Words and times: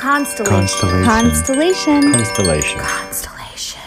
Constellation. 0.00 1.04
Constellation. 1.04 2.12
Constellation. 2.14 2.80
Constellation. 2.80 3.82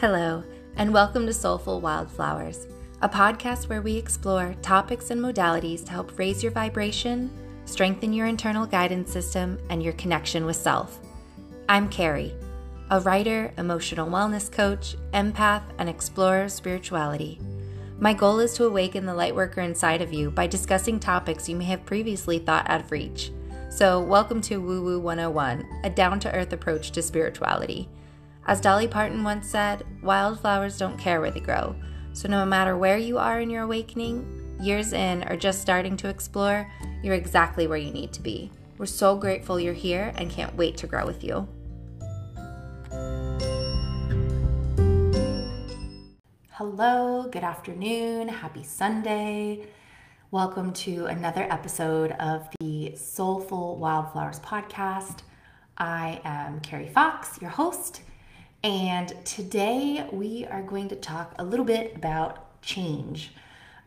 Hello, 0.00 0.42
and 0.76 0.94
welcome 0.94 1.26
to 1.26 1.34
Soulful 1.34 1.82
Wildflowers, 1.82 2.66
a 3.02 3.08
podcast 3.10 3.68
where 3.68 3.82
we 3.82 3.98
explore 3.98 4.54
topics 4.62 5.10
and 5.10 5.20
modalities 5.20 5.84
to 5.84 5.90
help 5.90 6.18
raise 6.18 6.42
your 6.42 6.52
vibration, 6.52 7.30
strengthen 7.66 8.14
your 8.14 8.26
internal 8.26 8.64
guidance 8.64 9.12
system, 9.12 9.58
and 9.68 9.82
your 9.82 9.92
connection 9.92 10.46
with 10.46 10.56
self. 10.56 11.00
I'm 11.68 11.90
Carrie, 11.90 12.34
a 12.88 12.98
writer, 13.00 13.52
emotional 13.58 14.08
wellness 14.08 14.50
coach, 14.50 14.96
empath, 15.12 15.64
and 15.78 15.90
explorer 15.90 16.44
of 16.44 16.52
spirituality. 16.52 17.38
My 18.00 18.12
goal 18.12 18.40
is 18.40 18.54
to 18.54 18.64
awaken 18.64 19.06
the 19.06 19.12
lightworker 19.12 19.58
inside 19.58 20.02
of 20.02 20.12
you 20.12 20.28
by 20.30 20.48
discussing 20.48 20.98
topics 20.98 21.48
you 21.48 21.54
may 21.54 21.64
have 21.66 21.86
previously 21.86 22.40
thought 22.40 22.68
out 22.68 22.80
of 22.80 22.90
reach. 22.90 23.30
So, 23.70 24.00
welcome 24.00 24.40
to 24.42 24.56
Woo 24.56 24.82
Woo 24.82 24.98
101, 24.98 25.64
a 25.84 25.90
down 25.90 26.18
to 26.20 26.34
earth 26.34 26.52
approach 26.52 26.90
to 26.90 27.02
spirituality. 27.02 27.88
As 28.46 28.60
Dolly 28.60 28.88
Parton 28.88 29.22
once 29.22 29.48
said, 29.48 29.84
wildflowers 30.02 30.76
don't 30.76 30.98
care 30.98 31.20
where 31.20 31.30
they 31.30 31.38
grow. 31.38 31.76
So, 32.14 32.28
no 32.28 32.44
matter 32.44 32.76
where 32.76 32.98
you 32.98 33.16
are 33.16 33.40
in 33.40 33.48
your 33.48 33.62
awakening, 33.62 34.58
years 34.60 34.92
in, 34.92 35.22
or 35.28 35.36
just 35.36 35.62
starting 35.62 35.96
to 35.98 36.08
explore, 36.08 36.68
you're 37.02 37.14
exactly 37.14 37.68
where 37.68 37.78
you 37.78 37.92
need 37.92 38.12
to 38.14 38.22
be. 38.22 38.50
We're 38.76 38.86
so 38.86 39.16
grateful 39.16 39.60
you're 39.60 39.72
here 39.72 40.12
and 40.16 40.28
can't 40.28 40.56
wait 40.56 40.76
to 40.78 40.88
grow 40.88 41.06
with 41.06 41.22
you. 41.22 41.46
Hello, 46.58 47.26
good 47.32 47.42
afternoon, 47.42 48.28
happy 48.28 48.62
Sunday. 48.62 49.66
Welcome 50.30 50.72
to 50.74 51.06
another 51.06 51.42
episode 51.50 52.12
of 52.12 52.46
the 52.60 52.94
Soulful 52.94 53.76
Wildflowers 53.78 54.38
podcast. 54.38 55.22
I 55.76 56.20
am 56.22 56.60
Carrie 56.60 56.90
Fox, 56.90 57.40
your 57.40 57.50
host, 57.50 58.02
and 58.62 59.12
today 59.24 60.08
we 60.12 60.46
are 60.46 60.62
going 60.62 60.86
to 60.90 60.94
talk 60.94 61.34
a 61.40 61.44
little 61.44 61.64
bit 61.66 61.96
about 61.96 62.62
change. 62.62 63.32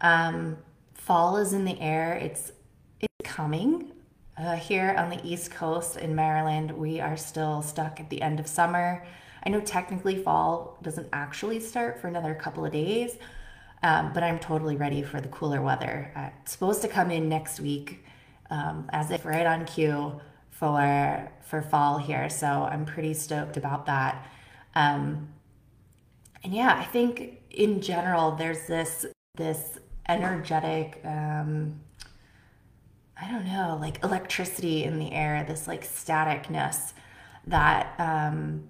Um, 0.02 0.58
fall 0.94 1.38
is 1.38 1.54
in 1.54 1.64
the 1.64 1.80
air, 1.80 2.16
it's, 2.16 2.52
it's 3.00 3.14
coming. 3.23 3.94
Uh, 4.38 4.58
here 4.58 4.94
on 4.98 5.10
the 5.10 5.26
East 5.26 5.52
Coast 5.52 5.95
in 5.95 6.16
Maryland, 6.16 6.72
we 6.72 7.00
are 7.00 7.16
still 7.16 7.62
stuck 7.62 8.02
at 8.02 8.10
the 8.10 8.22
end 8.22 8.42
of 8.42 8.48
summer. 8.48 9.06
I 9.48 9.50
know 9.50 9.62
technically 9.62 10.22
fall 10.22 10.78
doesn't 10.81 11.08
actually 11.14 11.62
start 11.62 12.02
for 12.02 12.09
another 12.09 12.36
couple 12.36 12.66
of 12.66 12.73
days, 12.73 13.17
um, 13.81 14.12
but 14.12 14.22
I'm 14.22 14.39
totally 14.39 14.76
ready 14.76 15.02
for 15.02 15.22
the 15.22 15.30
cooler 15.30 15.62
weather. 15.62 16.12
Uh, 16.17 16.31
it's 16.42 16.52
supposed 16.52 16.81
to 16.81 16.89
come 16.89 17.12
in 17.12 17.30
next 17.30 17.62
week, 17.62 18.04
um, 18.50 18.89
as 18.92 19.09
if 19.09 19.23
right 19.23 19.45
on 19.45 19.64
cue 19.64 20.20
for 20.52 21.31
for 21.45 21.62
fall 21.62 21.98
here. 21.98 22.30
So 22.30 22.45
I'm 22.45 22.84
pretty 22.84 23.14
stoked 23.14 23.56
about 23.56 23.86
that. 23.86 24.28
Um, 24.76 25.30
and 26.44 26.54
yeah, 26.54 26.76
I 26.78 26.84
think 26.84 27.42
in 27.50 27.80
general 27.80 28.36
there's 28.36 28.67
this 28.67 29.06
this 29.36 29.80
energetic. 30.09 31.00
Um, 31.06 31.80
I 33.16 33.32
don't 33.32 33.45
know, 33.45 33.78
like 33.80 34.04
electricity 34.04 34.84
in 34.84 35.00
the 35.00 35.14
air, 35.14 35.45
this 35.48 35.70
like 35.70 35.86
staticness 35.86 36.92
that 37.45 37.95
um, 37.98 38.67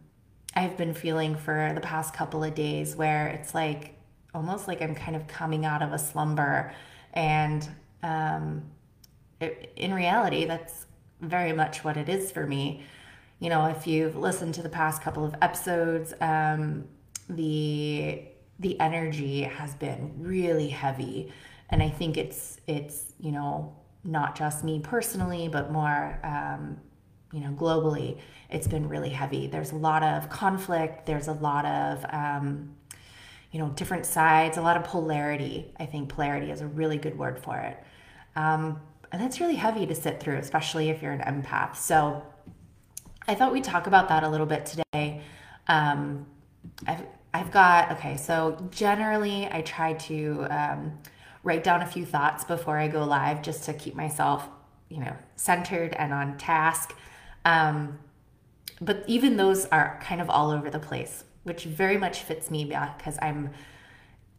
I've 0.56 0.78
been 0.78 0.94
feeling 0.94 1.36
for 1.36 1.72
the 1.76 1.82
past 1.82 2.14
couple 2.14 2.44
of 2.44 2.56
days 2.56 2.96
where 2.96 3.28
it's 3.28 3.54
like 3.54 3.94
almost 4.34 4.68
like 4.68 4.82
I'm 4.82 4.96
kind 4.96 5.16
of 5.16 5.28
coming 5.28 5.66
out 5.66 5.82
of 5.82 5.94
a 5.94 6.00
slumber. 6.00 6.74
And 7.14 7.68
um, 8.04 8.64
it, 9.40 9.74
in 9.76 9.94
reality, 9.94 10.46
that's 10.46 10.86
very 11.22 11.54
much 11.54 11.84
what 11.84 11.98
it 11.98 12.10
is 12.10 12.32
for 12.32 12.46
me. 12.46 12.84
You 13.40 13.50
know, 13.50 13.66
if 13.66 13.86
you've 13.88 14.16
listened 14.16 14.54
to 14.56 14.64
the 14.64 14.70
past 14.70 15.02
couple 15.02 15.26
of 15.26 15.36
episodes, 15.42 16.14
um, 16.22 16.88
the 17.30 18.24
the 18.60 18.80
energy 18.80 19.44
has 19.44 19.76
been 19.76 20.14
really 20.18 20.70
heavy, 20.70 21.32
and 21.70 21.84
I 21.84 21.90
think 21.90 22.18
it's 22.18 22.60
it's 22.66 23.14
you 23.20 23.32
know 23.32 23.76
not 24.04 24.36
just 24.36 24.64
me 24.64 24.80
personally, 24.80 25.48
but 25.48 25.72
more 25.72 26.20
um, 26.24 26.80
you 27.32 27.42
know, 27.42 27.52
globally, 27.52 28.20
it's 28.50 28.68
been 28.68 28.88
really 28.88 29.10
heavy. 29.10 29.48
There's 29.48 29.72
a 29.72 29.76
lot 29.76 30.04
of 30.04 30.30
conflict. 30.30 31.06
There's 31.06 31.28
a 31.28 31.34
lot 31.34 31.66
of, 31.66 32.06
um, 32.10 32.76
you 33.52 33.60
know, 33.60 33.70
different 33.70 34.06
sides, 34.06 34.58
a 34.58 34.62
lot 34.62 34.78
of 34.78 34.84
polarity. 34.84 35.74
I 35.80 35.86
think 35.86 36.10
polarity 36.10 36.52
is 36.52 36.62
a 36.62 36.68
really 36.68 36.98
good 36.98 37.18
word 37.18 37.40
for 37.40 37.58
it. 37.58 37.78
Um, 38.36 38.80
and 39.12 39.22
that's 39.22 39.40
really 39.40 39.56
heavy 39.56 39.86
to 39.86 39.96
sit 39.96 40.20
through, 40.20 40.38
especially 40.38 40.90
if 40.90 41.02
you're 41.02 41.12
an 41.12 41.22
empath. 41.22 41.76
So 41.76 42.24
I 43.28 43.36
thought 43.36 43.52
we'd 43.52 43.64
talk 43.64 43.88
about 43.88 44.10
that 44.10 44.24
a 44.24 44.30
little 44.30 44.46
bit 44.46 44.66
today. 44.66 45.22
Um, 45.68 46.26
I've, 46.86 47.04
I've 47.34 47.52
got, 47.52 47.92
okay, 47.94 48.18
so 48.18 48.58
generally 48.72 49.48
I 49.52 49.62
try 49.62 49.94
to 49.94 50.48
um, 50.50 51.00
write 51.44 51.64
down 51.64 51.82
a 51.82 51.86
few 51.86 52.06
thoughts 52.06 52.44
before 52.44 52.78
I 52.78 52.88
go 52.88 53.04
live 53.04 53.42
just 53.42 53.64
to 53.66 53.74
keep 53.74 53.96
myself, 53.96 54.48
you 54.90 55.00
know, 55.00 55.16
centered 55.36 55.94
and 55.94 56.14
on 56.14 56.38
task. 56.38 56.96
Um, 57.48 57.98
but 58.82 59.06
even 59.08 59.38
those 59.38 59.66
are 59.68 60.00
kind 60.04 60.22
of 60.22 60.30
all 60.30 60.52
over 60.52 60.70
the 60.70 60.80
place, 60.80 61.24
which 61.44 61.64
very 61.64 61.98
much 61.98 62.22
fits 62.22 62.52
me 62.52 62.66
because 62.66 63.18
I'm. 63.22 63.52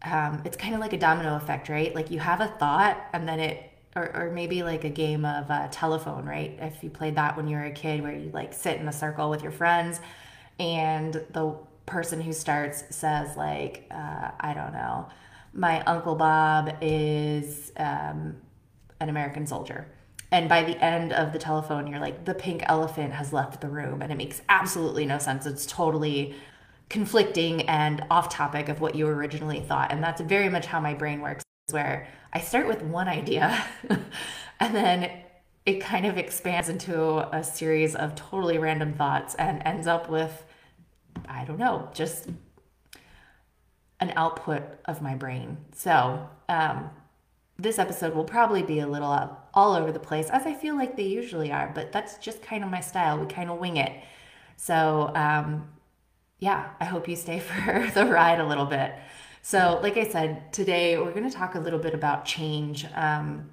Um, 0.02 0.42
it's 0.44 0.56
kind 0.56 0.74
of 0.74 0.80
like 0.80 0.92
a 0.92 0.98
domino 0.98 1.34
effect, 1.34 1.68
right? 1.68 1.92
Like 1.92 2.12
you 2.12 2.20
have 2.20 2.40
a 2.40 2.46
thought, 2.46 3.04
and 3.12 3.28
then 3.28 3.40
it, 3.40 3.68
or, 3.96 4.14
or 4.14 4.30
maybe 4.30 4.62
like 4.62 4.84
a 4.84 4.90
game 4.90 5.24
of 5.24 5.50
uh, 5.50 5.66
telephone, 5.72 6.24
right? 6.24 6.56
If 6.60 6.84
you 6.84 6.90
played 6.90 7.16
that 7.16 7.36
when 7.36 7.48
you 7.48 7.56
were 7.56 7.64
a 7.64 7.72
kid, 7.72 8.00
where 8.02 8.12
you 8.12 8.30
like 8.32 8.52
sit 8.52 8.78
in 8.78 8.86
a 8.86 8.92
circle 8.92 9.28
with 9.28 9.42
your 9.42 9.50
friends, 9.50 10.00
and 10.60 11.14
the 11.14 11.56
person 11.86 12.20
who 12.20 12.32
starts 12.32 12.84
says 12.94 13.36
like, 13.36 13.86
uh, 13.90 14.30
I 14.38 14.54
don't 14.54 14.72
know, 14.72 15.08
my 15.52 15.82
uncle 15.82 16.14
Bob 16.14 16.76
is 16.80 17.72
um, 17.76 18.36
an 19.00 19.08
American 19.08 19.48
soldier 19.48 19.88
and 20.30 20.48
by 20.48 20.62
the 20.62 20.82
end 20.82 21.12
of 21.12 21.32
the 21.32 21.38
telephone, 21.38 21.86
you're 21.86 22.00
like, 22.00 22.24
the 22.24 22.34
pink 22.34 22.62
elephant 22.66 23.14
has 23.14 23.32
left 23.32 23.60
the 23.60 23.68
room. 23.68 24.02
And 24.02 24.12
it 24.12 24.16
makes 24.16 24.42
absolutely 24.48 25.06
no 25.06 25.18
sense. 25.18 25.46
It's 25.46 25.64
totally 25.64 26.34
conflicting 26.90 27.62
and 27.62 28.04
off 28.10 28.28
topic 28.28 28.68
of 28.68 28.80
what 28.80 28.94
you 28.94 29.06
originally 29.06 29.60
thought. 29.60 29.90
And 29.90 30.02
that's 30.02 30.20
very 30.20 30.48
much 30.48 30.66
how 30.66 30.80
my 30.80 30.94
brain 30.94 31.20
works, 31.20 31.44
where 31.70 32.08
I 32.32 32.40
start 32.40 32.66
with 32.66 32.82
one 32.82 33.08
idea 33.08 33.64
and 34.60 34.74
then 34.74 35.10
it 35.64 35.80
kind 35.80 36.06
of 36.06 36.16
expands 36.16 36.68
into 36.68 37.18
a 37.34 37.42
series 37.42 37.94
of 37.94 38.14
totally 38.14 38.58
random 38.58 38.94
thoughts 38.94 39.34
and 39.34 39.62
ends 39.64 39.86
up 39.86 40.08
with, 40.08 40.44
I 41.28 41.44
don't 41.44 41.58
know, 41.58 41.90
just 41.92 42.28
an 44.00 44.12
output 44.16 44.62
of 44.86 45.02
my 45.02 45.14
brain. 45.14 45.58
So, 45.74 46.28
um, 46.48 46.90
this 47.58 47.78
episode 47.78 48.14
will 48.14 48.24
probably 48.24 48.62
be 48.62 48.78
a 48.78 48.86
little 48.86 49.36
all 49.58 49.74
over 49.74 49.90
the 49.90 49.98
place, 49.98 50.30
as 50.30 50.46
I 50.46 50.54
feel 50.54 50.76
like 50.76 50.96
they 50.96 51.02
usually 51.02 51.50
are, 51.50 51.72
but 51.74 51.90
that's 51.90 52.16
just 52.18 52.40
kind 52.40 52.62
of 52.62 52.70
my 52.70 52.78
style. 52.78 53.18
We 53.18 53.26
kind 53.26 53.50
of 53.50 53.58
wing 53.58 53.76
it. 53.76 53.92
So, 54.56 55.10
um, 55.16 55.68
yeah, 56.38 56.70
I 56.78 56.84
hope 56.84 57.08
you 57.08 57.16
stay 57.16 57.40
for 57.48 57.90
the 57.92 58.06
ride 58.06 58.38
a 58.38 58.46
little 58.46 58.66
bit. 58.66 58.94
So, 59.42 59.80
like 59.82 59.96
I 59.96 60.06
said, 60.06 60.52
today 60.52 60.96
we're 60.96 61.10
going 61.10 61.28
to 61.28 61.36
talk 61.36 61.56
a 61.56 61.58
little 61.58 61.80
bit 61.80 61.92
about 61.92 62.24
change. 62.24 62.86
Um, 62.94 63.50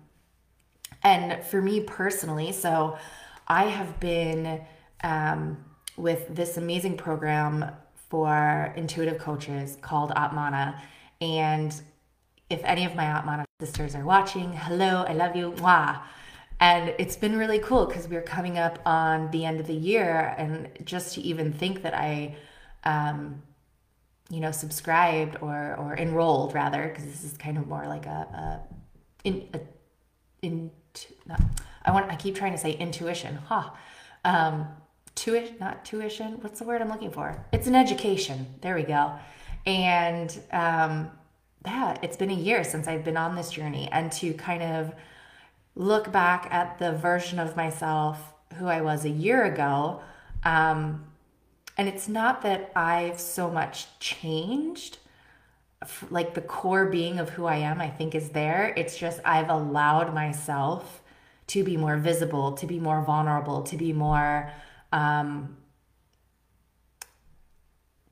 and 1.01 1.43
for 1.43 1.59
me 1.59 1.81
personally, 1.81 2.51
so 2.51 2.99
I 3.47 3.63
have 3.63 3.99
been 3.99 4.61
um, 5.03 5.57
with 5.97 6.27
this 6.29 6.57
amazing 6.57 6.97
program 6.97 7.71
for 8.09 8.71
intuitive 8.75 9.17
coaches 9.17 9.75
called 9.81 10.11
Atmana. 10.11 10.79
And 11.19 11.73
if 12.51 12.63
any 12.63 12.85
of 12.85 12.93
my 12.93 13.05
Atmana 13.05 13.44
sisters 13.61 13.95
are 13.95 14.03
watching, 14.03 14.51
hello, 14.51 15.05
I 15.07 15.13
love 15.13 15.33
you, 15.33 15.53
mwah. 15.53 16.01
And 16.59 16.93
it's 16.99 17.15
been 17.15 17.37
really 17.37 17.59
cool 17.59 17.85
because 17.85 18.05
we're 18.05 18.21
coming 18.21 18.57
up 18.57 18.79
on 18.85 19.31
the 19.31 19.45
end 19.45 19.61
of 19.61 19.67
the 19.67 19.73
year, 19.73 20.35
and 20.37 20.67
just 20.83 21.15
to 21.15 21.21
even 21.21 21.53
think 21.53 21.81
that 21.83 21.93
I, 21.93 22.35
um, 22.83 23.41
you 24.29 24.41
know, 24.41 24.51
subscribed 24.51 25.37
or 25.41 25.75
or 25.77 25.95
enrolled 25.97 26.53
rather, 26.53 26.89
because 26.89 27.05
this 27.05 27.23
is 27.23 27.37
kind 27.37 27.57
of 27.57 27.65
more 27.67 27.87
like 27.87 28.05
a, 28.05 28.09
a 28.09 28.75
in 29.23 29.47
a, 29.53 29.59
in 30.41 30.71
not, 31.25 31.41
I 31.85 31.91
want 31.91 32.11
I 32.11 32.17
keep 32.17 32.35
trying 32.35 32.53
to 32.53 32.57
say 32.57 32.73
intuition, 32.73 33.35
huh? 33.35 33.69
Um, 34.25 34.67
tuition, 35.15 35.55
not 35.61 35.85
tuition. 35.85 36.41
What's 36.41 36.59
the 36.59 36.65
word 36.65 36.81
I'm 36.81 36.89
looking 36.89 37.11
for? 37.11 37.45
It's 37.53 37.67
an 37.67 37.75
education. 37.75 38.47
There 38.61 38.75
we 38.75 38.83
go. 38.83 39.13
And 39.65 40.37
um, 40.51 41.11
yeah, 41.65 41.97
it's 42.01 42.17
been 42.17 42.31
a 42.31 42.35
year 42.35 42.63
since 42.63 42.87
I've 42.87 43.03
been 43.03 43.17
on 43.17 43.35
this 43.35 43.51
journey 43.51 43.89
and 43.91 44.11
to 44.13 44.33
kind 44.33 44.63
of 44.63 44.93
look 45.75 46.11
back 46.11 46.47
at 46.51 46.79
the 46.79 46.93
version 46.93 47.39
of 47.39 47.55
myself 47.55 48.33
who 48.57 48.67
I 48.67 48.81
was 48.81 49.05
a 49.05 49.09
year 49.09 49.43
ago. 49.43 50.01
Um, 50.43 51.05
and 51.77 51.89
it's 51.89 52.07
not 52.07 52.41
that 52.43 52.71
I've 52.75 53.19
so 53.19 53.49
much 53.49 53.87
changed. 53.99 54.99
like 56.09 56.33
the 56.33 56.41
core 56.41 56.85
being 56.85 57.19
of 57.19 57.29
who 57.29 57.45
I 57.45 57.57
am, 57.57 57.79
I 57.81 57.89
think 57.89 58.15
is 58.15 58.29
there. 58.29 58.73
It's 58.77 58.97
just 58.97 59.19
I've 59.23 59.49
allowed 59.49 60.13
myself 60.13 61.01
to 61.47 61.63
be 61.63 61.77
more 61.77 61.97
visible, 61.97 62.53
to 62.53 62.65
be 62.65 62.79
more 62.79 63.03
vulnerable, 63.03 63.61
to 63.63 63.77
be 63.77 63.93
more 63.93 64.51
um, 64.91 65.57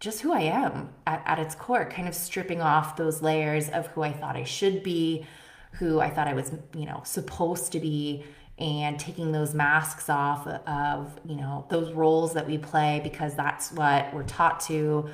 just 0.03 0.19
who 0.19 0.33
I 0.33 0.41
am 0.41 0.89
at, 1.07 1.23
at 1.25 1.39
its 1.39 1.55
core, 1.55 1.85
kind 1.85 2.09
of 2.09 2.13
stripping 2.13 2.61
off 2.61 2.97
those 2.97 3.21
layers 3.21 3.69
of 3.69 3.87
who 3.87 4.01
I 4.01 4.11
thought 4.11 4.35
I 4.35 4.43
should 4.43 4.83
be, 4.83 5.25
who 5.71 6.01
I 6.01 6.09
thought 6.09 6.27
I 6.27 6.33
was, 6.33 6.51
you 6.75 6.85
know, 6.85 7.01
supposed 7.05 7.71
to 7.71 7.79
be, 7.79 8.25
and 8.59 8.99
taking 8.99 9.31
those 9.31 9.53
masks 9.53 10.09
off 10.09 10.45
of, 10.45 11.17
you 11.25 11.35
know, 11.37 11.65
those 11.69 11.93
roles 11.93 12.33
that 12.33 12.45
we 12.45 12.57
play 12.57 12.99
because 13.01 13.33
that's 13.35 13.71
what 13.71 14.13
we're 14.13 14.23
taught 14.23 14.59
to, 14.61 15.09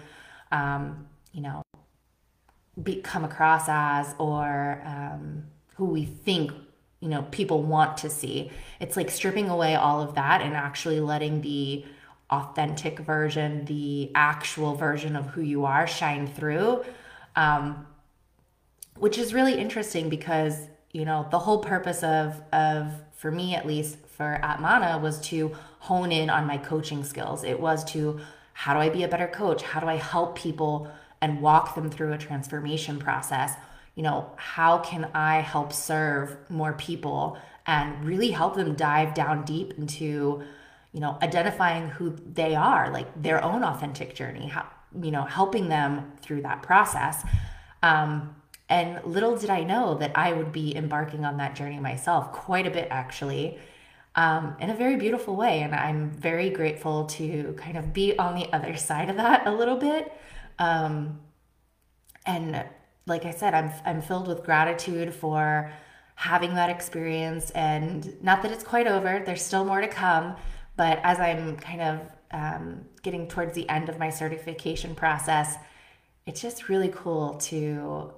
um, 0.51 1.07
you 1.33 1.41
know, 1.41 1.61
be, 2.81 2.95
come 2.95 3.23
across 3.23 3.65
as 3.69 4.15
or 4.17 4.81
um, 4.85 5.43
who 5.75 5.85
we 5.85 6.05
think 6.05 6.51
you 6.99 7.07
know 7.07 7.21
people 7.31 7.63
want 7.63 7.97
to 7.97 8.09
see. 8.09 8.51
It's 8.79 8.97
like 8.97 9.09
stripping 9.09 9.49
away 9.49 9.75
all 9.75 10.01
of 10.01 10.15
that 10.15 10.41
and 10.41 10.55
actually 10.55 10.99
letting 10.99 11.41
the 11.41 11.85
authentic 12.31 12.99
version 12.99 13.65
the 13.65 14.11
actual 14.15 14.75
version 14.75 15.15
of 15.15 15.27
who 15.27 15.41
you 15.41 15.65
are 15.65 15.87
shine 15.87 16.27
through. 16.27 16.83
Um, 17.35 17.85
which 18.99 19.17
is 19.17 19.33
really 19.33 19.57
interesting 19.57 20.09
because 20.09 20.67
you 20.91 21.05
know 21.05 21.27
the 21.31 21.39
whole 21.39 21.59
purpose 21.59 22.03
of 22.03 22.41
of 22.51 22.91
for 23.15 23.31
me 23.31 23.55
at 23.55 23.65
least 23.65 23.97
for 24.07 24.39
Atmana 24.43 25.01
was 25.01 25.19
to 25.21 25.55
hone 25.79 26.11
in 26.11 26.29
on 26.29 26.45
my 26.45 26.57
coaching 26.57 27.03
skills. 27.03 27.43
It 27.43 27.59
was 27.59 27.83
to 27.93 28.19
how 28.53 28.73
do 28.73 28.79
i 28.79 28.89
be 28.89 29.03
a 29.03 29.07
better 29.07 29.27
coach? 29.27 29.61
How 29.61 29.79
do 29.79 29.87
i 29.87 29.95
help 29.95 30.37
people 30.37 30.91
and 31.21 31.41
walk 31.41 31.75
them 31.75 31.89
through 31.89 32.13
a 32.13 32.17
transformation 32.17 32.99
process? 32.99 33.53
You 33.95 34.03
know 34.03 34.31
how 34.35 34.79
can 34.79 35.09
i 35.13 35.39
help 35.41 35.73
serve 35.73 36.37
more 36.49 36.73
people 36.73 37.37
and 37.65 38.03
really 38.03 38.31
help 38.31 38.55
them 38.55 38.75
dive 38.75 39.13
down 39.13 39.45
deep 39.45 39.77
into 39.77 40.43
you 40.93 40.99
know 40.99 41.17
identifying 41.21 41.87
who 41.89 42.15
they 42.33 42.55
are 42.55 42.91
like 42.91 43.21
their 43.21 43.43
own 43.43 43.63
authentic 43.63 44.15
journey 44.15 44.47
how 44.47 44.65
you 45.01 45.11
know 45.11 45.23
helping 45.23 45.69
them 45.69 46.11
through 46.21 46.41
that 46.41 46.61
process. 46.63 47.23
Um, 47.83 48.35
and 48.67 49.03
little 49.03 49.35
did 49.35 49.49
i 49.49 49.63
know 49.63 49.95
that 49.95 50.11
i 50.15 50.31
would 50.31 50.51
be 50.51 50.75
embarking 50.75 51.25
on 51.25 51.37
that 51.37 51.55
journey 51.55 51.79
myself 51.79 52.31
quite 52.31 52.67
a 52.67 52.69
bit 52.69 52.87
actually 52.91 53.57
um, 54.15 54.55
in 54.59 54.69
a 54.69 54.75
very 54.75 54.97
beautiful 54.97 55.35
way. 55.35 55.61
And 55.61 55.73
i'm 55.73 56.11
very 56.11 56.49
grateful 56.49 57.05
to 57.05 57.53
kind 57.57 57.77
of 57.77 57.93
be 57.93 58.17
on 58.17 58.35
the 58.35 58.51
other 58.53 58.75
side 58.89 59.09
of 59.09 59.17
that 59.17 59.47
a 59.47 59.51
little 59.51 59.77
bit. 59.77 60.11
Um, 60.57 61.19
and 62.25 62.65
like 63.05 63.25
I 63.25 63.31
said, 63.31 63.53
I'm 63.53 63.71
I'm 63.85 64.01
filled 64.01 64.27
with 64.27 64.43
gratitude 64.43 65.13
for 65.13 65.71
having 66.15 66.53
that 66.55 66.69
experience, 66.69 67.49
and 67.51 68.21
not 68.21 68.41
that 68.43 68.51
it's 68.51 68.63
quite 68.63 68.87
over. 68.87 69.23
There's 69.25 69.41
still 69.41 69.65
more 69.65 69.81
to 69.81 69.87
come, 69.87 70.35
but 70.79 71.01
as 71.03 71.19
I'm 71.19 71.57
kind 71.57 71.81
of 71.81 71.99
um, 72.31 72.85
getting 73.03 73.27
towards 73.27 73.53
the 73.53 73.67
end 73.67 73.89
of 73.89 73.99
my 73.99 74.09
certification 74.09 74.95
process, 74.95 75.57
it's 76.25 76.41
just 76.41 76.69
really 76.69 76.87
cool 76.87 77.33
to, 77.33 78.13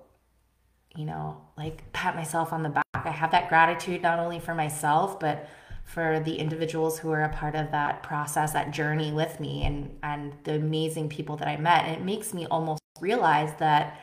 you 0.95 1.05
know, 1.05 1.41
like 1.57 1.91
pat 1.91 2.15
myself 2.15 2.53
on 2.53 2.61
the 2.61 2.69
back. 2.69 2.85
I 2.93 3.09
have 3.09 3.31
that 3.31 3.49
gratitude 3.49 4.03
not 4.03 4.19
only 4.19 4.39
for 4.39 4.53
myself, 4.53 5.19
but 5.19 5.49
for 5.85 6.19
the 6.19 6.35
individuals 6.35 6.99
who 6.99 7.09
are 7.09 7.23
a 7.23 7.29
part 7.29 7.55
of 7.55 7.71
that 7.71 8.03
process, 8.03 8.53
that 8.53 8.69
journey 8.69 9.11
with 9.11 9.39
me, 9.39 9.65
and 9.65 9.97
and 10.03 10.33
the 10.43 10.53
amazing 10.53 11.09
people 11.09 11.37
that 11.37 11.47
I 11.47 11.57
met. 11.57 11.85
And 11.85 11.95
it 11.95 12.05
makes 12.05 12.31
me 12.31 12.45
almost 12.45 12.83
realize 12.99 13.55
that, 13.57 13.99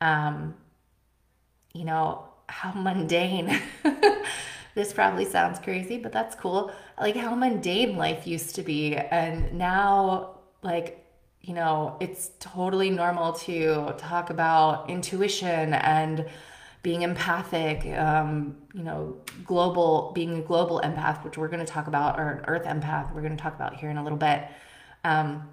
um, 0.00 0.56
you 1.72 1.84
know, 1.84 2.24
how 2.48 2.72
mundane. 2.72 3.56
this 4.74 4.92
probably 4.92 5.24
sounds 5.24 5.58
crazy, 5.58 5.98
but 5.98 6.12
that's 6.12 6.34
cool. 6.34 6.72
Like 6.98 7.16
how 7.16 7.34
mundane 7.34 7.96
life 7.96 8.26
used 8.26 8.54
to 8.56 8.62
be, 8.62 8.96
and 8.96 9.52
now, 9.52 10.38
like 10.62 11.00
you 11.42 11.54
know, 11.54 11.96
it's 12.00 12.32
totally 12.38 12.90
normal 12.90 13.32
to 13.32 13.94
talk 13.96 14.30
about 14.30 14.90
intuition 14.90 15.72
and 15.72 16.26
being 16.82 17.02
empathic, 17.02 17.86
um, 17.98 18.56
you 18.74 18.82
know, 18.82 19.16
global, 19.44 20.12
being 20.14 20.38
a 20.38 20.42
global 20.42 20.80
empath, 20.82 21.22
which 21.24 21.36
we're 21.36 21.48
going 21.48 21.64
to 21.64 21.70
talk 21.70 21.86
about, 21.86 22.18
or 22.18 22.30
an 22.30 22.44
earth 22.46 22.64
empath, 22.64 23.12
we're 23.14 23.20
going 23.20 23.36
to 23.36 23.42
talk 23.42 23.54
about 23.54 23.74
here 23.74 23.90
in 23.90 23.98
a 23.98 24.02
little 24.02 24.18
bit. 24.18 24.48
Um, 25.04 25.48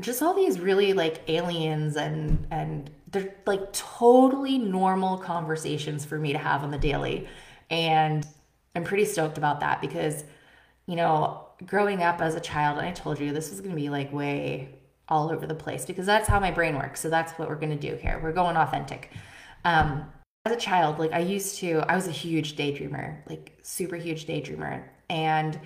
just 0.00 0.22
all 0.22 0.34
these 0.34 0.60
really 0.60 0.92
like 0.92 1.22
aliens 1.28 1.96
and, 1.96 2.46
and 2.50 2.90
they're 3.10 3.34
like 3.44 3.72
totally 3.72 4.56
normal 4.56 5.18
conversations 5.18 6.04
for 6.04 6.18
me 6.18 6.32
to 6.32 6.38
have 6.38 6.62
on 6.62 6.70
the 6.70 6.78
daily. 6.78 7.26
And 7.70 8.26
I'm 8.74 8.84
pretty 8.84 9.04
stoked 9.04 9.38
about 9.38 9.60
that 9.60 9.80
because, 9.80 10.24
you 10.86 10.96
know, 10.96 11.46
growing 11.66 12.02
up 12.02 12.20
as 12.20 12.34
a 12.34 12.40
child, 12.40 12.78
and 12.78 12.86
I 12.86 12.92
told 12.92 13.18
you 13.20 13.32
this 13.32 13.50
was 13.50 13.60
going 13.60 13.70
to 13.70 13.80
be 13.80 13.90
like 13.90 14.12
way 14.12 14.74
all 15.08 15.30
over 15.30 15.46
the 15.46 15.54
place 15.54 15.84
because 15.84 16.06
that's 16.06 16.28
how 16.28 16.38
my 16.38 16.50
brain 16.50 16.76
works. 16.76 17.00
So 17.00 17.10
that's 17.10 17.32
what 17.32 17.48
we're 17.48 17.56
going 17.56 17.76
to 17.78 17.90
do 17.90 17.96
here. 17.96 18.20
We're 18.22 18.32
going 18.32 18.56
authentic. 18.56 19.10
Um, 19.64 20.10
as 20.46 20.52
a 20.52 20.56
child, 20.56 20.98
like 20.98 21.12
I 21.12 21.18
used 21.18 21.56
to, 21.58 21.84
I 21.88 21.96
was 21.96 22.06
a 22.06 22.12
huge 22.12 22.56
daydreamer, 22.56 23.18
like 23.28 23.58
super 23.62 23.96
huge 23.96 24.26
daydreamer. 24.26 24.84
And 25.08 25.58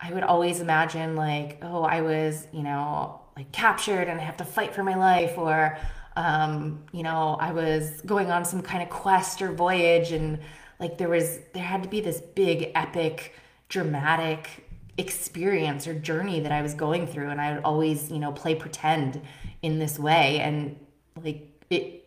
I 0.00 0.12
would 0.12 0.22
always 0.22 0.60
imagine, 0.60 1.16
like, 1.16 1.58
oh, 1.62 1.82
I 1.82 2.02
was, 2.02 2.46
you 2.52 2.62
know, 2.62 3.20
like 3.36 3.50
captured 3.52 4.08
and 4.08 4.20
I 4.20 4.24
have 4.24 4.36
to 4.38 4.44
fight 4.44 4.74
for 4.74 4.82
my 4.82 4.96
life, 4.96 5.38
or, 5.38 5.78
um, 6.16 6.84
you 6.92 7.02
know, 7.02 7.36
I 7.40 7.52
was 7.52 8.02
going 8.02 8.30
on 8.30 8.44
some 8.44 8.62
kind 8.62 8.82
of 8.82 8.90
quest 8.90 9.40
or 9.40 9.52
voyage, 9.52 10.12
and 10.12 10.38
like 10.82 10.98
there 10.98 11.08
was, 11.08 11.38
there 11.54 11.64
had 11.64 11.82
to 11.84 11.88
be 11.88 12.02
this 12.02 12.20
big, 12.20 12.72
epic, 12.74 13.34
dramatic 13.70 14.68
experience 14.98 15.86
or 15.86 15.94
journey 15.94 16.40
that 16.40 16.52
I 16.52 16.60
was 16.60 16.74
going 16.74 17.06
through. 17.06 17.30
And 17.30 17.40
I 17.40 17.54
would 17.54 17.64
always, 17.64 18.10
you 18.10 18.18
know, 18.18 18.32
play 18.32 18.54
pretend 18.54 19.22
in 19.62 19.78
this 19.78 19.98
way. 19.98 20.40
And 20.40 20.76
like 21.22 21.48
it, 21.70 22.02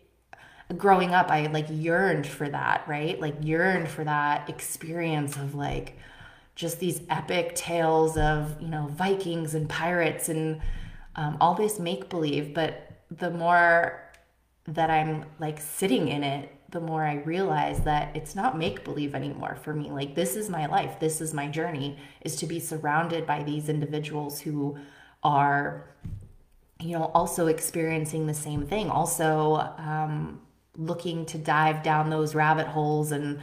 growing 0.76 1.14
up 1.14 1.30
i 1.30 1.46
like 1.46 1.66
yearned 1.70 2.26
for 2.26 2.48
that 2.48 2.82
right 2.88 3.20
like 3.20 3.36
yearned 3.40 3.88
for 3.88 4.02
that 4.02 4.48
experience 4.50 5.36
of 5.36 5.54
like 5.54 5.96
just 6.56 6.80
these 6.80 7.02
epic 7.08 7.54
tales 7.54 8.16
of 8.16 8.60
you 8.60 8.66
know 8.66 8.88
vikings 8.88 9.54
and 9.54 9.68
pirates 9.68 10.28
and 10.28 10.60
um, 11.14 11.36
all 11.40 11.54
this 11.54 11.78
make 11.78 12.08
believe 12.08 12.52
but 12.52 12.90
the 13.12 13.30
more 13.30 14.02
that 14.66 14.90
i'm 14.90 15.24
like 15.38 15.60
sitting 15.60 16.08
in 16.08 16.24
it 16.24 16.52
the 16.70 16.80
more 16.80 17.04
i 17.04 17.14
realize 17.14 17.80
that 17.80 18.14
it's 18.16 18.34
not 18.34 18.58
make 18.58 18.84
believe 18.84 19.14
anymore 19.14 19.56
for 19.62 19.72
me 19.74 19.90
like 19.90 20.14
this 20.14 20.36
is 20.36 20.48
my 20.48 20.66
life 20.66 20.98
this 21.00 21.20
is 21.20 21.32
my 21.32 21.46
journey 21.48 21.96
is 22.22 22.36
to 22.36 22.46
be 22.46 22.60
surrounded 22.60 23.26
by 23.26 23.42
these 23.42 23.68
individuals 23.68 24.40
who 24.40 24.76
are 25.22 25.88
you 26.80 26.96
know 26.98 27.10
also 27.14 27.46
experiencing 27.46 28.26
the 28.26 28.34
same 28.34 28.66
thing 28.66 28.90
also 28.90 29.56
um, 29.78 30.40
looking 30.76 31.24
to 31.26 31.38
dive 31.38 31.82
down 31.82 32.10
those 32.10 32.34
rabbit 32.34 32.66
holes 32.66 33.12
and 33.12 33.40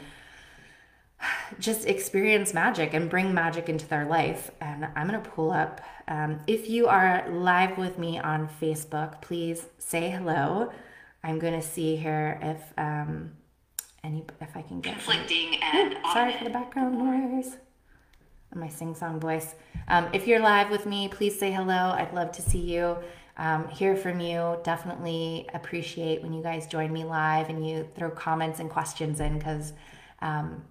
just 1.59 1.85
experience 1.87 2.53
magic 2.53 2.93
and 2.93 3.09
bring 3.09 3.33
magic 3.33 3.69
into 3.69 3.87
their 3.87 4.05
life. 4.05 4.51
And 4.61 4.87
I'm 4.95 5.07
going 5.07 5.21
to 5.21 5.29
pull 5.29 5.51
up. 5.51 5.81
Um, 6.07 6.39
if 6.47 6.69
you 6.69 6.87
are 6.87 7.27
live 7.29 7.77
with 7.77 7.97
me 7.97 8.19
on 8.19 8.49
Facebook, 8.61 9.21
please 9.21 9.65
say 9.77 10.09
hello. 10.09 10.71
I'm 11.23 11.39
going 11.39 11.53
to 11.53 11.65
see 11.65 11.95
here 11.95 12.39
if 12.41 12.61
um, 12.77 13.31
any 14.03 14.25
if 14.41 14.55
I 14.55 14.61
can 14.61 14.81
get 14.81 14.93
conflicting 14.93 15.61
and 15.61 15.97
sorry 16.11 16.33
for 16.37 16.43
the 16.43 16.49
background 16.49 16.97
noise. 16.97 17.57
My 18.55 18.67
sing 18.67 18.93
song 18.93 19.19
voice. 19.19 19.55
Um, 19.87 20.09
if 20.13 20.27
you're 20.27 20.39
live 20.39 20.69
with 20.69 20.85
me, 20.85 21.07
please 21.07 21.39
say 21.39 21.51
hello. 21.51 21.91
I'd 21.97 22.13
love 22.13 22.31
to 22.33 22.41
see 22.43 22.59
you 22.59 22.97
um, 23.37 23.67
hear 23.69 23.95
from 23.95 24.19
you. 24.19 24.57
Definitely 24.63 25.49
appreciate 25.53 26.21
when 26.21 26.33
you 26.33 26.43
guys 26.43 26.67
join 26.67 26.93
me 26.93 27.03
live 27.03 27.49
and 27.49 27.67
you 27.67 27.87
throw 27.95 28.11
comments 28.11 28.59
and 28.59 28.69
questions 28.69 29.19
in 29.19 29.37
because 29.37 29.73
um, 30.21 30.63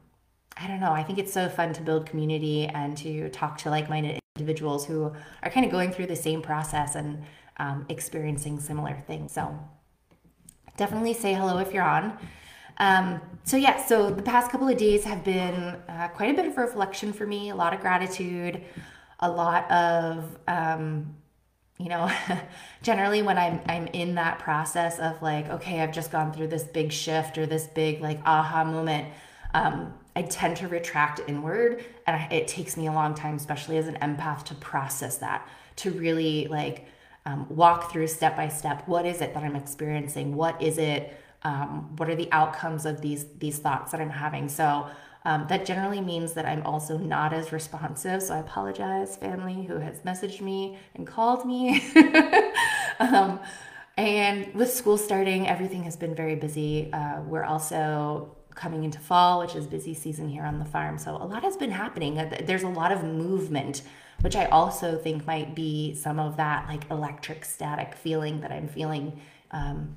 I 0.56 0.68
don't 0.68 0.80
know. 0.80 0.92
I 0.92 1.02
think 1.02 1.18
it's 1.18 1.32
so 1.32 1.48
fun 1.48 1.72
to 1.74 1.82
build 1.82 2.06
community 2.06 2.66
and 2.66 2.96
to 2.98 3.28
talk 3.30 3.58
to 3.58 3.70
like 3.70 3.88
minded 3.88 4.20
individuals 4.36 4.86
who 4.86 5.12
are 5.42 5.50
kind 5.50 5.66
of 5.66 5.72
going 5.72 5.92
through 5.92 6.06
the 6.06 6.16
same 6.16 6.40
process 6.40 6.94
and 6.94 7.24
um, 7.56 7.84
experiencing 7.88 8.60
similar 8.60 9.02
things. 9.06 9.32
So 9.32 9.58
definitely 10.76 11.14
say 11.14 11.34
hello 11.34 11.58
if 11.58 11.72
you're 11.72 11.82
on. 11.82 12.16
Um, 12.78 13.20
so 13.44 13.56
yeah, 13.56 13.84
so 13.84 14.10
the 14.10 14.22
past 14.22 14.50
couple 14.50 14.68
of 14.68 14.76
days 14.76 15.04
have 15.04 15.24
been 15.24 15.76
uh, 15.88 16.08
quite 16.14 16.30
a 16.30 16.34
bit 16.34 16.46
of 16.46 16.56
reflection 16.56 17.12
for 17.12 17.26
me, 17.26 17.50
a 17.50 17.54
lot 17.54 17.74
of 17.74 17.80
gratitude, 17.80 18.62
a 19.20 19.30
lot 19.30 19.70
of 19.70 20.38
um, 20.48 21.14
you 21.82 21.88
know 21.88 22.10
generally 22.82 23.22
when 23.22 23.38
i'm 23.38 23.60
i'm 23.66 23.86
in 23.88 24.14
that 24.14 24.38
process 24.38 24.98
of 24.98 25.20
like 25.22 25.48
okay 25.48 25.80
i've 25.80 25.92
just 25.92 26.10
gone 26.10 26.32
through 26.32 26.46
this 26.46 26.64
big 26.64 26.92
shift 26.92 27.36
or 27.38 27.46
this 27.46 27.66
big 27.68 28.00
like 28.00 28.20
aha 28.24 28.64
moment 28.64 29.08
um, 29.54 29.92
i 30.14 30.22
tend 30.22 30.56
to 30.56 30.68
retract 30.68 31.20
inward 31.26 31.84
and 32.06 32.32
it 32.32 32.46
takes 32.46 32.76
me 32.76 32.86
a 32.86 32.92
long 32.92 33.14
time 33.14 33.36
especially 33.36 33.76
as 33.76 33.88
an 33.88 33.96
empath 33.96 34.44
to 34.44 34.54
process 34.56 35.18
that 35.18 35.46
to 35.76 35.90
really 35.92 36.46
like 36.48 36.86
um, 37.26 37.46
walk 37.48 37.92
through 37.92 38.08
step 38.08 38.36
by 38.36 38.48
step 38.48 38.86
what 38.88 39.06
is 39.06 39.20
it 39.20 39.34
that 39.34 39.42
I'm 39.42 39.56
experiencing? 39.56 40.34
What 40.34 40.60
is 40.60 40.78
it? 40.78 41.16
Um, 41.44 41.96
what 41.96 42.08
are 42.08 42.14
the 42.14 42.30
outcomes 42.32 42.86
of 42.86 43.00
these 43.00 43.26
these 43.38 43.58
thoughts 43.58 43.92
that 43.92 44.00
I'm 44.00 44.10
having? 44.10 44.48
So 44.48 44.88
um, 45.24 45.46
that 45.48 45.64
generally 45.64 46.00
means 46.00 46.32
that 46.32 46.46
I'm 46.46 46.62
also 46.64 46.98
not 46.98 47.32
as 47.32 47.52
responsive. 47.52 48.22
So 48.22 48.34
I 48.34 48.38
apologize, 48.38 49.16
family 49.16 49.64
who 49.64 49.78
has 49.78 49.98
messaged 50.00 50.40
me 50.40 50.78
and 50.94 51.06
called 51.06 51.46
me. 51.46 51.82
um, 52.98 53.38
and 53.96 54.52
with 54.54 54.72
school 54.72 54.96
starting, 54.96 55.46
everything 55.46 55.84
has 55.84 55.96
been 55.96 56.14
very 56.14 56.34
busy. 56.34 56.92
Uh, 56.92 57.20
we're 57.22 57.44
also 57.44 58.36
coming 58.54 58.84
into 58.84 58.98
fall, 58.98 59.40
which 59.40 59.54
is 59.54 59.66
busy 59.66 59.94
season 59.94 60.28
here 60.28 60.44
on 60.44 60.58
the 60.58 60.64
farm. 60.64 60.98
So 60.98 61.16
a 61.16 61.24
lot 61.24 61.42
has 61.42 61.56
been 61.56 61.70
happening. 61.70 62.18
Uh, 62.18 62.38
there's 62.44 62.62
a 62.64 62.68
lot 62.68 62.90
of 62.92 63.04
movement, 63.04 63.82
which 64.22 64.36
I 64.36 64.46
also 64.46 64.96
think 64.96 65.26
might 65.26 65.54
be 65.54 65.94
some 65.94 66.18
of 66.18 66.36
that 66.38 66.68
like 66.68 66.90
electric 66.90 67.44
static 67.44 67.94
feeling 67.94 68.40
that 68.40 68.50
I'm 68.50 68.68
feeling 68.68 69.20
um, 69.50 69.96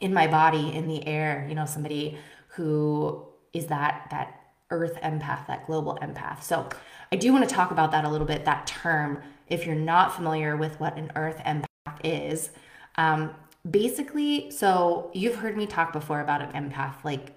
in 0.00 0.12
my 0.12 0.26
body, 0.26 0.72
in 0.74 0.88
the 0.88 1.06
air. 1.06 1.46
You 1.48 1.54
know, 1.54 1.66
somebody 1.66 2.18
who 2.48 3.26
is 3.52 3.66
that 3.66 4.08
that 4.10 4.34
earth 4.70 4.96
empath, 5.02 5.46
that 5.46 5.66
global 5.66 5.98
empath. 6.02 6.42
So 6.42 6.68
I 7.12 7.16
do 7.16 7.32
want 7.32 7.48
to 7.48 7.54
talk 7.54 7.70
about 7.70 7.92
that 7.92 8.04
a 8.04 8.08
little 8.08 8.26
bit, 8.26 8.44
that 8.44 8.66
term. 8.66 9.22
If 9.46 9.64
you're 9.64 9.74
not 9.74 10.14
familiar 10.14 10.56
with 10.56 10.78
what 10.80 10.98
an 10.98 11.12
earth 11.16 11.38
empath 11.38 11.64
is, 12.04 12.50
um, 12.96 13.34
basically, 13.68 14.50
so 14.50 15.10
you've 15.14 15.36
heard 15.36 15.56
me 15.56 15.66
talk 15.66 15.92
before 15.92 16.20
about 16.20 16.42
an 16.42 16.70
empath. 16.70 17.04
Like 17.04 17.32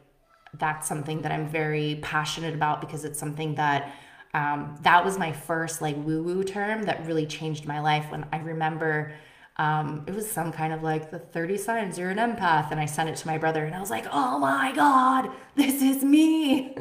that's 0.57 0.87
something 0.87 1.21
that 1.21 1.31
I'm 1.31 1.47
very 1.47 1.99
passionate 2.01 2.53
about 2.53 2.81
because 2.81 3.05
it's 3.05 3.19
something 3.19 3.55
that 3.55 3.93
um, 4.33 4.77
that 4.81 5.03
was 5.03 5.17
my 5.17 5.31
first 5.31 5.81
like 5.81 5.95
woo 5.97 6.23
woo 6.23 6.43
term 6.43 6.83
that 6.83 7.05
really 7.05 7.25
changed 7.25 7.65
my 7.65 7.79
life 7.79 8.11
when 8.11 8.25
I 8.31 8.37
remember 8.37 9.13
um, 9.57 10.05
it 10.07 10.15
was 10.15 10.29
some 10.29 10.51
kind 10.51 10.73
of 10.73 10.81
like 10.81 11.11
the 11.11 11.19
30 11.19 11.57
signs 11.57 11.97
you're 11.97 12.09
an 12.09 12.17
empath. 12.17 12.71
And 12.71 12.79
I 12.79 12.85
sent 12.85 13.09
it 13.09 13.15
to 13.17 13.27
my 13.27 13.37
brother 13.37 13.63
and 13.65 13.75
I 13.75 13.79
was 13.79 13.89
like, 13.89 14.07
oh 14.11 14.39
my 14.39 14.71
God, 14.71 15.29
this 15.55 15.81
is 15.81 16.03
me. 16.03 16.75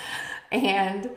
and, 0.52 1.10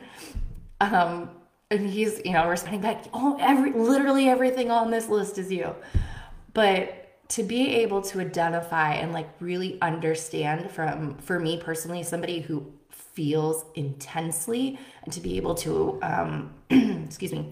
um, 0.79 1.31
and 1.71 1.89
he's, 1.89 2.21
you 2.23 2.31
know, 2.31 2.47
responding 2.47 2.81
back, 2.81 3.03
oh, 3.13 3.37
every, 3.41 3.71
literally 3.73 4.29
everything 4.29 4.71
on 4.71 4.91
this 4.91 5.09
list 5.09 5.37
is 5.37 5.51
you. 5.51 5.75
But 6.53 7.27
to 7.29 7.43
be 7.43 7.75
able 7.75 8.01
to 8.03 8.21
identify 8.21 8.93
and 8.93 9.11
like 9.11 9.29
really 9.39 9.79
understand 9.81 10.71
from, 10.71 11.17
for 11.17 11.39
me 11.39 11.57
personally, 11.57 12.01
somebody 12.03 12.39
who 12.39 12.71
feels 13.19 13.65
intensely 13.75 14.79
and 15.03 15.11
to 15.11 15.19
be 15.19 15.35
able 15.35 15.53
to, 15.53 15.99
um, 16.01 16.53
excuse 16.69 17.33
me, 17.33 17.51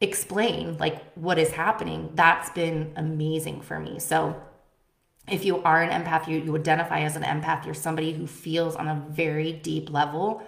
explain 0.00 0.78
like 0.78 1.12
what 1.16 1.38
is 1.38 1.50
happening 1.50 2.10
that's 2.14 2.48
been 2.50 2.94
amazing 2.96 3.60
for 3.60 3.78
me. 3.78 3.98
So 3.98 4.40
if 5.28 5.44
you 5.44 5.62
are 5.64 5.82
an 5.82 5.90
empath 5.90 6.28
you, 6.28 6.38
you 6.38 6.56
identify 6.56 7.00
as 7.00 7.14
an 7.14 7.24
empath 7.24 7.66
you're 7.66 7.74
somebody 7.74 8.14
who 8.14 8.26
feels 8.26 8.74
on 8.74 8.88
a 8.88 9.04
very 9.10 9.52
deep 9.52 9.90
level. 9.90 10.42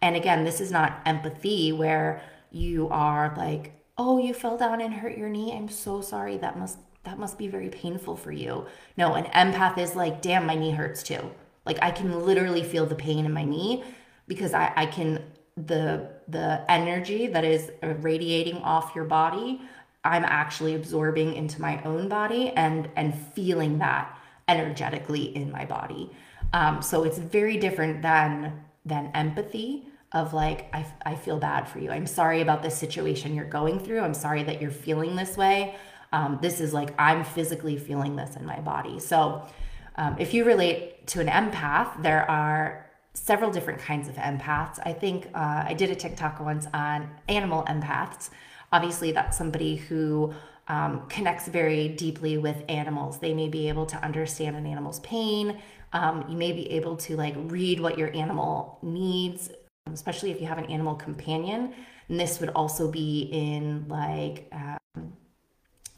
And 0.00 0.16
again 0.16 0.44
this 0.44 0.62
is 0.62 0.70
not 0.70 1.02
empathy 1.04 1.70
where 1.70 2.22
you 2.50 2.88
are 2.88 3.34
like 3.36 3.84
oh 3.98 4.16
you 4.16 4.32
fell 4.32 4.56
down 4.56 4.80
and 4.80 4.94
hurt 4.94 5.18
your 5.18 5.28
knee. 5.28 5.54
I'm 5.54 5.68
so 5.68 6.00
sorry. 6.00 6.38
That 6.38 6.58
must 6.58 6.78
that 7.04 7.18
must 7.18 7.36
be 7.36 7.48
very 7.48 7.68
painful 7.68 8.16
for 8.16 8.32
you. 8.32 8.64
No 8.96 9.12
an 9.12 9.24
empath 9.24 9.76
is 9.76 9.94
like 9.94 10.22
damn 10.22 10.46
my 10.46 10.54
knee 10.54 10.70
hurts 10.70 11.02
too 11.02 11.32
like 11.64 11.78
i 11.82 11.90
can 11.90 12.24
literally 12.24 12.62
feel 12.62 12.86
the 12.86 12.94
pain 12.94 13.24
in 13.24 13.32
my 13.32 13.44
knee 13.44 13.84
because 14.26 14.54
i, 14.54 14.72
I 14.76 14.86
can 14.86 15.22
the 15.56 16.08
the 16.28 16.64
energy 16.68 17.26
that 17.26 17.44
is 17.44 17.70
radiating 17.82 18.56
off 18.56 18.94
your 18.94 19.04
body 19.04 19.60
i'm 20.04 20.24
actually 20.24 20.74
absorbing 20.74 21.34
into 21.34 21.60
my 21.60 21.82
own 21.84 22.08
body 22.08 22.50
and 22.50 22.88
and 22.96 23.14
feeling 23.34 23.78
that 23.78 24.16
energetically 24.50 25.34
in 25.36 25.50
my 25.50 25.64
body. 25.64 26.10
Um, 26.52 26.82
so 26.82 27.04
it's 27.04 27.18
very 27.18 27.56
different 27.56 28.02
than 28.02 28.64
than 28.84 29.10
empathy 29.14 29.86
of 30.12 30.34
like 30.34 30.74
I, 30.74 30.84
I 31.06 31.14
feel 31.14 31.38
bad 31.38 31.68
for 31.68 31.78
you. 31.78 31.90
I'm 31.90 32.06
sorry 32.06 32.40
about 32.40 32.62
the 32.62 32.70
situation 32.70 33.34
you're 33.34 33.44
going 33.44 33.78
through. 33.78 34.00
I'm 34.00 34.14
sorry 34.14 34.42
that 34.42 34.60
you're 34.60 34.72
feeling 34.72 35.14
this 35.14 35.36
way. 35.36 35.76
Um, 36.12 36.38
this 36.42 36.60
is 36.60 36.74
like 36.74 36.92
i'm 36.98 37.22
physically 37.22 37.76
feeling 37.76 38.16
this 38.16 38.34
in 38.34 38.44
my 38.44 38.58
body. 38.60 38.98
So 38.98 39.46
um, 39.94 40.16
if 40.18 40.34
you 40.34 40.44
relate 40.44 40.99
to 41.10 41.20
an 41.20 41.26
empath 41.26 42.02
there 42.02 42.28
are 42.30 42.90
several 43.14 43.50
different 43.50 43.80
kinds 43.80 44.08
of 44.08 44.14
empaths. 44.16 44.78
I 44.84 44.92
think 44.92 45.26
uh, 45.34 45.64
I 45.66 45.74
did 45.74 45.90
a 45.90 45.94
TikTok 45.94 46.40
once 46.40 46.66
on 46.72 47.10
animal 47.28 47.64
empaths. 47.64 48.30
Obviously, 48.72 49.12
that's 49.12 49.36
somebody 49.36 49.76
who 49.76 50.32
um, 50.68 51.06
connects 51.08 51.48
very 51.48 51.88
deeply 51.88 52.38
with 52.38 52.62
animals. 52.68 53.18
They 53.18 53.34
may 53.34 53.48
be 53.48 53.68
able 53.68 53.86
to 53.86 53.96
understand 53.96 54.56
an 54.56 54.66
animal's 54.66 55.00
pain. 55.00 55.60
Um, 55.92 56.24
you 56.28 56.36
may 56.36 56.52
be 56.52 56.70
able 56.70 56.96
to 56.98 57.16
like 57.16 57.34
read 57.36 57.80
what 57.80 57.98
your 57.98 58.14
animal 58.14 58.78
needs, 58.82 59.50
especially 59.92 60.30
if 60.30 60.40
you 60.40 60.46
have 60.46 60.58
an 60.58 60.66
animal 60.66 60.94
companion. 60.94 61.74
And 62.08 62.20
this 62.20 62.38
would 62.38 62.50
also 62.50 62.88
be 62.88 63.28
in 63.32 63.88
like, 63.88 64.48
um, 64.52 65.12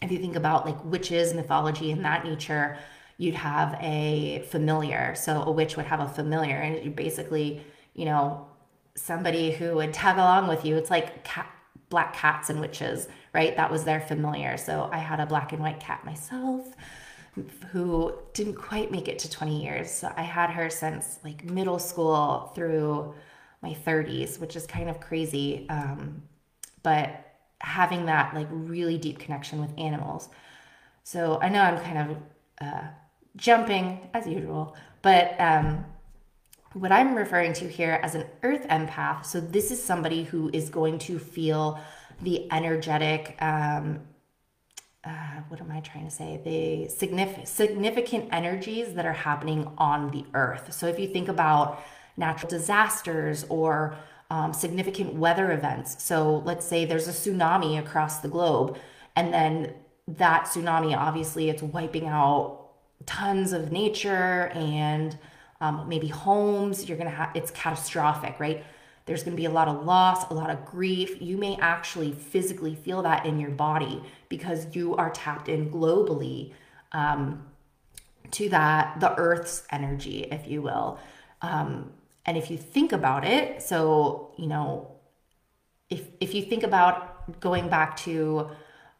if 0.00 0.10
you 0.10 0.18
think 0.18 0.36
about 0.36 0.64
like 0.64 0.82
witches, 0.84 1.34
mythology, 1.34 1.92
and 1.92 2.02
that 2.06 2.24
nature 2.24 2.78
you'd 3.18 3.34
have 3.34 3.76
a 3.80 4.44
familiar. 4.50 5.14
So 5.14 5.42
a 5.42 5.50
witch 5.50 5.76
would 5.76 5.86
have 5.86 6.00
a 6.00 6.08
familiar, 6.08 6.56
and 6.56 6.84
you 6.84 6.90
basically, 6.90 7.62
you 7.94 8.04
know, 8.04 8.46
somebody 8.94 9.52
who 9.52 9.74
would 9.76 9.92
tag 9.92 10.16
along 10.16 10.48
with 10.48 10.64
you. 10.64 10.76
It's 10.76 10.90
like 10.90 11.24
cat, 11.24 11.50
black 11.88 12.14
cats 12.14 12.50
and 12.50 12.60
witches, 12.60 13.08
right? 13.34 13.56
That 13.56 13.70
was 13.70 13.84
their 13.84 14.00
familiar. 14.00 14.56
So 14.56 14.88
I 14.92 14.98
had 14.98 15.20
a 15.20 15.26
black 15.26 15.52
and 15.52 15.62
white 15.62 15.80
cat 15.80 16.04
myself 16.04 16.74
who 17.70 18.14
didn't 18.34 18.54
quite 18.54 18.90
make 18.90 19.08
it 19.08 19.18
to 19.20 19.30
20 19.30 19.62
years. 19.62 19.90
So 19.90 20.12
I 20.16 20.22
had 20.22 20.50
her 20.50 20.68
since 20.68 21.18
like 21.24 21.44
middle 21.44 21.78
school 21.78 22.52
through 22.54 23.14
my 23.62 23.74
30s, 23.86 24.38
which 24.38 24.56
is 24.56 24.66
kind 24.66 24.90
of 24.90 25.00
crazy. 25.00 25.66
Um, 25.70 26.22
but 26.82 27.24
having 27.60 28.06
that 28.06 28.34
like 28.34 28.48
really 28.50 28.98
deep 28.98 29.18
connection 29.18 29.60
with 29.60 29.70
animals. 29.78 30.28
So 31.04 31.38
I 31.40 31.48
know 31.48 31.60
I'm 31.62 31.78
kind 31.80 31.98
of 31.98 32.16
uh, 32.60 32.88
jumping 33.36 34.10
as 34.14 34.26
usual. 34.26 34.76
But 35.02 35.40
um, 35.40 35.84
what 36.74 36.92
I'm 36.92 37.14
referring 37.14 37.52
to 37.54 37.68
here 37.68 38.00
as 38.02 38.14
an 38.14 38.26
earth 38.42 38.66
empath, 38.68 39.26
so 39.26 39.40
this 39.40 39.70
is 39.70 39.82
somebody 39.82 40.24
who 40.24 40.50
is 40.52 40.70
going 40.70 40.98
to 41.00 41.18
feel 41.18 41.80
the 42.22 42.50
energetic, 42.52 43.36
um, 43.40 44.00
uh, 45.04 45.40
what 45.48 45.60
am 45.60 45.70
I 45.70 45.80
trying 45.80 46.04
to 46.04 46.10
say? 46.10 46.40
The 46.44 46.88
significant, 46.88 47.48
significant 47.48 48.28
energies 48.32 48.94
that 48.94 49.04
are 49.04 49.12
happening 49.12 49.70
on 49.76 50.10
the 50.12 50.24
earth. 50.34 50.72
So 50.72 50.86
if 50.86 50.98
you 50.98 51.08
think 51.08 51.28
about 51.28 51.82
natural 52.16 52.48
disasters 52.48 53.44
or 53.48 53.96
um, 54.30 54.52
significant 54.52 55.14
weather 55.14 55.52
events, 55.52 56.02
so 56.02 56.42
let's 56.44 56.64
say 56.64 56.84
there's 56.84 57.08
a 57.08 57.12
tsunami 57.12 57.78
across 57.78 58.20
the 58.20 58.28
globe, 58.28 58.78
and 59.16 59.34
then 59.34 59.74
that 60.08 60.44
tsunami 60.44 60.96
obviously 60.96 61.50
it's 61.50 61.62
wiping 61.62 62.06
out 62.06 62.61
tons 63.06 63.52
of 63.52 63.72
nature 63.72 64.50
and 64.54 65.18
um, 65.60 65.88
maybe 65.88 66.08
homes, 66.08 66.88
you're 66.88 66.98
gonna 66.98 67.10
have 67.10 67.30
it's 67.34 67.50
catastrophic, 67.50 68.38
right? 68.40 68.64
There's 69.06 69.22
gonna 69.22 69.36
be 69.36 69.44
a 69.44 69.50
lot 69.50 69.68
of 69.68 69.84
loss, 69.84 70.30
a 70.30 70.34
lot 70.34 70.50
of 70.50 70.64
grief. 70.64 71.20
You 71.20 71.36
may 71.36 71.56
actually 71.56 72.12
physically 72.12 72.74
feel 72.74 73.02
that 73.02 73.26
in 73.26 73.38
your 73.38 73.50
body 73.50 74.02
because 74.28 74.74
you 74.74 74.96
are 74.96 75.10
tapped 75.10 75.48
in 75.48 75.70
globally 75.70 76.52
um, 76.92 77.46
to 78.32 78.48
that, 78.48 79.00
the 79.00 79.16
earth's 79.16 79.64
energy, 79.70 80.26
if 80.30 80.48
you 80.48 80.62
will. 80.62 80.98
Um, 81.42 81.92
and 82.24 82.36
if 82.36 82.50
you 82.50 82.56
think 82.56 82.92
about 82.92 83.24
it, 83.24 83.62
so, 83.62 84.32
you 84.36 84.46
know, 84.46 84.92
if, 85.90 86.06
if 86.20 86.34
you 86.34 86.42
think 86.42 86.62
about 86.62 87.40
going 87.40 87.68
back 87.68 87.96
to 87.98 88.50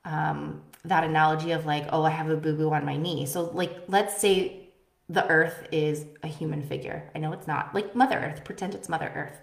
um, 0.05 0.63
that 0.85 1.05
analogy 1.05 1.53
of 1.53 1.67
like, 1.67 1.87
oh, 1.93 2.03
I 2.03 2.11
have 2.11 2.29
a 2.29 2.37
boo 2.37 2.57
boo 2.57 2.73
on 2.73 2.85
my 2.85 2.97
knee. 2.97 3.27
So, 3.27 3.51
like, 3.55 3.85
let's 3.89 4.21
say 4.21 4.69
the 5.09 5.27
earth 5.29 5.69
is 5.71 6.07
a 6.23 6.27
human 6.27 6.63
figure. 6.63 7.11
I 7.15 7.19
know 7.19 7.33
it's 7.33 7.47
not, 7.47 7.75
like 7.75 7.95
Mother 7.95 8.17
Earth, 8.17 8.45
pretend 8.45 8.75
it's 8.75 8.89
Mother 8.89 9.13
Earth. 9.15 9.39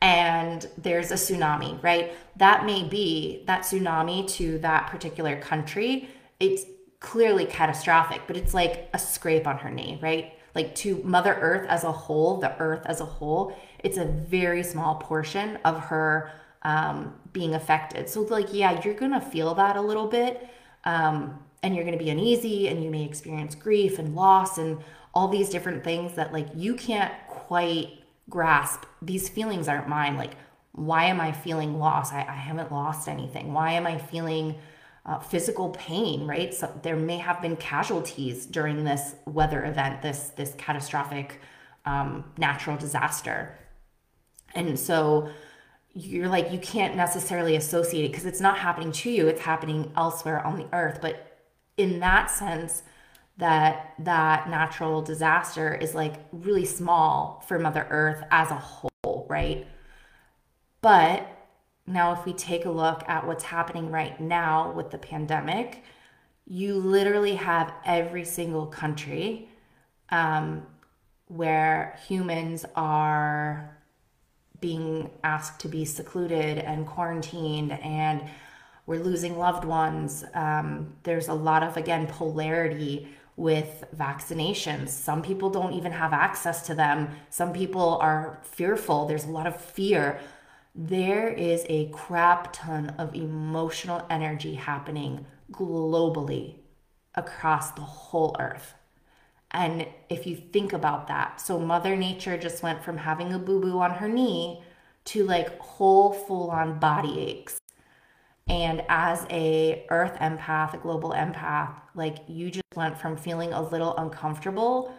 And 0.00 0.66
there's 0.76 1.12
a 1.12 1.14
tsunami, 1.14 1.82
right? 1.82 2.12
That 2.36 2.66
may 2.66 2.82
be 2.82 3.44
that 3.46 3.62
tsunami 3.62 4.28
to 4.32 4.58
that 4.58 4.88
particular 4.88 5.40
country. 5.40 6.08
It's 6.40 6.64
clearly 6.98 7.46
catastrophic, 7.46 8.22
but 8.26 8.36
it's 8.36 8.52
like 8.52 8.90
a 8.92 8.98
scrape 8.98 9.46
on 9.46 9.58
her 9.58 9.70
knee, 9.70 9.98
right? 10.02 10.32
Like 10.54 10.74
to 10.76 11.00
Mother 11.04 11.34
Earth 11.34 11.68
as 11.68 11.84
a 11.84 11.92
whole, 11.92 12.38
the 12.38 12.58
earth 12.58 12.82
as 12.86 13.00
a 13.00 13.04
whole, 13.04 13.56
it's 13.78 13.96
a 13.96 14.04
very 14.04 14.62
small 14.62 14.96
portion 14.96 15.56
of 15.64 15.78
her 15.80 16.32
um, 16.62 17.14
being 17.32 17.54
affected. 17.54 18.08
So, 18.08 18.22
like, 18.22 18.52
yeah, 18.52 18.80
you're 18.82 18.94
gonna 18.94 19.20
feel 19.20 19.54
that 19.54 19.76
a 19.76 19.80
little 19.80 20.06
bit, 20.06 20.48
um, 20.84 21.38
and 21.62 21.74
you're 21.74 21.84
gonna 21.84 21.96
be 21.96 22.10
uneasy, 22.10 22.68
and 22.68 22.82
you 22.82 22.90
may 22.90 23.04
experience 23.04 23.54
grief 23.54 23.98
and 23.98 24.14
loss 24.14 24.58
and 24.58 24.78
all 25.14 25.28
these 25.28 25.48
different 25.48 25.84
things 25.84 26.14
that, 26.14 26.32
like, 26.32 26.48
you 26.54 26.74
can't 26.74 27.12
quite 27.28 28.02
grasp. 28.30 28.84
These 29.02 29.28
feelings 29.28 29.68
aren't 29.68 29.88
mine. 29.88 30.16
Like, 30.16 30.32
why 30.72 31.04
am 31.04 31.20
I 31.20 31.32
feeling 31.32 31.78
lost? 31.78 32.14
I, 32.14 32.20
I 32.20 32.34
haven't 32.34 32.72
lost 32.72 33.08
anything. 33.08 33.52
Why 33.52 33.72
am 33.72 33.86
I 33.86 33.98
feeling 33.98 34.56
uh, 35.04 35.18
physical 35.18 35.70
pain, 35.70 36.26
right? 36.26 36.54
So 36.54 36.72
there 36.82 36.96
may 36.96 37.18
have 37.18 37.42
been 37.42 37.56
casualties 37.56 38.46
during 38.46 38.84
this 38.84 39.16
weather 39.26 39.64
event, 39.64 40.00
this 40.00 40.28
this 40.36 40.54
catastrophic 40.56 41.40
um, 41.84 42.24
natural 42.38 42.76
disaster, 42.76 43.58
and 44.54 44.78
so 44.78 45.28
you're 45.94 46.28
like 46.28 46.50
you 46.52 46.58
can't 46.58 46.96
necessarily 46.96 47.56
associate 47.56 48.04
it 48.04 48.10
because 48.10 48.26
it's 48.26 48.40
not 48.40 48.58
happening 48.58 48.92
to 48.92 49.10
you; 49.10 49.28
it's 49.28 49.40
happening 49.42 49.92
elsewhere 49.96 50.44
on 50.46 50.56
the 50.56 50.66
earth. 50.72 51.00
But 51.00 51.38
in 51.76 52.00
that 52.00 52.30
sense, 52.30 52.82
that 53.38 53.94
that 53.98 54.48
natural 54.48 55.02
disaster 55.02 55.74
is 55.74 55.94
like 55.94 56.14
really 56.32 56.64
small 56.64 57.44
for 57.46 57.58
Mother 57.58 57.86
Earth 57.90 58.24
as 58.30 58.50
a 58.50 58.54
whole, 58.54 59.26
right? 59.28 59.66
But 60.80 61.28
now, 61.86 62.12
if 62.12 62.24
we 62.24 62.32
take 62.32 62.64
a 62.64 62.70
look 62.70 63.02
at 63.08 63.26
what's 63.26 63.44
happening 63.44 63.90
right 63.90 64.18
now 64.20 64.72
with 64.72 64.90
the 64.90 64.98
pandemic, 64.98 65.82
you 66.46 66.74
literally 66.74 67.34
have 67.36 67.72
every 67.84 68.24
single 68.24 68.66
country 68.66 69.48
um, 70.10 70.66
where 71.26 71.98
humans 72.06 72.64
are 72.76 73.81
being 74.62 75.10
asked 75.22 75.60
to 75.60 75.68
be 75.68 75.84
secluded 75.84 76.56
and 76.56 76.86
quarantined 76.86 77.72
and 77.72 78.22
we're 78.86 79.02
losing 79.02 79.38
loved 79.38 79.64
ones. 79.64 80.24
Um, 80.34 80.94
there's 81.02 81.28
a 81.28 81.34
lot 81.34 81.62
of, 81.62 81.76
again, 81.76 82.06
polarity 82.06 83.08
with 83.36 83.84
vaccinations. 83.96 84.88
Some 84.88 85.22
people 85.22 85.50
don't 85.50 85.74
even 85.74 85.92
have 85.92 86.14
access 86.14 86.66
to 86.66 86.74
them. 86.74 87.10
Some 87.28 87.52
people 87.52 87.98
are 87.98 88.40
fearful. 88.42 89.06
There's 89.06 89.24
a 89.24 89.30
lot 89.30 89.46
of 89.46 89.60
fear 89.60 90.18
there 90.74 91.28
is 91.28 91.66
a 91.68 91.88
crap 91.88 92.52
ton 92.52 92.94
of 92.98 93.14
emotional 93.14 94.06
energy 94.08 94.54
happening 94.54 95.26
globally 95.50 96.54
across 97.14 97.72
the 97.72 97.82
whole 97.82 98.34
earth. 98.40 98.74
And 99.52 99.86
if 100.08 100.26
you 100.26 100.36
think 100.36 100.72
about 100.72 101.08
that, 101.08 101.40
so 101.40 101.58
Mother 101.58 101.94
Nature 101.94 102.38
just 102.38 102.62
went 102.62 102.82
from 102.82 102.96
having 102.96 103.32
a 103.32 103.38
boo 103.38 103.60
boo 103.60 103.78
on 103.78 103.92
her 103.92 104.08
knee 104.08 104.62
to 105.04 105.24
like 105.24 105.58
whole 105.58 106.12
full 106.12 106.50
on 106.50 106.78
body 106.78 107.20
aches. 107.20 107.58
And 108.48 108.82
as 108.88 109.26
a 109.30 109.86
earth 109.90 110.14
empath, 110.14 110.74
a 110.74 110.78
global 110.78 111.10
empath, 111.10 111.80
like 111.94 112.18
you 112.28 112.50
just 112.50 112.64
went 112.74 112.98
from 112.98 113.16
feeling 113.16 113.52
a 113.52 113.62
little 113.62 113.96
uncomfortable 113.96 114.94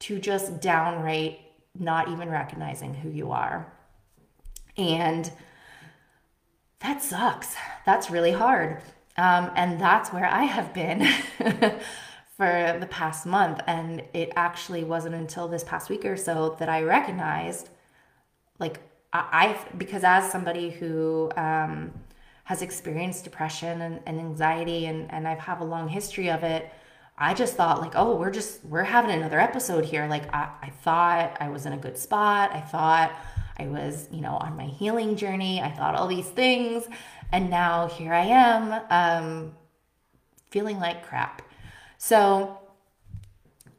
to 0.00 0.18
just 0.18 0.60
downright 0.60 1.40
not 1.78 2.08
even 2.08 2.28
recognizing 2.28 2.92
who 2.92 3.08
you 3.08 3.30
are. 3.30 3.72
And 4.76 5.30
that 6.80 7.02
sucks. 7.02 7.54
That's 7.86 8.10
really 8.10 8.32
hard. 8.32 8.82
Um, 9.16 9.50
and 9.56 9.80
that's 9.80 10.12
where 10.12 10.26
I 10.26 10.44
have 10.44 10.74
been 10.74 11.08
for 12.42 12.78
the 12.80 12.86
past 12.86 13.24
month. 13.24 13.60
And 13.66 14.02
it 14.12 14.32
actually 14.34 14.82
wasn't 14.82 15.14
until 15.14 15.46
this 15.46 15.62
past 15.62 15.88
week 15.88 16.04
or 16.04 16.16
so 16.16 16.56
that 16.58 16.68
I 16.68 16.82
recognized, 16.82 17.68
like, 18.58 18.80
I, 19.12 19.58
because 19.76 20.02
as 20.04 20.30
somebody 20.32 20.70
who 20.70 21.30
um, 21.36 21.92
has 22.44 22.62
experienced 22.62 23.24
depression 23.24 23.82
and, 23.82 24.00
and 24.06 24.18
anxiety, 24.18 24.86
and, 24.86 25.12
and 25.12 25.28
I've 25.28 25.38
have 25.38 25.60
a 25.60 25.64
long 25.64 25.86
history 25.88 26.30
of 26.30 26.42
it, 26.42 26.68
I 27.16 27.34
just 27.34 27.54
thought 27.54 27.80
like, 27.80 27.92
oh, 27.94 28.16
we're 28.16 28.30
just 28.30 28.64
we're 28.64 28.82
having 28.82 29.10
another 29.12 29.38
episode 29.38 29.84
here. 29.84 30.08
Like 30.08 30.34
I, 30.34 30.48
I 30.62 30.70
thought 30.70 31.36
I 31.38 31.50
was 31.50 31.66
in 31.66 31.74
a 31.74 31.76
good 31.76 31.96
spot. 31.98 32.50
I 32.52 32.60
thought 32.60 33.12
I 33.58 33.68
was, 33.68 34.08
you 34.10 34.22
know, 34.22 34.36
on 34.38 34.56
my 34.56 34.64
healing 34.64 35.14
journey. 35.14 35.60
I 35.60 35.70
thought 35.70 35.94
all 35.94 36.08
these 36.08 36.28
things. 36.28 36.88
And 37.30 37.50
now 37.50 37.86
here 37.86 38.14
I 38.14 38.24
am, 38.24 38.80
um, 38.90 39.52
feeling 40.50 40.80
like 40.80 41.06
crap. 41.06 41.42
So 42.02 42.58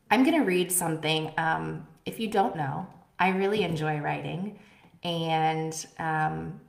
I'm 0.10 0.24
going 0.24 0.40
to 0.40 0.46
read 0.46 0.72
something. 0.72 1.34
Um, 1.38 1.86
if 2.06 2.22
you 2.22 2.30
don't 2.30 2.56
know, 2.56 2.88
I 3.20 3.30
really 3.30 3.64
enjoy 3.64 4.00
writing. 4.00 4.60
And 5.04 5.74
um, 6.00 6.62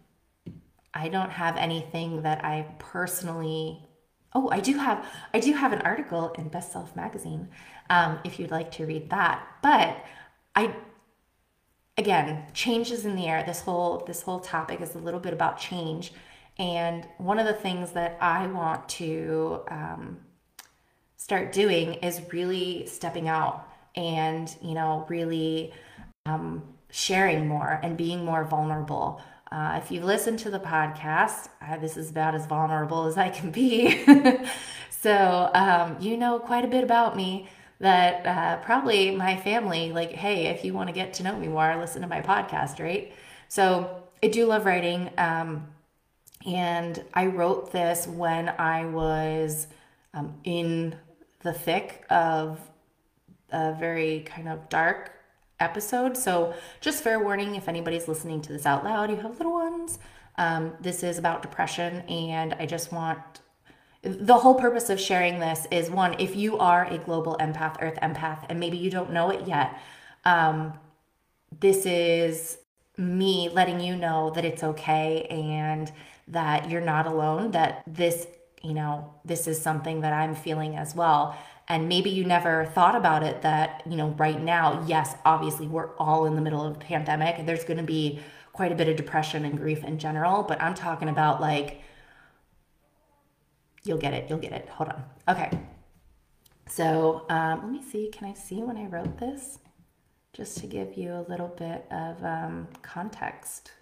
I 0.93 1.09
don't 1.09 1.31
have 1.31 1.57
anything 1.57 2.23
that 2.23 2.45
I 2.45 2.67
personally 2.79 3.87
oh 4.37 4.49
i 4.51 4.59
do 4.59 4.77
have 4.77 5.07
i 5.33 5.39
do 5.39 5.53
have 5.53 5.73
an 5.73 5.81
article 5.83 6.33
in 6.39 6.49
best 6.49 6.73
self 6.73 6.97
magazine 6.97 7.49
um, 7.89 8.19
if 8.25 8.41
you'd 8.41 8.51
like 8.51 8.69
to 8.73 8.85
read 8.85 9.09
that 9.09 9.47
but 9.63 10.05
i 10.57 10.75
again, 11.97 12.45
changes 12.53 13.05
in 13.05 13.17
the 13.17 13.27
air. 13.27 13.43
This 13.45 13.61
whole 13.61 14.05
this 14.07 14.23
whole 14.23 14.41
topic 14.41 14.81
is 14.81 14.95
a 14.95 14.99
little 14.99 15.21
bit 15.21 15.33
about 15.33 15.59
change, 15.59 16.13
and 16.59 17.07
one 17.19 17.39
of 17.39 17.47
the 17.47 17.53
things 17.53 17.93
that 17.93 18.19
I 18.21 18.47
want 18.47 18.89
to 18.91 19.63
um, 19.69 20.19
start 21.25 21.53
doing 21.53 21.95
is 21.95 22.21
really 22.35 22.85
stepping 22.85 23.29
out 23.29 23.67
and 23.97 24.55
you 24.61 24.75
know 24.75 25.07
really 25.09 25.73
um, 26.27 26.63
sharing 26.91 27.49
more 27.49 27.81
and 27.83 27.97
being 27.97 28.27
more 28.27 28.45
vulnerable. 28.45 29.23
Uh, 29.51 29.81
if 29.83 29.91
you've 29.91 30.05
listened 30.05 30.39
to 30.39 30.51
the 30.51 30.59
podcast, 30.59 31.49
uh, 31.63 31.79
this 31.79 31.97
is 31.97 32.11
about 32.11 32.35
as 32.35 32.45
vulnerable 32.45 33.07
as 33.07 33.17
I 33.17 33.31
can 33.31 33.51
be. 33.51 34.05
so 34.91 35.51
um, 35.55 35.97
you 35.99 36.19
know 36.19 36.39
quite 36.39 36.67
a 36.67 36.69
bit 36.69 36.85
about 36.85 37.17
me 37.17 37.49
that 37.81 38.27
uh, 38.27 38.63
probably 38.63 39.11
my 39.11 39.35
family, 39.39 39.93
like, 39.93 40.13
hey, 40.13 40.49
if 40.49 40.63
you 40.63 40.75
want 40.75 40.91
to 40.91 40.95
get 40.95 41.15
to 41.15 41.23
know 41.23 41.39
me 41.39 41.49
more, 41.49 41.75
listen 41.77 42.03
to 42.03 42.09
my 42.09 42.21
podcast, 42.21 42.85
right? 42.85 43.15
So 43.49 44.03
I 44.23 44.29
do 44.29 44.45
love 44.45 44.67
writing. 44.67 45.11
Um, 45.17 45.69
and 46.45 47.03
I 47.15 47.27
wrote 47.27 47.73
this 47.73 48.07
when 48.07 48.51
I 48.51 48.85
was 48.85 49.69
um, 50.13 50.35
in 50.45 50.95
the 51.45 51.53
thick 51.53 52.05
of 52.11 52.59
a 53.51 53.73
very 53.75 54.21
kind 54.27 54.49
of 54.49 54.69
dark 54.69 55.13
episode. 55.61 56.17
So, 56.17 56.55
just 56.81 57.05
fair 57.05 57.21
warning 57.21 57.55
if 57.55 57.69
anybody's 57.69 58.09
listening 58.09 58.43
to 58.43 58.53
this 58.53 58.67
out 58.67 58.83
loud, 58.83 59.11
you 59.11 59.17
have 59.17 59.39
little 59.39 59.53
ones. 59.53 60.01
Um, 60.37 60.73
this 60.81 61.05
is 61.05 61.17
about 61.17 61.43
depression, 61.43 62.01
and 62.09 62.55
I 62.55 62.67
just 62.67 62.91
want 62.91 63.21
the 64.05 64.35
whole 64.35 64.55
purpose 64.55 64.91
of 64.91 65.01
sharing 65.01 65.39
this 65.39 65.67
is 65.71 65.91
one, 65.91 66.15
if 66.19 66.37
you 66.37 66.59
are 66.59 66.85
a 66.85 66.99
global 66.99 67.37
empath, 67.41 67.77
earth 67.81 67.99
empath, 68.03 68.45
and 68.49 68.61
maybe 68.61 68.77
you 68.77 68.91
don't 68.91 69.13
know 69.13 69.31
it 69.31 69.47
yet, 69.47 69.79
um, 70.25 70.75
this 71.59 71.87
is 71.87 72.59
me 72.99 73.49
letting 73.49 73.81
you 73.81 73.97
know 73.97 74.31
that 74.31 74.45
it's 74.45 74.63
okay 74.63 75.23
and 75.31 75.91
that 76.29 76.71
you're 76.71 76.83
not 76.83 77.07
alone, 77.07 77.53
that 77.53 77.83
this, 77.87 78.27
you 78.65 78.75
know, 78.75 79.15
this 79.25 79.47
is 79.47 79.61
something 79.61 80.01
that 80.01 80.13
I'm 80.13 80.35
feeling 80.35 80.77
as 80.77 80.95
well. 80.95 81.37
And 81.69 81.89
maybe 81.89 82.11
you 82.11 82.25
never 82.25 82.67
thought 82.67 82.97
about 82.97 83.23
it 83.23 83.43
that, 83.43 83.83
you 83.89 83.97
know, 83.97 84.09
right 84.19 84.41
now, 84.41 84.85
yes, 84.87 85.15
obviously 85.25 85.67
we're 85.67 85.95
all 85.97 86.27
in 86.27 86.35
the 86.35 86.41
middle 86.41 86.65
of 86.65 86.77
a 86.77 86.79
pandemic. 86.79 87.47
There's 87.47 87.65
going 87.65 87.79
to 87.79 87.85
be 87.85 88.21
quite 88.53 88.73
a 88.73 88.75
bit 88.75 88.89
of 88.89 88.97
depression 88.97 89.45
and 89.45 89.57
grief 89.59 89.83
in 89.83 89.99
general, 89.99 90.43
but 90.43 90.61
I'm 90.61 90.75
talking 90.75 91.09
about 91.09 91.41
like, 91.41 91.83
You'll 93.85 93.99
get 93.99 94.15
it. 94.15 94.31
You'll 94.31 94.39
get 94.39 94.53
it. 94.53 94.69
Hold 94.71 94.91
on. 94.91 95.05
Okay. 95.29 95.51
So 96.67 97.27
um, 97.29 97.61
let 97.63 97.71
me 97.71 97.83
see. 97.83 98.09
Can 98.11 98.27
I 98.27 98.33
see 98.33 98.63
when 98.63 98.79
I 98.79 98.87
wrote 98.87 99.19
this? 99.19 99.59
Just 100.33 100.59
to 100.59 100.67
give 100.67 100.97
you 100.97 101.13
a 101.13 101.25
little 101.29 101.49
bit 101.49 101.85
of 101.91 102.25
um, 102.25 102.69
context. 102.83 103.73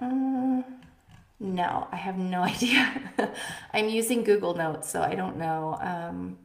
Uh, 0.00 0.62
no, 1.38 1.88
I 1.90 1.96
have 1.96 2.18
no 2.18 2.42
idea. 2.54 3.02
I'm 3.72 3.88
using 3.88 4.24
Google 4.24 4.54
Notes, 4.54 4.88
so 4.88 5.02
I 5.02 5.14
don't 5.14 5.36
know. 5.36 5.78
Um, 5.80 6.38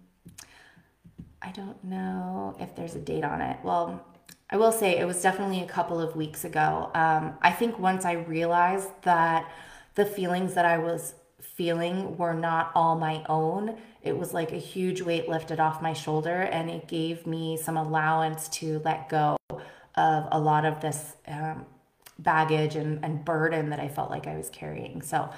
I 1.41 1.51
don't 1.51 1.83
know 1.83 2.55
if 2.59 2.75
there's 2.75 2.95
a 2.95 2.99
date 2.99 3.23
on 3.23 3.41
it. 3.41 3.57
Well, 3.63 4.03
I 4.49 4.57
will 4.57 4.71
say 4.71 4.97
it 4.97 5.05
was 5.05 5.21
definitely 5.21 5.61
a 5.61 5.67
couple 5.67 5.99
of 5.99 6.15
weeks 6.15 6.43
ago. 6.45 6.91
Um, 6.93 7.35
I 7.41 7.51
think 7.51 7.79
once 7.79 8.05
I 8.05 8.13
realized 8.13 8.89
that 9.03 9.51
the 9.95 10.05
feelings 10.05 10.53
that 10.53 10.65
I 10.65 10.77
was 10.77 11.13
feeling 11.39 12.17
were 12.17 12.33
not 12.33 12.71
all 12.75 12.95
my 12.95 13.23
own, 13.27 13.77
it 14.01 14.17
was 14.17 14.33
like 14.33 14.51
a 14.51 14.57
huge 14.57 15.01
weight 15.01 15.29
lifted 15.29 15.59
off 15.59 15.81
my 15.81 15.93
shoulder 15.93 16.41
and 16.41 16.69
it 16.69 16.87
gave 16.87 17.25
me 17.25 17.57
some 17.57 17.77
allowance 17.77 18.47
to 18.49 18.79
let 18.85 19.09
go 19.09 19.37
of 19.95 20.27
a 20.31 20.39
lot 20.39 20.65
of 20.65 20.81
this 20.81 21.15
um, 21.27 21.65
baggage 22.19 22.75
and, 22.75 23.03
and 23.03 23.23
burden 23.25 23.69
that 23.69 23.79
I 23.79 23.87
felt 23.87 24.09
like 24.09 24.27
I 24.27 24.37
was 24.37 24.49
carrying. 24.49 25.01
So 25.01 25.29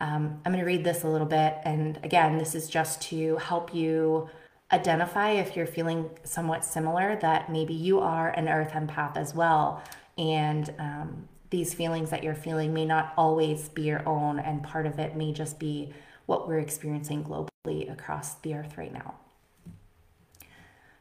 um, 0.00 0.40
I'm 0.44 0.52
going 0.52 0.58
to 0.58 0.64
read 0.64 0.84
this 0.84 1.04
a 1.04 1.08
little 1.08 1.26
bit. 1.26 1.58
And 1.64 1.98
again, 2.02 2.38
this 2.38 2.54
is 2.54 2.68
just 2.68 3.02
to 3.02 3.36
help 3.36 3.74
you 3.74 4.28
identify 4.72 5.32
if 5.32 5.54
you're 5.54 5.66
feeling 5.66 6.10
somewhat 6.24 6.64
similar 6.64 7.16
that 7.16 7.52
maybe 7.52 7.74
you 7.74 8.00
are 8.00 8.30
an 8.30 8.48
earth 8.48 8.72
empath 8.72 9.16
as 9.16 9.34
well. 9.34 9.82
And 10.16 10.72
um, 10.78 11.28
these 11.50 11.74
feelings 11.74 12.10
that 12.10 12.24
you're 12.24 12.34
feeling 12.34 12.72
may 12.72 12.86
not 12.86 13.12
always 13.16 13.68
be 13.68 13.82
your 13.82 14.06
own, 14.08 14.38
and 14.38 14.62
part 14.62 14.86
of 14.86 14.98
it 14.98 15.14
may 15.16 15.32
just 15.32 15.58
be 15.58 15.92
what 16.26 16.48
we're 16.48 16.58
experiencing 16.58 17.22
globally 17.22 17.92
across 17.92 18.34
the 18.36 18.54
earth 18.54 18.78
right 18.78 18.92
now. 18.92 19.14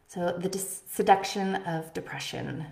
So, 0.08 0.38
the 0.38 0.50
dis- 0.50 0.82
seduction 0.92 1.56
of 1.56 1.94
depression. 1.94 2.66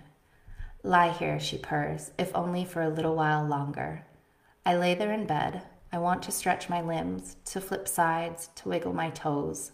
Lie 0.82 1.10
here, 1.10 1.38
she 1.38 1.58
purrs, 1.58 2.10
if 2.18 2.34
only 2.34 2.64
for 2.64 2.80
a 2.80 2.88
little 2.88 3.14
while 3.14 3.46
longer. 3.46 4.06
I 4.64 4.76
lay 4.76 4.94
there 4.94 5.12
in 5.12 5.26
bed. 5.26 5.62
I 5.92 5.98
want 5.98 6.22
to 6.22 6.32
stretch 6.32 6.70
my 6.70 6.80
limbs, 6.80 7.36
to 7.46 7.60
flip 7.60 7.86
sides, 7.86 8.48
to 8.56 8.68
wiggle 8.70 8.94
my 8.94 9.10
toes. 9.10 9.72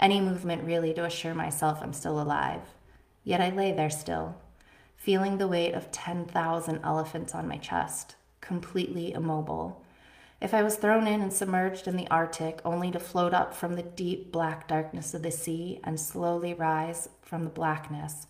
Any 0.00 0.18
movement 0.18 0.64
really 0.64 0.94
to 0.94 1.04
assure 1.04 1.34
myself 1.34 1.80
I'm 1.82 1.92
still 1.92 2.20
alive. 2.20 2.62
Yet 3.22 3.42
I 3.42 3.50
lay 3.50 3.72
there 3.72 3.90
still, 3.90 4.36
feeling 4.96 5.36
the 5.36 5.48
weight 5.48 5.74
of 5.74 5.90
10,000 5.90 6.80
elephants 6.82 7.34
on 7.34 7.48
my 7.48 7.58
chest, 7.58 8.16
completely 8.40 9.12
immobile. 9.12 9.82
If 10.40 10.54
I 10.54 10.62
was 10.62 10.76
thrown 10.76 11.06
in 11.06 11.20
and 11.20 11.32
submerged 11.32 11.86
in 11.86 11.96
the 11.96 12.08
Arctic 12.08 12.60
only 12.64 12.90
to 12.92 13.00
float 13.00 13.34
up 13.34 13.54
from 13.54 13.74
the 13.74 13.82
deep 13.82 14.32
black 14.32 14.68
darkness 14.68 15.12
of 15.12 15.22
the 15.22 15.30
sea 15.30 15.80
and 15.84 16.00
slowly 16.00 16.54
rise 16.54 17.10
from 17.20 17.44
the 17.44 17.50
blackness, 17.50 18.26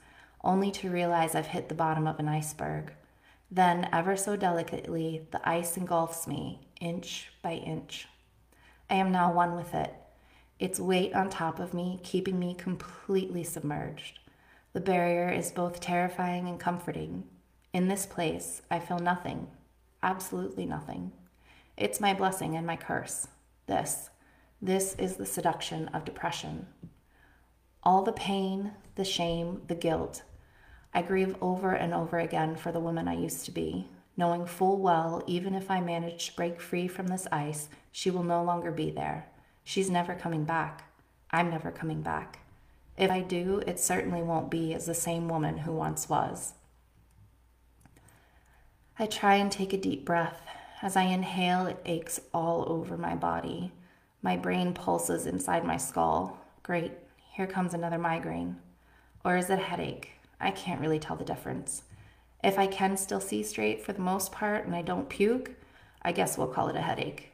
only 0.47 0.71
to 0.71 0.91
realize 0.91 1.35
I've 1.35 1.49
hit 1.49 1.69
the 1.69 1.75
bottom 1.75 2.07
of 2.07 2.19
an 2.19 2.29
iceberg. 2.29 2.93
Then, 3.51 3.89
ever 3.93 4.17
so 4.17 4.37
delicately, 4.37 5.27
the 5.33 5.47
ice 5.47 5.77
engulfs 5.77 6.27
me, 6.27 6.69
inch 6.81 7.31
by 7.43 7.55
inch. 7.55 8.09
I 8.89 8.95
am 8.95 9.11
now 9.11 9.33
one 9.33 9.57
with 9.57 9.75
it, 9.75 9.93
its 10.59 10.81
weight 10.81 11.15
on 11.15 11.29
top 11.29 11.59
of 11.59 11.75
me, 11.75 12.01
keeping 12.03 12.39
me 12.39 12.55
completely 12.55 13.43
submerged. 13.43 14.21
The 14.73 14.81
barrier 14.81 15.29
is 15.29 15.51
both 15.51 15.81
terrifying 15.81 16.49
and 16.49 16.61
comforting. 16.61 17.25
In 17.73 17.89
this 17.89 18.07
place, 18.07 18.63
I 18.71 18.79
feel 18.79 18.99
nothing, 18.99 19.49
absolutely 20.03 20.65
nothing. 20.65 21.13
It's 21.77 22.01
my 22.01 22.15
blessing 22.15 22.57
and 22.57 22.67
my 22.67 22.77
curse. 22.77 23.27
This, 23.67 24.11
this 24.63 24.95
is 24.95 25.17
the 25.17 25.27
seduction 25.27 25.89
of 25.89 26.05
depression. 26.05 26.67
All 27.83 28.03
the 28.03 28.13
pain, 28.13 28.73
the 28.95 29.05
shame, 29.05 29.63
the 29.67 29.75
guilt, 29.75 30.23
I 30.97 31.03
grieve 31.03 31.37
over 31.43 31.73
and 31.73 31.93
over 31.93 32.19
again 32.19 32.57
for 32.57 32.73
the 32.73 32.81
woman 32.81 33.07
I 33.07 33.17
used 33.17 33.45
to 33.45 33.51
be, 33.51 33.87
knowing 34.17 34.47
full 34.47 34.79
well, 34.79 35.23
even 35.27 35.55
if 35.55 35.71
I 35.71 35.83
manage 35.83 36.31
to 36.31 36.37
break 36.37 36.59
free 36.59 36.89
from 36.89 37.09
this 37.09 37.27
ice, 37.31 37.69
she 37.93 38.11
will 38.11 38.23
no 38.23 38.43
longer 38.43 38.73
be 38.73 38.91
there. 38.91 39.27
She's 39.63 39.91
never 39.91 40.15
coming 40.15 40.45
back. 40.45 40.91
I'm 41.31 41.51
never 41.51 41.71
coming 41.71 42.01
back. 42.01 42.39
If 42.97 43.11
I 43.11 43.21
do, 43.21 43.63
it 43.67 43.79
certainly 43.79 44.23
won't 44.23 44.51
be 44.51 44.73
as 44.73 44.87
the 44.87 44.95
same 44.95 45.29
woman 45.29 45.59
who 45.59 45.73
once 45.73 46.09
was. 46.09 46.55
I 48.99 49.05
try 49.05 49.35
and 49.35 49.53
take 49.53 49.75
a 49.75 49.79
deep 49.79 50.07
breath. 50.07 50.41
As 50.81 50.97
I 50.97 51.03
inhale, 51.03 51.67
it 51.67 51.83
aches 51.85 52.23
all 52.33 52.65
over 52.73 52.97
my 52.97 53.15
body. 53.15 53.71
My 54.23 54.39
brain 54.39 54.73
pulses 54.73 55.27
inside 55.27 55.63
my 55.63 55.77
skull. 55.77 56.39
Great, 56.63 56.93
here 57.35 57.47
comes 57.47 57.75
another 57.75 57.99
migraine. 57.99 58.57
Or 59.27 59.37
is 59.37 59.51
it 59.51 59.59
headache? 59.59 60.16
I 60.41 60.51
can't 60.51 60.81
really 60.81 60.99
tell 60.99 61.17
the 61.17 61.25
difference. 61.25 61.83
If 62.45 62.59
I 62.59 62.67
can 62.67 62.97
still 62.97 63.21
see 63.21 63.43
straight 63.43 63.85
for 63.85 63.93
the 63.93 64.01
most 64.01 64.33
part 64.33 64.67
and 64.67 64.75
I 64.75 64.83
don't 64.83 65.09
puke, 65.09 65.53
I 66.03 66.13
guess 66.13 66.37
we'll 66.37 66.49
call 66.49 66.69
it 66.69 66.77
a 66.77 66.81
headache. 66.83 67.33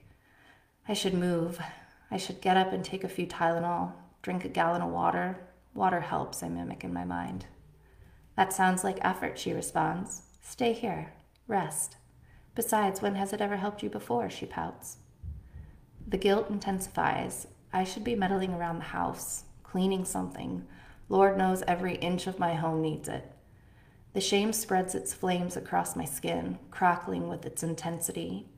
I 0.89 0.95
should 0.95 1.15
move. 1.15 1.61
I 2.11 2.17
should 2.17 2.41
get 2.41 2.57
up 2.57 2.73
and 2.73 2.85
take 2.85 3.05
a 3.05 3.09
few 3.09 3.27
Tylenol, 3.27 3.93
drink 4.23 4.45
a 4.45 4.49
gallon 4.49 4.83
of 4.83 4.91
water. 4.91 5.39
Water 5.75 6.01
helps, 6.01 6.43
I 6.43 6.49
mimic 6.49 6.85
in 6.85 6.93
my 6.93 7.05
mind. 7.05 7.47
That 8.37 8.53
sounds 8.53 8.85
like 8.85 8.99
effort, 9.01 9.39
she 9.39 9.53
responds. 9.53 10.23
Stay 10.41 10.73
here. 10.73 11.13
Rest. 11.47 11.97
Besides, 12.55 13.01
when 13.01 13.15
has 13.15 13.33
it 13.33 13.41
ever 13.41 13.57
helped 13.57 13.83
you 13.83 13.89
before? 13.89 14.29
She 14.31 14.47
pouts. 14.47 14.99
The 16.07 16.19
guilt 16.19 16.51
intensifies. 16.51 17.47
I 17.73 17.85
should 17.85 18.05
be 18.05 18.15
meddling 18.15 18.53
around 18.53 18.79
the 18.79 18.85
house, 18.85 19.45
cleaning 19.63 20.05
something. 20.05 20.67
Lord 21.13 21.37
knows 21.37 21.63
every 21.69 21.97
inch 21.97 22.27
of 22.27 22.39
my 22.39 22.55
home 22.55 22.81
needs 22.81 23.07
it. 23.07 23.31
The 24.15 24.21
shame 24.23 24.51
spreads 24.55 24.95
its 24.95 25.13
flames 25.13 25.59
across 25.59 25.95
my 25.95 26.07
skin, 26.07 26.59
crackling 26.71 27.29
with 27.29 27.45
its 27.45 27.63
intensity. 27.63 28.49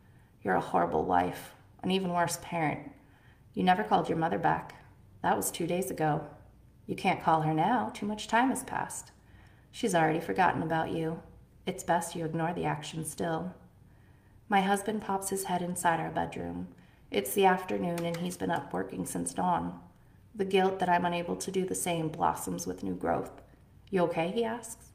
You're 0.41 0.55
a 0.55 0.61
horrible 0.61 1.05
wife, 1.05 1.53
an 1.83 1.91
even 1.91 2.13
worse 2.13 2.39
parent. 2.43 2.93
You 3.55 3.65
never 3.65 3.83
called 3.83 4.09
your 4.09 4.19
mother 4.19 4.39
back. 4.39 4.77
That 5.21 5.37
was 5.37 5.51
two 5.51 5.67
days 5.67 5.91
ago. 5.91 6.29
You 6.87 6.95
can't 6.95 7.25
call 7.25 7.41
her 7.41 7.53
now, 7.53 7.91
too 7.93 8.07
much 8.07 8.29
time 8.29 8.51
has 8.51 8.63
passed. 8.63 9.11
She's 9.73 9.97
already 9.97 10.21
forgotten 10.21 10.63
about 10.63 10.93
you. 10.93 11.21
It's 11.67 11.83
best 11.83 12.15
you 12.15 12.25
ignore 12.25 12.53
the 12.53 12.67
action 12.67 13.05
still. 13.05 13.53
My 14.49 14.61
husband 14.61 15.03
pops 15.03 15.31
his 15.31 15.43
head 15.43 15.61
inside 15.61 15.99
our 15.99 16.13
bedroom. 16.13 16.69
It's 17.11 17.35
the 17.35 17.47
afternoon 17.47 18.05
and 18.05 18.19
he's 18.19 18.37
been 18.37 18.53
up 18.53 18.73
working 18.73 19.07
since 19.07 19.35
dawn. 19.35 19.81
The 20.37 20.45
guilt 20.45 20.81
that 20.81 20.89
I'm 20.89 21.05
unable 21.05 21.37
to 21.37 21.51
do 21.51 21.65
the 21.65 21.75
same 21.77 22.09
blossoms 22.09 22.67
with 22.67 22.83
new 22.83 22.95
growth. 22.95 23.43
You 23.91 24.03
okay? 24.03 24.33
he 24.33 24.45
asks. 24.45 24.89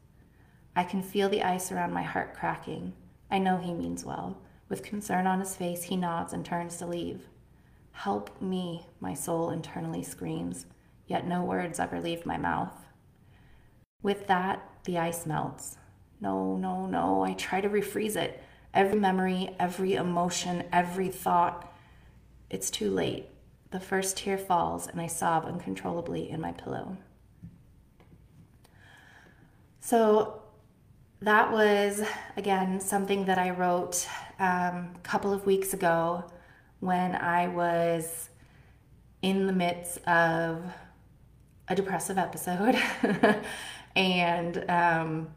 I 0.76 0.84
can 0.84 1.02
feel 1.02 1.30
the 1.30 1.44
ice 1.44 1.72
around 1.72 1.94
my 1.94 2.04
heart 2.04 2.34
cracking. 2.34 2.94
I 3.32 3.40
know 3.40 3.58
he 3.58 3.74
means 3.74 4.04
well. 4.04 4.42
With 4.68 4.84
concern 4.84 5.28
on 5.28 5.40
his 5.40 5.56
face, 5.56 5.84
he 5.84 5.96
nods 5.96 6.34
and 6.34 6.46
turns 6.46 6.78
to 6.78 6.86
leave. 6.86 7.28
Help 7.92 8.42
me, 8.42 8.86
my 9.00 9.14
soul 9.14 9.50
internally 9.50 10.04
screams, 10.04 10.66
yet 11.08 11.26
no 11.26 11.44
words 11.44 11.80
ever 11.80 12.00
leave 12.02 12.26
my 12.26 12.38
mouth. 12.38 12.76
With 14.02 14.28
that, 14.28 14.62
the 14.84 14.98
ice 14.98 15.26
melts. 15.26 15.78
No, 16.22 16.56
no, 16.56 16.86
no, 16.86 17.24
I 17.24 17.34
try 17.34 17.62
to 17.62 17.70
refreeze 17.70 18.16
it. 18.16 18.44
Every 18.74 19.00
memory, 19.00 19.56
every 19.60 19.94
emotion, 19.94 20.66
every 20.72 21.10
thought. 21.10 21.74
It's 22.50 22.70
too 22.70 22.92
late. 22.92 23.30
The 23.72 23.80
first 23.80 24.18
tear 24.18 24.38
falls, 24.38 24.88
and 24.88 25.00
I 25.00 25.08
sob 25.08 25.46
uncontrollably 25.46 26.30
in 26.30 26.42
my 26.42 26.54
pillow. 26.54 26.98
So, 29.80 30.42
that 31.22 31.52
was, 31.52 32.02
again, 32.38 32.80
something 32.80 33.26
that 33.26 33.38
I 33.38 33.50
wrote 33.52 34.08
um, 34.40 34.94
a 34.96 35.00
couple 35.04 35.34
of 35.34 35.46
weeks 35.46 35.74
ago 35.74 36.24
when 36.80 37.14
I 37.16 37.48
was 37.50 38.30
in 39.22 39.46
the 39.46 39.54
midst 39.54 39.98
of 40.08 40.64
a 41.68 41.76
depressive 41.76 42.18
episode 42.18 42.76
and, 43.96 44.70
um, 44.70 45.28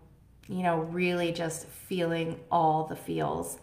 you 0.49 0.63
know, 0.63 0.79
really 0.79 1.33
just 1.33 1.67
feeling 1.67 2.39
all 2.51 2.85
the 2.85 2.97
feels. 2.97 3.59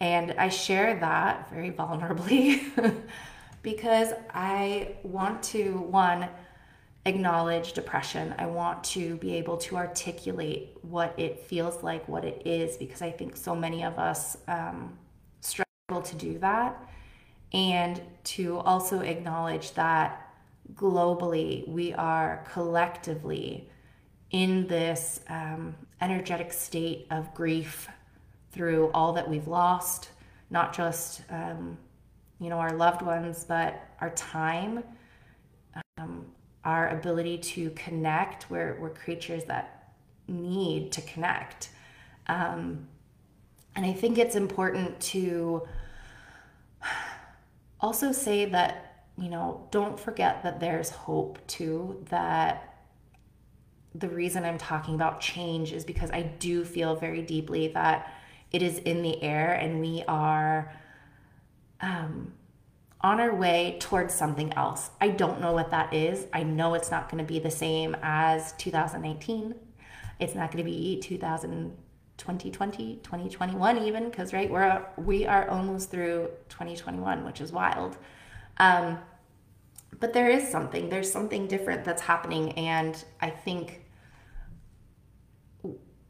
And 0.00 0.32
I 0.32 0.48
share 0.48 0.98
that 0.98 1.50
very 1.50 1.70
vulnerably 1.70 2.62
because 3.62 4.12
I 4.32 4.96
want 5.02 5.42
to, 5.44 5.78
one, 5.78 6.28
acknowledge 7.06 7.72
depression. 7.72 8.34
I 8.38 8.46
want 8.46 8.84
to 8.84 9.16
be 9.16 9.34
able 9.36 9.56
to 9.58 9.76
articulate 9.76 10.76
what 10.82 11.18
it 11.18 11.40
feels 11.40 11.82
like, 11.82 12.06
what 12.08 12.24
it 12.24 12.42
is, 12.44 12.76
because 12.76 13.02
I 13.02 13.10
think 13.10 13.36
so 13.36 13.54
many 13.54 13.84
of 13.84 13.98
us 13.98 14.36
um, 14.48 14.98
struggle 15.40 16.02
to 16.02 16.16
do 16.16 16.38
that. 16.38 16.88
And 17.52 18.00
to 18.24 18.58
also 18.58 19.00
acknowledge 19.00 19.72
that 19.72 20.30
globally 20.74 21.66
we 21.66 21.92
are 21.94 22.46
collectively 22.52 23.68
in 24.30 24.66
this 24.68 25.20
um, 25.28 25.74
energetic 26.00 26.52
state 26.52 27.06
of 27.10 27.34
grief 27.34 27.88
through 28.52 28.90
all 28.92 29.12
that 29.14 29.28
we've 29.28 29.48
lost, 29.48 30.10
not 30.50 30.72
just 30.72 31.22
um, 31.30 31.76
you 32.40 32.48
know 32.48 32.58
our 32.58 32.72
loved 32.72 33.02
ones, 33.02 33.44
but 33.44 33.88
our 34.00 34.10
time, 34.10 34.82
um, 35.98 36.26
our 36.64 36.88
ability 36.88 37.38
to 37.38 37.70
connect. 37.70 38.50
We're 38.50 38.78
we're 38.80 38.90
creatures 38.90 39.44
that 39.44 39.92
need 40.26 40.92
to 40.92 41.02
connect, 41.02 41.68
um, 42.26 42.88
and 43.76 43.84
I 43.84 43.92
think 43.92 44.18
it's 44.18 44.36
important 44.36 44.98
to 45.00 45.62
also 47.80 48.10
say 48.10 48.46
that 48.46 49.04
you 49.18 49.28
know 49.28 49.68
don't 49.70 50.00
forget 50.00 50.42
that 50.42 50.60
there's 50.60 50.90
hope 50.90 51.38
too. 51.46 52.04
That 52.08 52.70
the 53.94 54.08
reason 54.08 54.44
I'm 54.44 54.58
talking 54.58 54.94
about 54.94 55.20
change 55.20 55.72
is 55.72 55.84
because 55.84 56.10
I 56.10 56.22
do 56.22 56.64
feel 56.64 56.94
very 56.96 57.22
deeply 57.22 57.68
that 57.68 58.14
it 58.52 58.62
is 58.62 58.78
in 58.78 59.02
the 59.02 59.22
air 59.22 59.52
and 59.52 59.80
we 59.80 60.04
are 60.06 60.72
um, 61.82 62.32
on 63.00 63.20
our 63.20 63.34
way 63.34 63.76
towards 63.80 64.12
something 64.14 64.52
else. 64.54 64.90
I 65.00 65.08
don't 65.08 65.40
know 65.40 65.52
what 65.52 65.70
that 65.70 65.94
is. 65.94 66.26
I 66.32 66.42
know 66.42 66.74
it's 66.74 66.90
not 66.90 67.10
going 67.10 67.24
to 67.24 67.32
be 67.32 67.38
the 67.38 67.50
same 67.50 67.96
as 68.02 68.52
2019. 68.52 69.54
It's 70.18 70.34
not 70.34 70.52
going 70.52 70.64
to 70.64 70.70
be 70.70 71.00
2000 71.00 71.76
2020, 72.20 72.96
2021 73.02 73.78
even 73.78 74.04
because 74.10 74.34
right 74.34 74.50
we're 74.50 74.84
we 74.98 75.24
are 75.24 75.48
almost 75.48 75.90
through 75.90 76.28
2021, 76.50 77.24
which 77.24 77.40
is 77.40 77.50
wild. 77.50 77.96
Um, 78.58 78.98
but 79.98 80.12
there 80.12 80.28
is 80.28 80.46
something. 80.46 80.90
There's 80.90 81.10
something 81.10 81.46
different 81.46 81.84
that's 81.84 82.02
happening, 82.02 82.52
and 82.52 83.02
I 83.20 83.30
think 83.30 83.86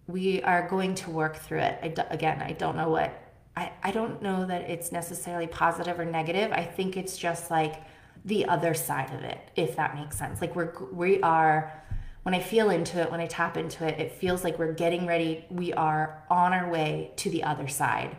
we 0.07 0.43
are 0.43 0.69
going 0.69 0.95
to 0.97 1.11
work 1.11 1.37
through 1.37 1.61
it. 1.61 1.79
I 1.83 1.89
do, 1.89 2.03
again, 2.11 2.43
I 2.43 2.53
don't 2.53 2.77
know 2.77 2.91
what, 2.91 3.20
I, 3.57 3.73
I 3.83 3.91
don't 3.91 4.23
know 4.23 4.47
that 4.47 4.63
it's 4.71 4.93
necessarily 4.93 5.47
positive 5.47 5.99
or 5.99 6.05
negative. 6.05 6.53
I 6.53 6.63
think 6.65 6.97
it's 6.97 7.17
just 7.17 7.51
like 7.51 7.83
the 8.25 8.47
other 8.47 8.75
side 8.75 9.13
of 9.13 9.23
it, 9.23 9.39
if 9.57 9.77
that 9.77 9.95
makes 9.95 10.17
sense. 10.17 10.41
Like 10.41 10.55
we're, 10.55 10.73
we 10.93 11.21
are, 11.23 11.83
when 12.23 12.35
I 12.35 12.41
feel 12.41 12.71
into 12.71 13.01
it, 13.01 13.11
when 13.11 13.21
I 13.21 13.27
tap 13.27 13.57
into 13.57 13.87
it, 13.87 13.99
it 13.99 14.13
feels 14.13 14.45
like 14.45 14.59
we're 14.59 14.73
getting 14.73 15.07
ready. 15.07 15.45
We 15.51 15.73
are 15.73 16.23
on 16.31 16.53
our 16.53 16.71
way 16.71 17.13
to 17.17 17.31
the 17.31 17.45
other 17.45 17.69
side. 17.69 18.17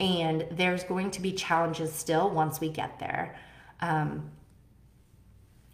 And 0.00 0.46
there's 0.50 0.82
going 0.84 1.12
to 1.12 1.22
be 1.22 1.32
challenges 1.32 1.92
still 1.92 2.30
once 2.30 2.60
we 2.60 2.68
get 2.68 2.98
there. 2.98 3.36
Um, 3.80 4.30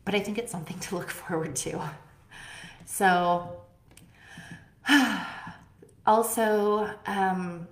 but 0.04 0.14
I 0.14 0.20
think 0.20 0.38
it's 0.38 0.52
something 0.52 0.78
to 0.80 0.96
look 0.96 1.10
forward 1.10 1.56
to. 1.56 1.80
So, 2.84 3.62
also, 6.06 6.90
um, 7.06 7.66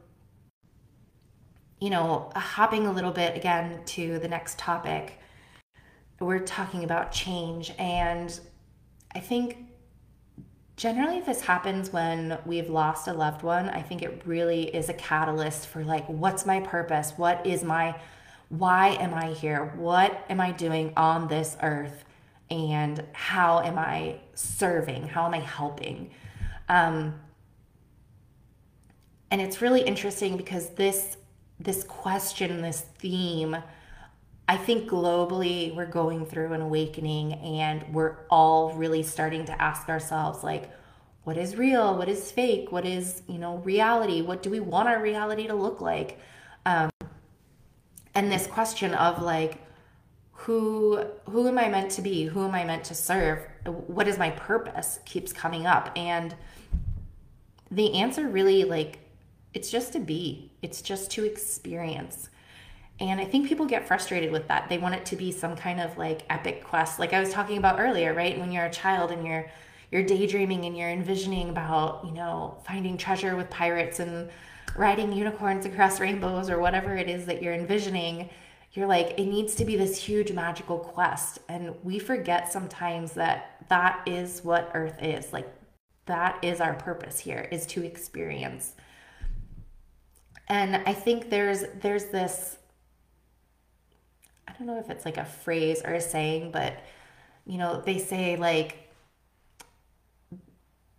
you 1.80 1.90
know, 1.90 2.30
hopping 2.34 2.86
a 2.86 2.92
little 2.92 3.12
bit 3.12 3.36
again 3.36 3.80
to 3.86 4.18
the 4.18 4.28
next 4.28 4.58
topic, 4.58 5.18
we're 6.20 6.40
talking 6.40 6.84
about 6.84 7.12
change. 7.12 7.72
And 7.78 8.38
I 9.14 9.20
think 9.20 9.68
generally, 10.76 11.20
this 11.20 11.40
happens 11.40 11.92
when 11.92 12.38
we've 12.46 12.70
lost 12.70 13.08
a 13.08 13.12
loved 13.12 13.42
one, 13.42 13.68
I 13.68 13.82
think 13.82 14.02
it 14.02 14.22
really 14.24 14.74
is 14.74 14.88
a 14.88 14.94
catalyst 14.94 15.66
for 15.68 15.84
like, 15.84 16.06
what's 16.06 16.46
my 16.46 16.60
purpose? 16.60 17.12
What 17.16 17.46
is 17.46 17.62
my, 17.62 17.94
why 18.48 18.90
am 19.00 19.14
I 19.14 19.32
here? 19.32 19.72
What 19.76 20.24
am 20.28 20.40
I 20.40 20.52
doing 20.52 20.92
on 20.96 21.28
this 21.28 21.56
earth? 21.62 22.04
And 22.50 23.04
how 23.12 23.60
am 23.60 23.78
I 23.78 24.20
serving? 24.34 25.08
How 25.08 25.26
am 25.26 25.34
I 25.34 25.40
helping? 25.40 26.10
Um, 26.68 27.20
and 29.30 29.40
it's 29.40 29.60
really 29.60 29.82
interesting 29.82 30.36
because 30.36 30.70
this 30.70 31.17
this 31.60 31.84
question, 31.84 32.62
this 32.62 32.80
theme, 32.98 33.56
I 34.46 34.56
think 34.56 34.88
globally 34.88 35.74
we're 35.74 35.86
going 35.86 36.24
through 36.24 36.52
an 36.52 36.62
awakening 36.62 37.34
and 37.34 37.84
we're 37.92 38.16
all 38.30 38.72
really 38.72 39.02
starting 39.02 39.44
to 39.46 39.62
ask 39.62 39.88
ourselves 39.88 40.42
like 40.42 40.70
what 41.24 41.36
is 41.36 41.56
real, 41.56 41.98
what 41.98 42.08
is 42.08 42.32
fake, 42.32 42.72
what 42.72 42.86
is, 42.86 43.22
you 43.28 43.38
know, 43.38 43.56
reality? 43.58 44.22
What 44.22 44.42
do 44.42 44.48
we 44.48 44.60
want 44.60 44.88
our 44.88 45.02
reality 45.02 45.46
to 45.46 45.54
look 45.54 45.82
like? 45.82 46.18
Um, 46.64 46.90
and 48.14 48.32
this 48.32 48.46
question 48.46 48.94
of 48.94 49.20
like 49.22 49.60
who 50.32 51.04
who 51.28 51.46
am 51.46 51.58
I 51.58 51.68
meant 51.68 51.90
to 51.92 52.02
be? 52.02 52.24
Who 52.24 52.46
am 52.46 52.54
I 52.54 52.64
meant 52.64 52.84
to 52.84 52.94
serve? 52.94 53.46
What 53.66 54.08
is 54.08 54.16
my 54.16 54.30
purpose? 54.30 55.00
keeps 55.04 55.32
coming 55.32 55.66
up 55.66 55.90
and 55.96 56.34
the 57.70 57.94
answer 57.94 58.26
really 58.26 58.64
like 58.64 59.00
it's 59.54 59.70
just 59.70 59.92
to 59.94 60.00
be. 60.00 60.52
It's 60.62 60.82
just 60.82 61.10
to 61.12 61.24
experience. 61.24 62.28
And 63.00 63.20
I 63.20 63.24
think 63.24 63.48
people 63.48 63.66
get 63.66 63.86
frustrated 63.86 64.32
with 64.32 64.48
that. 64.48 64.68
They 64.68 64.78
want 64.78 64.96
it 64.96 65.06
to 65.06 65.16
be 65.16 65.30
some 65.30 65.54
kind 65.54 65.80
of 65.80 65.96
like 65.96 66.22
epic 66.30 66.64
quest, 66.64 66.98
like 66.98 67.12
I 67.12 67.20
was 67.20 67.30
talking 67.30 67.58
about 67.58 67.78
earlier, 67.78 68.12
right? 68.12 68.38
When 68.38 68.50
you're 68.50 68.64
a 68.64 68.70
child 68.70 69.10
and 69.10 69.26
you're 69.26 69.48
you're 69.90 70.02
daydreaming 70.02 70.64
and 70.66 70.76
you're 70.76 70.90
envisioning 70.90 71.48
about, 71.48 72.04
you 72.04 72.12
know, 72.12 72.58
finding 72.66 72.98
treasure 72.98 73.36
with 73.36 73.48
pirates 73.48 74.00
and 74.00 74.28
riding 74.76 75.12
unicorns 75.12 75.64
across 75.64 75.98
rainbows 75.98 76.50
or 76.50 76.58
whatever 76.58 76.94
it 76.94 77.08
is 77.08 77.24
that 77.26 77.42
you're 77.42 77.54
envisioning. 77.54 78.28
You're 78.72 78.86
like, 78.86 79.18
it 79.18 79.24
needs 79.24 79.54
to 79.54 79.64
be 79.64 79.76
this 79.76 79.96
huge 79.96 80.30
magical 80.32 80.78
quest. 80.78 81.38
And 81.48 81.74
we 81.82 81.98
forget 81.98 82.52
sometimes 82.52 83.12
that 83.12 83.64
that 83.68 84.02
is 84.06 84.44
what 84.44 84.70
Earth 84.74 85.02
is. 85.02 85.32
Like, 85.32 85.48
that 86.04 86.38
is 86.42 86.60
our 86.60 86.74
purpose 86.74 87.18
here, 87.18 87.48
is 87.50 87.64
to 87.66 87.82
experience. 87.82 88.74
And 90.48 90.76
I 90.86 90.94
think 90.94 91.30
there's 91.30 91.64
there's 91.80 92.06
this 92.06 92.56
I 94.46 94.52
don't 94.52 94.66
know 94.66 94.78
if 94.78 94.90
it's 94.90 95.04
like 95.04 95.18
a 95.18 95.24
phrase 95.24 95.82
or 95.84 95.94
a 95.94 96.00
saying, 96.00 96.50
but 96.52 96.74
you 97.46 97.58
know, 97.58 97.80
they 97.80 97.98
say 97.98 98.36
like 98.36 98.88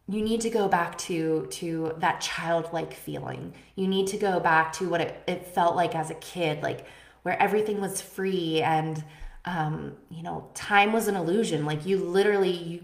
you 0.08 0.24
need 0.24 0.42
to 0.42 0.50
go 0.50 0.68
back 0.68 0.98
to 0.98 1.48
to 1.52 1.94
that 1.98 2.22
childlike 2.22 2.94
feeling. 2.94 3.54
You 3.76 3.88
need 3.88 4.08
to 4.08 4.18
go 4.18 4.40
back 4.40 4.74
to 4.74 4.90
what 4.90 5.02
it, 5.02 5.24
it 5.28 5.46
felt 5.48 5.76
like 5.76 5.96
as 5.96 6.10
a 6.10 6.16
kid, 6.16 6.64
like 6.64 6.86
where 7.24 7.40
everything 7.42 7.80
was 7.82 8.02
free 8.02 8.62
and 8.62 9.04
um, 9.46 9.96
you 10.10 10.24
know, 10.24 10.50
time 10.54 10.94
was 10.94 11.08
an 11.08 11.16
illusion. 11.16 11.66
Like 11.66 11.86
you 11.86 11.98
literally 11.98 12.52
you, 12.52 12.82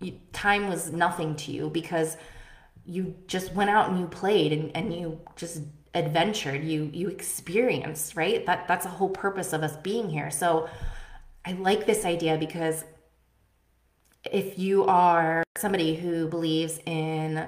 you 0.00 0.20
time 0.32 0.68
was 0.68 0.92
nothing 0.92 1.36
to 1.36 1.52
you 1.52 1.70
because 1.70 2.16
you 2.84 3.14
just 3.26 3.52
went 3.52 3.70
out 3.70 3.90
and 3.90 3.98
you 3.98 4.06
played 4.06 4.52
and, 4.52 4.76
and 4.76 4.94
you 4.94 5.20
just 5.34 5.62
adventured 5.96 6.62
you 6.62 6.90
you 6.92 7.08
experienced 7.08 8.16
right? 8.16 8.44
That 8.46 8.68
that's 8.68 8.86
a 8.86 8.90
whole 8.90 9.08
purpose 9.08 9.52
of 9.52 9.62
us 9.62 9.76
being 9.78 10.08
here. 10.10 10.30
So 10.30 10.68
i 11.44 11.52
like 11.52 11.86
this 11.86 12.04
idea 12.04 12.36
because 12.36 12.84
if 14.32 14.58
you 14.58 14.84
are 14.84 15.44
somebody 15.56 15.94
who 15.94 16.26
believes 16.26 16.80
in 16.86 17.46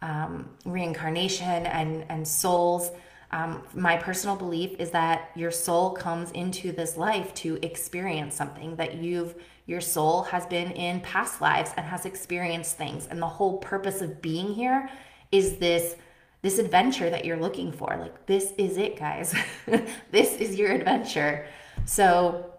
um, 0.00 0.48
reincarnation 0.64 1.66
and 1.66 2.04
and 2.08 2.26
souls 2.26 2.90
um, 3.32 3.62
my 3.74 3.96
personal 3.96 4.36
belief 4.36 4.78
is 4.78 4.90
that 4.90 5.30
your 5.34 5.50
soul 5.50 5.90
comes 5.90 6.30
into 6.32 6.70
this 6.70 6.96
life 6.96 7.32
to 7.34 7.58
experience 7.62 8.34
something 8.34 8.76
that 8.76 8.94
you've 8.94 9.34
your 9.66 9.80
soul 9.80 10.24
has 10.24 10.44
been 10.46 10.72
in 10.72 11.00
past 11.00 11.40
lives 11.40 11.70
and 11.76 11.86
has 11.86 12.04
experienced 12.04 12.76
things. 12.76 13.06
And 13.06 13.22
the 13.22 13.28
whole 13.28 13.58
purpose 13.58 14.00
of 14.02 14.20
being 14.20 14.52
here 14.52 14.90
is 15.30 15.56
this 15.56 15.96
this 16.42 16.58
adventure 16.58 17.08
that 17.08 17.24
you're 17.24 17.38
looking 17.38 17.72
for. 17.72 17.96
Like, 17.98 18.26
this 18.26 18.52
is 18.58 18.76
it, 18.76 18.98
guys. 18.98 19.34
this 20.10 20.34
is 20.36 20.56
your 20.56 20.72
adventure. 20.72 21.46
So, 21.84 22.52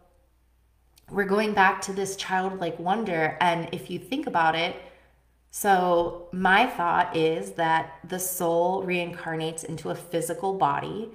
we're 1.11 1.25
going 1.25 1.53
back 1.53 1.81
to 1.83 1.93
this 1.93 2.15
childlike 2.15 2.79
wonder. 2.79 3.37
And 3.39 3.69
if 3.71 3.91
you 3.91 3.99
think 3.99 4.25
about 4.25 4.55
it, 4.55 4.75
so 5.51 6.29
my 6.31 6.65
thought 6.65 7.15
is 7.15 7.51
that 7.51 7.99
the 8.07 8.17
soul 8.17 8.83
reincarnates 8.83 9.63
into 9.63 9.91
a 9.91 9.95
physical 9.95 10.55
body 10.55 11.11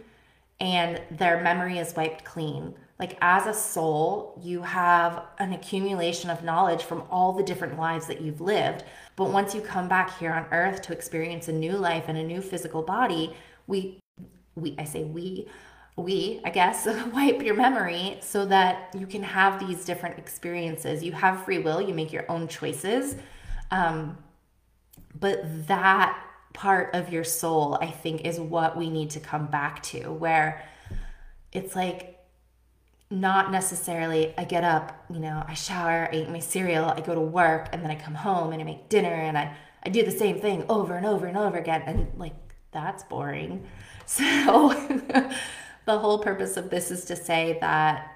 and 0.61 1.01
their 1.11 1.43
memory 1.43 1.79
is 1.79 1.95
wiped 1.97 2.25
clean. 2.25 2.75
Like, 2.99 3.17
as 3.21 3.47
a 3.47 3.55
soul, 3.55 4.41
you 4.43 4.63
have 4.63 5.23
an 5.39 5.53
accumulation 5.53 6.31
of 6.31 6.43
knowledge 6.43 6.83
from 6.83 7.05
all 7.11 7.33
the 7.33 7.45
different 7.45 7.79
lives 7.79 8.09
that 8.09 8.21
you've 8.21 8.41
lived. 8.41 8.83
But 9.15 9.31
once 9.31 9.55
you 9.55 9.61
come 9.61 9.89
back 9.89 10.19
here 10.19 10.33
on 10.33 10.47
earth 10.51 10.83
to 10.83 10.93
experience 10.93 11.47
a 11.47 11.53
new 11.53 11.77
life 11.77 12.05
and 12.09 12.19
a 12.19 12.25
new 12.25 12.41
physical 12.41 12.83
body, 12.83 13.35
we, 13.69 14.01
we, 14.57 14.75
I 14.79 14.85
say 14.85 15.05
we, 15.05 15.47
we, 15.97 16.41
I 16.45 16.51
guess, 16.51 16.87
wipe 17.13 17.43
your 17.43 17.55
memory 17.55 18.19
so 18.21 18.47
that 18.47 18.93
you 18.99 19.07
can 19.07 19.23
have 19.23 19.65
these 19.65 19.85
different 19.85 20.19
experiences. 20.19 21.03
You 21.03 21.13
have 21.13 21.45
free 21.45 21.59
will, 21.59 21.81
you 21.81 21.95
make 21.95 22.13
your 22.13 22.25
own 22.29 22.49
choices. 22.49 23.15
Um, 23.71 24.19
but 25.19 25.69
that 25.69 26.21
part 26.53 26.95
of 26.95 27.13
your 27.13 27.25
soul, 27.25 27.79
I 27.81 27.91
think, 27.91 28.23
is 28.23 28.41
what 28.41 28.77
we 28.77 28.91
need 28.91 29.11
to 29.11 29.21
come 29.21 29.47
back 29.47 29.83
to, 29.85 30.13
where 30.13 30.65
it's 31.53 31.77
like 31.77 32.18
not 33.11 33.51
necessarily 33.51 34.35
I 34.37 34.45
get 34.45 34.65
up, 34.65 35.05
you 35.11 35.19
know, 35.19 35.43
I 35.47 35.55
shower, 35.55 36.09
I 36.13 36.17
eat 36.17 36.29
my 36.29 36.41
cereal, 36.41 36.87
I 36.87 37.01
go 37.01 37.15
to 37.15 37.21
work, 37.21 37.69
and 37.73 37.83
then 37.83 37.91
I 37.91 37.95
come 37.95 38.15
home 38.15 38.53
and 38.53 38.61
I 38.61 38.65
make 38.65 38.89
dinner 38.89 39.09
and 39.09 39.37
I, 39.39 39.57
I 39.83 39.89
do 39.89 40.05
the 40.05 40.11
same 40.11 40.41
thing 40.41 40.65
over 40.69 40.95
and 40.95 41.07
over 41.07 41.27
and 41.27 41.37
over 41.37 41.57
again. 41.57 41.83
And 41.87 42.09
like, 42.19 42.35
that's 42.73 43.05
boring. 43.05 43.67
So 44.11 44.73
the 45.85 45.99
whole 45.99 46.19
purpose 46.19 46.57
of 46.57 46.71
this 46.71 46.91
is 46.91 47.05
to 47.07 47.17
say 47.17 47.59
that, 47.61 48.11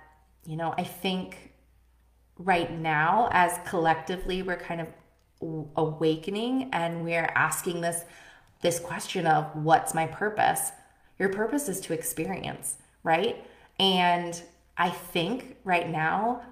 you 0.46 0.56
know, 0.56 0.72
I 0.78 0.84
think 0.84 1.52
right 2.38 2.72
now, 2.72 3.28
as 3.30 3.58
collectively, 3.66 4.42
we're 4.42 4.56
kind 4.56 4.80
of 4.80 4.88
awakening 5.76 6.70
and 6.72 7.04
we're 7.04 7.30
asking 7.34 7.80
this 7.80 8.04
this 8.62 8.78
question 8.78 9.26
of 9.26 9.44
what's 9.56 9.92
my 9.92 10.06
purpose 10.06 10.70
your 11.18 11.28
purpose 11.28 11.68
is 11.68 11.80
to 11.80 11.92
experience 11.92 12.76
right 13.02 13.44
and 13.80 14.42
I 14.76 14.90
think 14.90 15.56
right 15.64 15.88
now, 15.88 16.42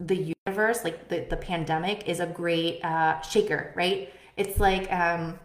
the 0.00 0.34
universe, 0.46 0.84
like 0.84 1.08
the, 1.08 1.26
the 1.28 1.36
pandemic, 1.36 2.08
is 2.08 2.20
a 2.20 2.26
great 2.26 2.84
uh, 2.84 3.20
shaker, 3.22 3.72
right? 3.74 4.12
It's 4.36 4.60
like 4.60 4.92
um, 4.92 5.38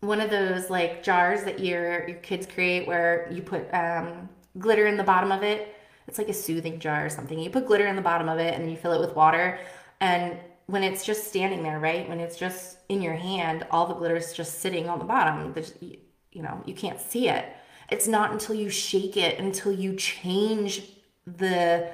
one 0.00 0.20
of 0.20 0.30
those 0.30 0.70
like 0.70 1.02
jars 1.02 1.44
that 1.44 1.60
your 1.60 2.08
your 2.08 2.18
kids 2.18 2.46
create 2.46 2.86
where 2.86 3.28
you 3.30 3.42
put 3.42 3.72
um, 3.72 4.28
glitter 4.58 4.86
in 4.86 4.96
the 4.96 5.04
bottom 5.04 5.30
of 5.30 5.42
it. 5.42 5.74
It's 6.08 6.18
like 6.18 6.28
a 6.28 6.34
soothing 6.34 6.78
jar 6.80 7.06
or 7.06 7.08
something. 7.08 7.38
You 7.38 7.50
put 7.50 7.66
glitter 7.66 7.86
in 7.86 7.96
the 7.96 8.02
bottom 8.02 8.28
of 8.28 8.38
it 8.38 8.54
and 8.54 8.64
then 8.64 8.70
you 8.70 8.76
fill 8.76 8.92
it 8.92 9.00
with 9.00 9.14
water. 9.14 9.58
And 10.00 10.38
when 10.66 10.82
it's 10.82 11.04
just 11.04 11.28
standing 11.28 11.62
there, 11.62 11.78
right? 11.78 12.08
When 12.08 12.18
it's 12.18 12.36
just 12.36 12.78
in 12.88 13.02
your 13.02 13.14
hand, 13.14 13.66
all 13.70 13.86
the 13.86 13.94
glitter 13.94 14.16
is 14.16 14.32
just 14.32 14.60
sitting 14.60 14.88
on 14.88 14.98
the 14.98 15.04
bottom. 15.04 15.52
There's, 15.52 15.74
you 15.80 16.42
know, 16.42 16.62
you 16.66 16.74
can't 16.74 17.00
see 17.00 17.28
it. 17.28 17.44
It's 17.90 18.08
not 18.08 18.32
until 18.32 18.54
you 18.54 18.70
shake 18.70 19.16
it, 19.16 19.38
until 19.38 19.70
you 19.72 19.94
change 19.94 20.82
the 21.26 21.90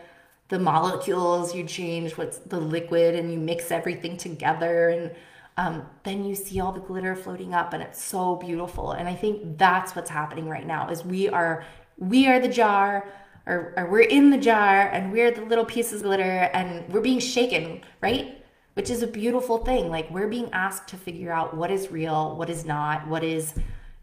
the 0.48 0.58
molecules, 0.58 1.54
you 1.54 1.64
change 1.64 2.16
what's 2.16 2.38
the 2.38 2.58
liquid 2.58 3.14
and 3.14 3.30
you 3.30 3.38
mix 3.38 3.70
everything 3.70 4.16
together 4.16 4.88
and 4.88 5.14
um, 5.58 5.86
then 6.04 6.24
you 6.24 6.34
see 6.34 6.60
all 6.60 6.72
the 6.72 6.80
glitter 6.80 7.14
floating 7.14 7.52
up 7.52 7.72
and 7.72 7.82
it's 7.82 8.02
so 8.02 8.36
beautiful. 8.36 8.92
And 8.92 9.08
i 9.08 9.14
think 9.14 9.58
that's 9.58 9.94
what's 9.94 10.10
happening 10.10 10.48
right 10.48 10.66
now 10.66 10.88
is 10.88 11.04
we 11.04 11.28
are 11.28 11.64
we 11.98 12.28
are 12.28 12.40
the 12.40 12.48
jar 12.48 13.08
or, 13.46 13.74
or 13.76 13.90
we're 13.90 14.00
in 14.00 14.30
the 14.30 14.38
jar 14.38 14.88
and 14.88 15.12
we're 15.12 15.30
the 15.32 15.42
little 15.42 15.64
pieces 15.64 16.00
of 16.00 16.06
glitter 16.06 16.50
and 16.54 16.88
we're 16.92 17.00
being 17.00 17.18
shaken 17.18 17.82
right? 18.00 18.34
Which 18.74 18.90
is 18.90 19.02
a 19.02 19.08
beautiful 19.08 19.58
thing. 19.58 19.90
Like 19.90 20.08
we're 20.10 20.28
being 20.28 20.48
asked 20.52 20.88
to 20.90 20.96
figure 20.96 21.32
out 21.32 21.56
what 21.56 21.70
is 21.70 21.90
real 21.90 22.36
what 22.36 22.48
is 22.48 22.64
not 22.64 23.06
what 23.06 23.24
is 23.24 23.54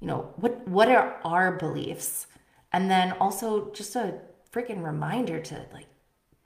you 0.02 0.08
know 0.08 0.34
what 0.36 0.68
what 0.68 0.90
are 0.90 1.20
our 1.24 1.54
beliefs? 1.54 2.28
And 2.74 2.92
then 2.92 3.14
also 3.14 3.72
just 3.72 3.96
a 3.96 4.20
freaking 4.56 4.84
reminder 4.84 5.40
to 5.42 5.66
like 5.74 5.88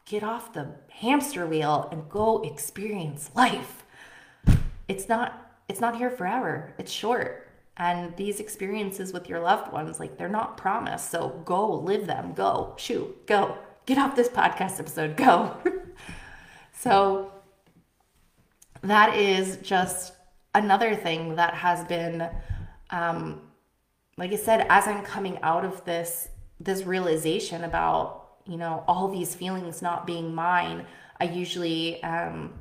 get 0.06 0.24
off 0.24 0.54
the 0.54 0.68
hamster 0.90 1.46
wheel 1.46 1.88
and 1.92 2.10
go 2.10 2.42
experience 2.42 3.30
life. 3.36 3.86
It's 4.88 5.08
not 5.08 5.54
it's 5.68 5.80
not 5.80 5.98
here 5.98 6.10
forever. 6.10 6.74
It's 6.80 6.92
short. 6.92 7.48
And 7.78 8.16
these 8.18 8.40
experiences 8.40 9.14
with 9.14 9.30
your 9.30 9.40
loved 9.40 9.72
ones, 9.72 10.00
like 10.00 10.18
they're 10.18 10.28
not 10.28 10.58
promised. 10.58 11.12
So 11.12 11.42
go 11.46 11.72
live 11.76 12.08
them. 12.08 12.34
Go. 12.34 12.74
Shoo. 12.78 13.16
Go. 13.28 13.58
Get 13.86 14.00
off 14.00 14.16
this 14.16 14.28
podcast 14.28 14.80
episode. 14.80 15.16
Go. 15.16 15.56
so 16.74 17.32
that 18.82 19.16
is 19.16 19.58
just 19.58 20.14
another 20.56 20.96
thing 20.96 21.36
that 21.36 21.54
has 21.54 21.84
been 21.86 22.28
um 22.90 23.42
like 24.18 24.34
I 24.34 24.36
said, 24.36 24.66
as 24.70 24.86
I'm 24.86 25.02
coming 25.04 25.40
out 25.44 25.64
of 25.64 25.86
this 25.86 26.28
this 26.60 26.84
realization 26.84 27.64
about 27.64 28.28
you 28.46 28.58
know 28.58 28.84
all 28.88 29.08
these 29.08 29.36
feelings 29.36 29.82
not 29.82 30.06
being 30.06 30.34
mine 30.34 30.86
i 31.20 31.24
usually 31.24 32.02
um 32.04 32.54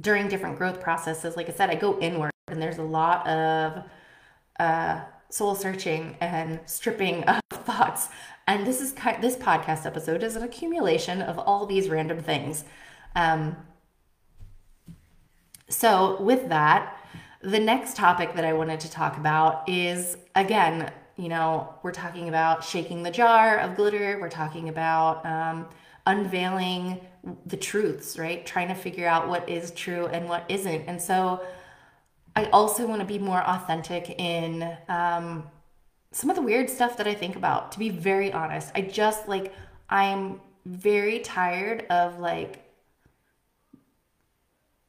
during 0.00 0.28
different 0.28 0.56
growth 0.56 0.80
processes 0.80 1.36
like 1.36 1.48
i 1.48 1.52
said 1.52 1.70
i 1.70 1.74
go 1.74 1.98
inward 2.00 2.30
and 2.48 2.60
there's 2.60 2.78
a 2.78 2.82
lot 2.82 3.26
of 3.26 3.82
uh 4.60 5.00
soul 5.28 5.54
searching 5.54 6.16
and 6.20 6.60
stripping 6.66 7.24
of 7.24 7.40
thoughts. 7.50 8.08
And 8.46 8.66
this 8.66 8.80
is 8.80 8.92
kind 8.92 9.22
this 9.22 9.36
podcast 9.36 9.86
episode 9.86 10.22
is 10.22 10.36
an 10.36 10.42
accumulation 10.42 11.22
of 11.22 11.38
all 11.38 11.66
these 11.66 11.88
random 11.88 12.22
things. 12.22 12.64
Um 13.14 13.56
so 15.68 16.20
with 16.22 16.48
that 16.48 16.96
the 17.42 17.58
next 17.58 17.96
topic 17.96 18.34
that 18.34 18.44
i 18.44 18.52
wanted 18.52 18.78
to 18.78 18.90
talk 18.90 19.16
about 19.16 19.68
is 19.68 20.16
again 20.36 20.90
you 21.16 21.28
know, 21.28 21.74
we're 21.82 21.92
talking 21.92 22.28
about 22.28 22.62
shaking 22.62 23.02
the 23.02 23.10
jar 23.10 23.58
of 23.58 23.74
glitter. 23.74 24.18
We're 24.20 24.28
talking 24.28 24.68
about 24.68 25.24
um, 25.24 25.66
unveiling 26.06 27.00
the 27.46 27.56
truths, 27.56 28.18
right? 28.18 28.44
Trying 28.44 28.68
to 28.68 28.74
figure 28.74 29.08
out 29.08 29.28
what 29.28 29.48
is 29.48 29.70
true 29.70 30.06
and 30.06 30.28
what 30.28 30.44
isn't. 30.48 30.82
And 30.86 31.00
so 31.00 31.44
I 32.34 32.44
also 32.46 32.86
want 32.86 33.00
to 33.00 33.06
be 33.06 33.18
more 33.18 33.42
authentic 33.42 34.10
in 34.20 34.76
um, 34.88 35.44
some 36.12 36.28
of 36.28 36.36
the 36.36 36.42
weird 36.42 36.68
stuff 36.68 36.98
that 36.98 37.06
I 37.06 37.14
think 37.14 37.34
about, 37.34 37.72
to 37.72 37.78
be 37.78 37.88
very 37.88 38.32
honest. 38.32 38.70
I 38.74 38.82
just 38.82 39.26
like, 39.26 39.54
I'm 39.88 40.40
very 40.66 41.20
tired 41.20 41.86
of 41.88 42.18
like, 42.18 42.62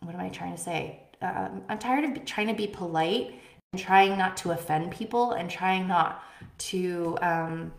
what 0.02 0.14
am 0.14 0.22
I 0.22 0.30
trying 0.30 0.56
to 0.56 0.62
say? 0.62 1.04
Um, 1.22 1.64
I'm 1.70 1.80
tired 1.80 2.04
of 2.04 2.26
trying 2.26 2.48
to 2.48 2.54
be 2.54 2.68
polite 2.68 3.34
trying 3.76 4.18
not 4.18 4.38
to 4.38 4.52
offend 4.52 4.92
people 4.92 5.34
and 5.34 5.50
trying 5.50 5.88
not 5.88 6.24
to 6.58 7.18
um, 7.22 7.74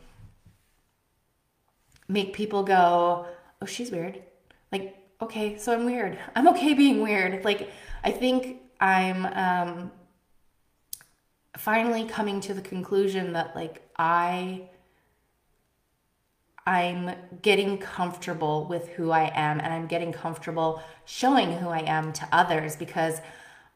make 2.08 2.34
people 2.34 2.62
go, 2.62 3.26
oh, 3.62 3.66
she's 3.66 3.90
weird. 3.90 4.22
Like, 4.70 4.96
okay, 5.22 5.56
so 5.56 5.72
I'm 5.72 5.84
weird. 5.84 6.18
I'm 6.36 6.48
okay 6.48 6.74
being 6.74 7.00
weird. 7.00 7.44
Like, 7.44 7.70
I 8.04 8.10
think 8.10 8.58
I'm 8.80 9.26
um, 9.26 9.90
finally 11.56 12.04
coming 12.04 12.40
to 12.42 12.54
the 12.54 12.62
conclusion 12.62 13.32
that, 13.32 13.56
like, 13.56 13.82
I. 13.96 14.68
I'm 16.66 17.14
getting 17.40 17.78
comfortable 17.78 18.66
with 18.66 18.88
who 18.90 19.10
I 19.10 19.32
am 19.34 19.58
and 19.58 19.72
I'm 19.72 19.86
getting 19.86 20.12
comfortable 20.12 20.82
showing 21.06 21.50
who 21.50 21.70
I 21.70 21.78
am 21.78 22.12
to 22.12 22.28
others 22.30 22.76
because 22.76 23.22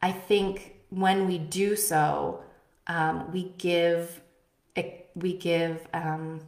I 0.02 0.12
think 0.12 0.81
when 0.94 1.26
we 1.26 1.38
do 1.38 1.74
so, 1.76 2.42
um, 2.86 3.30
we 3.32 3.54
give 3.58 4.20
we 5.14 5.36
give 5.36 5.86
um, 5.92 6.40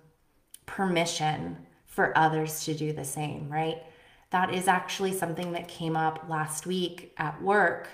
permission 0.67 1.57
for 1.87 2.17
others 2.17 2.65
to 2.65 2.75
do 2.75 2.93
the 2.93 3.05
same, 3.05 3.49
right? 3.51 3.83
That 4.31 4.53
is 4.53 4.69
actually 4.69 5.13
something 5.13 5.53
that 5.53 5.69
came 5.69 5.97
up 5.97 6.27
last 6.29 6.67
week 6.67 7.13
at 7.19 7.41
work. 7.43 7.89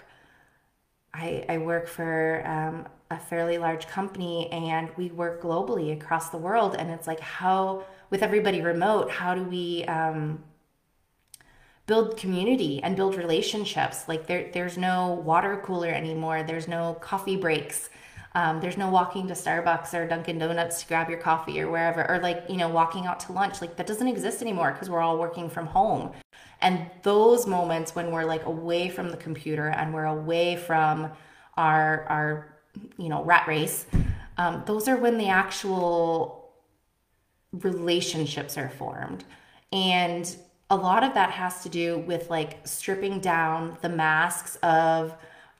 I, 1.13 1.45
I 1.49 1.59
work 1.59 1.89
for 1.89 2.43
um, 2.47 2.87
a 3.11 3.19
fairly 3.19 3.59
large 3.59 3.89
company 3.89 4.49
and 4.53 4.91
we 4.97 5.11
work 5.11 5.43
globally 5.43 5.93
across 5.93 6.31
the 6.31 6.39
world. 6.39 6.77
And 6.79 6.91
it's 6.91 7.07
like, 7.07 7.21
how, 7.21 7.85
with 8.11 8.23
everybody 8.23 8.63
remote, 8.63 9.11
how 9.11 9.35
do 9.35 9.43
we 9.43 9.85
um, 9.87 10.43
build 11.91 12.17
community 12.17 12.81
and 12.85 12.95
build 12.95 13.17
relationships. 13.17 14.07
Like 14.07 14.29
there, 14.29 14.49
there's 14.53 14.79
no 14.79 15.15
water 15.25 15.61
cooler 15.65 15.89
anymore. 15.89 16.45
There's 16.45 16.69
no 16.69 16.95
coffee 17.01 17.35
breaks. 17.35 17.91
Um, 18.37 18.61
there's 18.61 18.77
no 18.77 18.89
walking 18.89 19.27
to 19.27 19.35
Starbucks 19.35 19.93
or 19.93 20.07
Dunkin' 20.07 20.39
Donuts 20.39 20.83
to 20.83 20.87
grab 20.87 21.11
your 21.11 21.19
coffee 21.19 21.61
or 21.61 21.69
wherever, 21.69 22.09
or 22.09 22.21
like, 22.21 22.45
you 22.49 22.59
know, 22.59 22.69
walking 22.69 23.07
out 23.07 23.19
to 23.27 23.33
lunch. 23.33 23.61
Like 23.61 23.75
that 23.75 23.89
doesn't 23.89 24.07
exist 24.07 24.41
anymore 24.41 24.71
because 24.71 24.89
we're 24.89 25.01
all 25.01 25.19
working 25.19 25.51
from 25.51 25.67
home. 25.67 26.13
And 26.61 26.89
those 27.03 27.49
moments 27.49 27.97
when 27.97 28.13
we're 28.13 28.25
like 28.25 28.45
away 28.47 28.89
from 28.89 29.11
the 29.11 29.17
computer 29.17 29.67
and 29.67 29.93
we're 29.93 30.05
away 30.05 30.55
from 30.55 31.11
our, 31.57 32.05
our, 32.05 32.55
you 32.99 33.09
know, 33.09 33.25
rat 33.25 33.49
race, 33.49 33.87
um, 34.39 34.63
those 34.65 34.87
are 34.87 34.97
when 34.97 35.19
the 35.19 35.27
actual 35.27 36.53
relationships 37.51 38.57
are 38.57 38.71
formed. 38.71 39.25
And 39.73 40.37
a 40.71 40.77
lot 40.77 41.03
of 41.03 41.15
that 41.15 41.33
has 41.33 41.63
to 41.65 41.69
do 41.69 41.99
with 41.99 42.31
like 42.31 42.67
stripping 42.67 43.19
down 43.21 43.77
the 43.83 43.89
masks 43.89 44.57
of 44.63 45.15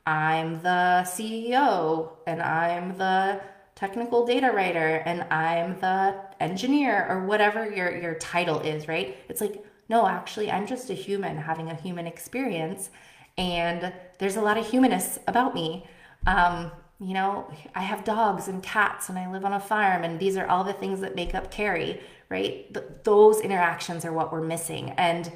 I'm 0.07 0.63
the 0.63 1.03
CEO 1.05 2.11
and 2.27 2.41
I'm 2.41 2.97
the 2.97 3.41
technical 3.75 4.25
data 4.25 4.53
writer 4.53 5.03
and 5.05 5.23
I'm 5.33 5.79
the 5.81 6.15
engineer 6.39 7.07
or 7.09 7.27
whatever 7.27 7.69
your 7.69 7.95
your 7.97 8.15
title 8.15 8.61
is, 8.61 8.87
right? 8.87 9.17
It's 9.29 9.41
like 9.41 9.65
no, 9.89 10.07
actually 10.07 10.51
I'm 10.51 10.67
just 10.67 10.91
a 10.91 10.95
human 10.95 11.37
having 11.37 11.71
a 11.71 11.75
human 11.75 12.07
experience 12.07 12.91
and 13.37 13.93
there's 14.19 14.37
a 14.37 14.41
lot 14.41 14.59
of 14.59 14.69
humanists 14.69 15.19
about 15.27 15.55
me. 15.55 15.87
Um, 16.27 16.71
you 17.01 17.15
know, 17.15 17.51
I 17.75 17.81
have 17.81 18.05
dogs 18.05 18.47
and 18.47 18.63
cats 18.63 19.09
and 19.09 19.19
I 19.19 19.31
live 19.31 19.45
on 19.45 19.55
a 19.55 19.61
farm 19.61 20.05
and 20.05 20.21
these 20.21 20.37
are 20.37 20.47
all 20.47 20.63
the 20.63 20.75
things 20.75 21.01
that 21.01 21.17
make 21.17 21.35
up 21.35 21.51
Carrie, 21.51 22.01
right? 22.31 22.73
Th- 22.73 22.87
those 23.03 23.41
interactions 23.41 24.05
are 24.05 24.13
what 24.13 24.33
we're 24.33 24.41
missing. 24.41 24.91
And 24.91 25.31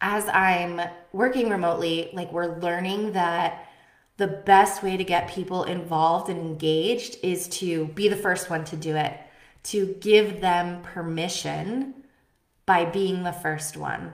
as 0.00 0.28
I'm 0.28 0.80
working 1.12 1.50
remotely, 1.50 2.10
like 2.12 2.32
we're 2.32 2.58
learning 2.58 3.12
that 3.12 3.66
the 4.18 4.26
best 4.28 4.82
way 4.82 4.96
to 4.96 5.04
get 5.04 5.28
people 5.28 5.64
involved 5.64 6.28
and 6.28 6.38
engaged 6.38 7.16
is 7.22 7.48
to 7.48 7.86
be 7.86 8.08
the 8.08 8.16
first 8.16 8.50
one 8.50 8.64
to 8.66 8.76
do 8.76 8.94
it, 8.96 9.18
to 9.64 9.96
give 10.00 10.40
them 10.40 10.82
permission 10.82 11.94
by 12.66 12.84
being 12.84 13.22
the 13.22 13.32
first 13.32 13.76
one. 13.76 14.12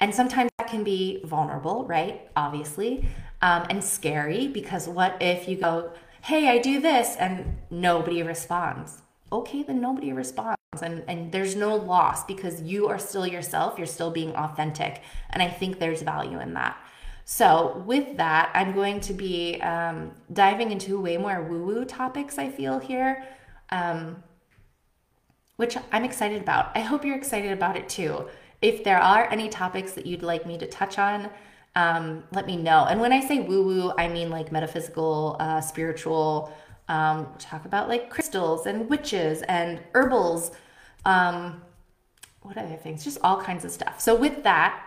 And 0.00 0.14
sometimes 0.14 0.50
that 0.58 0.68
can 0.68 0.84
be 0.84 1.22
vulnerable, 1.24 1.86
right? 1.86 2.28
Obviously, 2.34 3.08
um, 3.40 3.66
and 3.70 3.82
scary 3.82 4.48
because 4.48 4.88
what 4.88 5.16
if 5.20 5.48
you 5.48 5.56
go, 5.56 5.92
hey, 6.22 6.48
I 6.48 6.58
do 6.58 6.80
this, 6.80 7.16
and 7.16 7.58
nobody 7.70 8.22
responds? 8.22 9.02
Okay, 9.32 9.62
then 9.62 9.80
nobody 9.80 10.12
responds. 10.12 10.56
And, 10.82 11.04
and 11.08 11.32
there's 11.32 11.56
no 11.56 11.74
loss 11.74 12.24
because 12.24 12.60
you 12.60 12.88
are 12.88 12.98
still 12.98 13.26
yourself. 13.26 13.78
You're 13.78 13.86
still 13.86 14.10
being 14.10 14.34
authentic. 14.36 15.02
And 15.30 15.42
I 15.42 15.48
think 15.48 15.78
there's 15.78 16.02
value 16.02 16.40
in 16.40 16.54
that. 16.54 16.76
So, 17.28 17.82
with 17.84 18.18
that, 18.18 18.52
I'm 18.54 18.72
going 18.72 19.00
to 19.00 19.12
be 19.12 19.60
um, 19.60 20.12
diving 20.32 20.70
into 20.70 21.00
way 21.00 21.16
more 21.16 21.42
woo 21.42 21.64
woo 21.64 21.84
topics, 21.84 22.38
I 22.38 22.48
feel 22.48 22.78
here, 22.78 23.24
um, 23.70 24.22
which 25.56 25.76
I'm 25.90 26.04
excited 26.04 26.40
about. 26.40 26.70
I 26.76 26.80
hope 26.80 27.04
you're 27.04 27.16
excited 27.16 27.50
about 27.50 27.76
it 27.76 27.88
too. 27.88 28.28
If 28.62 28.84
there 28.84 28.98
are 28.98 29.28
any 29.28 29.48
topics 29.48 29.92
that 29.94 30.06
you'd 30.06 30.22
like 30.22 30.46
me 30.46 30.56
to 30.58 30.68
touch 30.68 31.00
on, 31.00 31.28
um, 31.74 32.22
let 32.32 32.46
me 32.46 32.56
know. 32.56 32.86
And 32.88 33.00
when 33.00 33.12
I 33.12 33.20
say 33.20 33.40
woo 33.40 33.64
woo, 33.64 33.92
I 33.98 34.06
mean 34.06 34.30
like 34.30 34.52
metaphysical, 34.52 35.36
uh, 35.40 35.60
spiritual, 35.60 36.52
um, 36.88 37.28
talk 37.38 37.64
about 37.64 37.88
like 37.88 38.10
crystals 38.10 38.66
and 38.66 38.88
witches 38.88 39.42
and 39.42 39.80
herbals. 39.94 40.52
Um, 41.04 41.62
what 42.42 42.56
other 42.56 42.76
things? 42.76 43.04
Just 43.04 43.18
all 43.22 43.40
kinds 43.40 43.64
of 43.64 43.70
stuff. 43.70 44.00
So 44.00 44.14
with 44.14 44.44
that, 44.44 44.82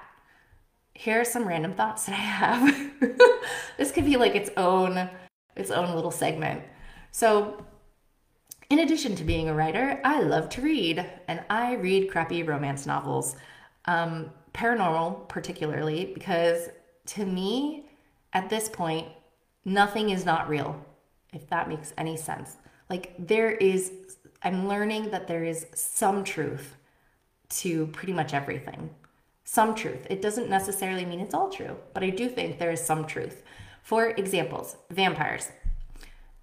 here 0.93 1.21
are 1.21 1.25
some 1.25 1.47
random 1.47 1.73
thoughts 1.73 2.05
that 2.05 2.13
I 2.13 2.15
have. 2.15 2.91
this 3.77 3.91
could 3.91 4.05
be 4.05 4.17
like 4.17 4.35
its 4.35 4.49
own 4.57 5.09
its 5.55 5.71
own 5.71 5.93
little 5.93 6.11
segment. 6.11 6.63
So 7.11 7.65
in 8.69 8.79
addition 8.79 9.15
to 9.15 9.23
being 9.23 9.49
a 9.49 9.53
writer, 9.53 9.99
I 10.05 10.21
love 10.21 10.47
to 10.49 10.61
read, 10.61 11.05
and 11.27 11.43
I 11.49 11.73
read 11.73 12.11
crappy 12.11 12.43
romance 12.43 12.85
novels, 12.85 13.35
um, 13.85 14.31
paranormal 14.53 15.27
particularly, 15.27 16.11
because 16.13 16.69
to 17.07 17.25
me, 17.25 17.89
at 18.31 18.49
this 18.49 18.69
point, 18.69 19.07
nothing 19.65 20.11
is 20.11 20.23
not 20.23 20.47
real 20.47 20.85
if 21.33 21.47
that 21.47 21.69
makes 21.69 21.93
any 21.97 22.17
sense. 22.17 22.57
Like 22.89 23.13
there 23.19 23.51
is, 23.51 23.91
I'm 24.43 24.67
learning 24.67 25.11
that 25.11 25.27
there 25.27 25.43
is 25.43 25.67
some 25.73 26.23
truth 26.23 26.75
to 27.49 27.87
pretty 27.87 28.13
much 28.13 28.33
everything. 28.33 28.89
Some 29.43 29.73
truth. 29.73 30.05
It 30.09 30.21
doesn't 30.21 30.49
necessarily 30.49 31.05
mean 31.05 31.19
it's 31.19 31.33
all 31.33 31.49
true, 31.49 31.77
but 31.93 32.03
I 32.03 32.09
do 32.11 32.29
think 32.29 32.59
there 32.59 32.71
is 32.71 32.81
some 32.81 33.05
truth. 33.05 33.43
For 33.81 34.09
examples, 34.11 34.75
vampires. 34.91 35.49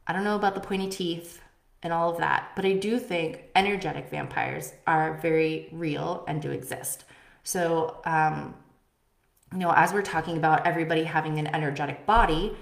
I 0.07 0.13
don't 0.13 0.25
know 0.25 0.37
about 0.37 0.55
the 0.55 0.61
pointy 0.61 0.89
teeth. 0.89 1.41
and 1.83 1.93
all 1.93 2.11
of 2.11 2.19
that. 2.19 2.51
But 2.57 2.65
I 2.65 2.73
do 2.73 2.99
think 2.99 3.45
energetic 3.55 4.09
vampires 4.11 4.73
are 4.87 5.19
very 5.19 5.69
real 5.73 6.25
and 6.27 6.43
do 6.43 6.51
exist. 6.51 7.05
So, 7.45 8.01
um, 8.05 8.55
you 9.53 9.59
know, 9.59 9.71
as 9.71 9.93
we're 9.93 10.03
talking 10.03 10.37
about 10.37 10.67
everybody 10.67 11.05
having 11.05 11.39
an 11.39 11.47
energetic 11.47 12.05
body, 12.05 12.57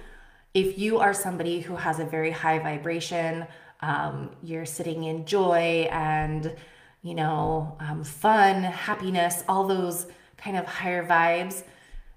if 0.55 0.79
you 0.79 0.99
are 0.99 1.13
somebody 1.13 1.61
who 1.61 1.75
has 1.75 1.99
a 1.99 2.05
very 2.05 2.31
high 2.31 2.61
vibration, 2.61 3.47
um, 3.81 4.31
you're 4.43 4.65
sitting 4.65 5.05
in 5.05 5.27
joy 5.27 5.89
and, 5.91 6.55
you 7.03 7.15
know, 7.15 7.77
um, 7.81 8.05
fun, 8.05 8.63
happiness, 8.63 9.43
all 9.49 9.67
those 9.67 10.07
kind 10.37 10.57
of 10.57 10.65
higher 10.65 11.05
vibes, 11.05 11.65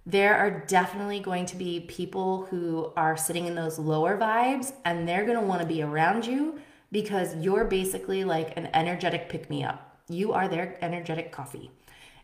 there 0.05 0.37
are 0.37 0.63
definitely 0.67 1.19
going 1.19 1.45
to 1.47 1.57
be 1.57 1.81
people 1.81 2.45
who 2.45 2.93
are 2.95 3.17
sitting 3.17 3.47
in 3.47 3.55
those 3.55 3.77
lower 3.77 4.17
vibes 4.17 4.71
and 4.85 5.07
they're 5.07 5.25
going 5.25 5.37
to 5.37 5.43
want 5.43 5.61
to 5.61 5.67
be 5.67 5.81
around 5.81 6.25
you 6.25 6.59
because 6.91 7.35
you're 7.35 7.65
basically 7.65 8.23
like 8.23 8.55
an 8.55 8.69
energetic 8.73 9.27
pick 9.27 9.49
me 9.49 9.63
up. 9.63 9.97
You 10.07 10.31
are 10.31 10.47
their 10.47 10.77
energetic 10.81 11.31
coffee. 11.31 11.71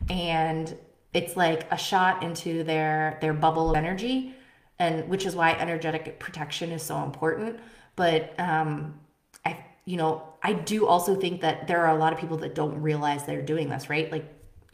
And 0.09 0.73
it's 1.13 1.35
like 1.35 1.69
a 1.71 1.77
shot 1.77 2.23
into 2.23 2.63
their 2.63 3.17
their 3.21 3.33
bubble 3.33 3.71
of 3.71 3.75
energy 3.75 4.33
and 4.79 5.07
which 5.07 5.25
is 5.25 5.35
why 5.35 5.51
energetic 5.51 6.19
protection 6.19 6.71
is 6.71 6.83
so 6.83 7.03
important. 7.03 7.59
But 7.95 8.33
um 8.39 8.99
i 9.45 9.65
you 9.85 9.97
know 9.97 10.23
i 10.41 10.53
do 10.53 10.87
also 10.87 11.15
think 11.15 11.41
that 11.41 11.67
there 11.67 11.85
are 11.85 11.95
a 11.95 11.99
lot 11.99 12.13
of 12.13 12.19
people 12.19 12.37
that 12.37 12.55
don't 12.55 12.81
realize 12.81 13.25
they're 13.25 13.41
doing 13.41 13.69
this 13.69 13.89
right? 13.89 14.11
Like 14.11 14.25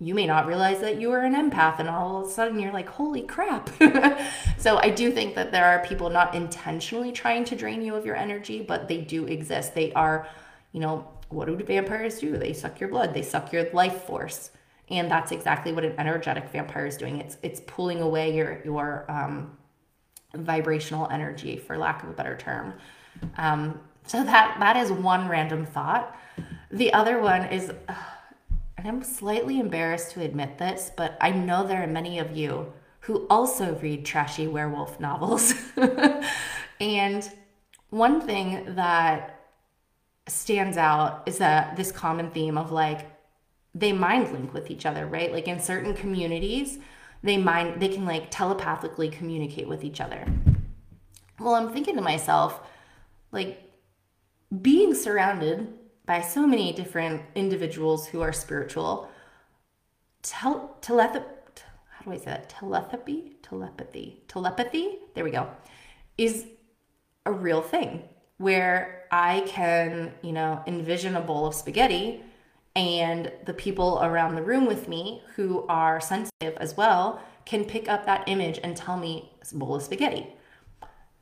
you 0.02 0.16
may 0.16 0.26
not 0.26 0.48
realize 0.48 0.80
that 0.80 1.02
you 1.02 1.12
are 1.12 1.20
an 1.20 1.34
empath 1.34 1.80
and 1.80 1.90
all 1.90 2.22
of 2.22 2.28
a 2.28 2.32
sudden 2.32 2.60
you're 2.60 2.72
like 2.74 2.90
holy 2.90 3.24
crap. 3.24 3.70
So 4.58 4.78
i 4.78 4.90
do 4.90 5.10
think 5.12 5.36
that 5.36 5.52
there 5.54 5.66
are 5.66 5.86
people 5.86 6.10
not 6.10 6.36
intentionally 6.36 7.14
trying 7.14 7.46
to 7.46 7.56
drain 7.56 7.82
you 7.82 7.96
of 7.96 8.06
your 8.06 8.16
energy 8.16 8.62
but 8.62 8.88
they 8.88 9.02
do 9.02 9.26
exist. 9.26 9.74
They 9.76 9.94
are 9.94 10.28
you 10.74 10.80
know 10.82 11.08
what 11.30 11.46
do 11.46 11.56
vampires 11.64 12.20
do? 12.20 12.38
They 12.38 12.54
suck 12.54 12.80
your 12.80 12.90
blood. 12.90 13.14
They 13.14 13.22
suck 13.22 13.54
your 13.54 13.70
life 13.72 14.04
force. 14.04 14.52
And 14.90 15.10
that's 15.10 15.32
exactly 15.32 15.72
what 15.72 15.86
an 15.86 15.94
energetic 16.00 16.50
vampire 16.50 16.88
is 16.88 16.98
doing. 16.98 17.20
It's 17.20 17.38
it's 17.44 17.62
pulling 17.62 18.02
away 18.02 18.36
your 18.36 18.62
your 18.66 19.06
um, 19.10 19.58
vibrational 20.34 21.08
energy 21.10 21.58
for 21.58 21.78
lack 21.78 22.04
of 22.04 22.10
a 22.10 22.14
better 22.14 22.38
term. 22.38 22.74
Um, 23.38 23.80
so 24.06 24.24
that 24.24 24.58
that 24.60 24.78
is 24.78 24.92
one 24.92 25.28
random 25.28 25.66
thought. 25.66 26.16
The 26.72 26.94
other 26.94 27.20
one 27.20 27.46
is 27.46 27.72
and 28.78 28.88
i'm 28.88 29.04
slightly 29.04 29.60
embarrassed 29.60 30.12
to 30.12 30.22
admit 30.22 30.58
this 30.58 30.90
but 30.96 31.18
i 31.20 31.32
know 31.32 31.68
there 31.68 31.84
are 31.84 31.88
many 31.88 32.18
of 32.18 32.38
you 32.38 32.72
who 33.02 33.28
also 33.30 33.76
read 33.80 34.06
trashy 34.06 34.48
werewolf 34.48 35.00
novels. 35.00 35.54
And 36.80 37.30
one 37.90 38.22
thing 38.22 38.76
that 38.76 39.48
stands 40.28 40.78
out 40.78 41.24
is 41.26 41.40
that 41.40 41.76
this 41.76 41.92
common 41.92 42.32
theme 42.32 42.58
of 42.58 42.72
like 42.72 43.08
they 43.76 43.92
mind 43.92 44.32
link 44.32 44.54
with 44.54 44.72
each 44.72 44.86
other, 44.86 45.06
right? 45.06 45.32
Like 45.32 45.48
in 45.48 45.60
certain 45.60 45.94
communities, 45.94 46.80
they 47.24 47.38
mind 47.38 47.82
they 47.82 47.90
can 47.90 48.06
like 48.06 48.32
telepathically 48.32 49.10
communicate 49.10 49.68
with 49.68 49.84
each 49.84 50.02
other. 50.02 50.26
Well, 51.40 51.56
I'm 51.56 51.72
thinking 51.72 51.96
to 51.96 52.02
myself, 52.02 52.60
like 53.32 53.64
being 54.62 54.94
surrounded 54.94 55.74
by 56.06 56.22
so 56.22 56.48
many 56.48 56.74
different 56.74 57.22
individuals 57.36 58.08
who 58.08 58.22
are 58.22 58.34
spiritual, 58.34 59.10
tel- 60.24 60.78
telepathy, 60.82 61.26
how 61.92 62.06
do 62.06 62.12
I 62.12 62.18
say 62.18 62.26
that? 62.26 62.50
Telepathy, 62.50 63.38
telepathy, 63.44 64.24
telepathy. 64.28 65.00
There 65.14 65.24
we 65.24 65.32
go. 65.32 65.50
Is 66.18 66.46
a 67.26 67.32
real 67.32 67.62
thing 67.62 68.04
where 68.38 69.06
I 69.12 69.42
can, 69.46 70.14
you 70.22 70.32
know, 70.32 70.64
envision 70.66 71.16
a 71.16 71.22
bowl 71.22 71.46
of 71.46 71.54
spaghetti 71.54 72.24
and 72.80 73.32
the 73.46 73.54
people 73.54 74.00
around 74.02 74.36
the 74.36 74.42
room 74.42 74.66
with 74.66 74.88
me 74.88 75.22
who 75.36 75.66
are 75.68 76.00
sensitive 76.00 76.56
as 76.58 76.78
well 76.78 77.22
can 77.46 77.66
pick 77.66 77.90
up 77.90 78.06
that 78.06 78.24
image 78.28 78.60
and 78.64 78.78
tell 78.78 78.98
me 78.98 79.34
it's 79.42 79.52
a 79.52 79.58
bowl 79.58 79.76
of 79.76 79.84
spaghetti. 79.84 80.28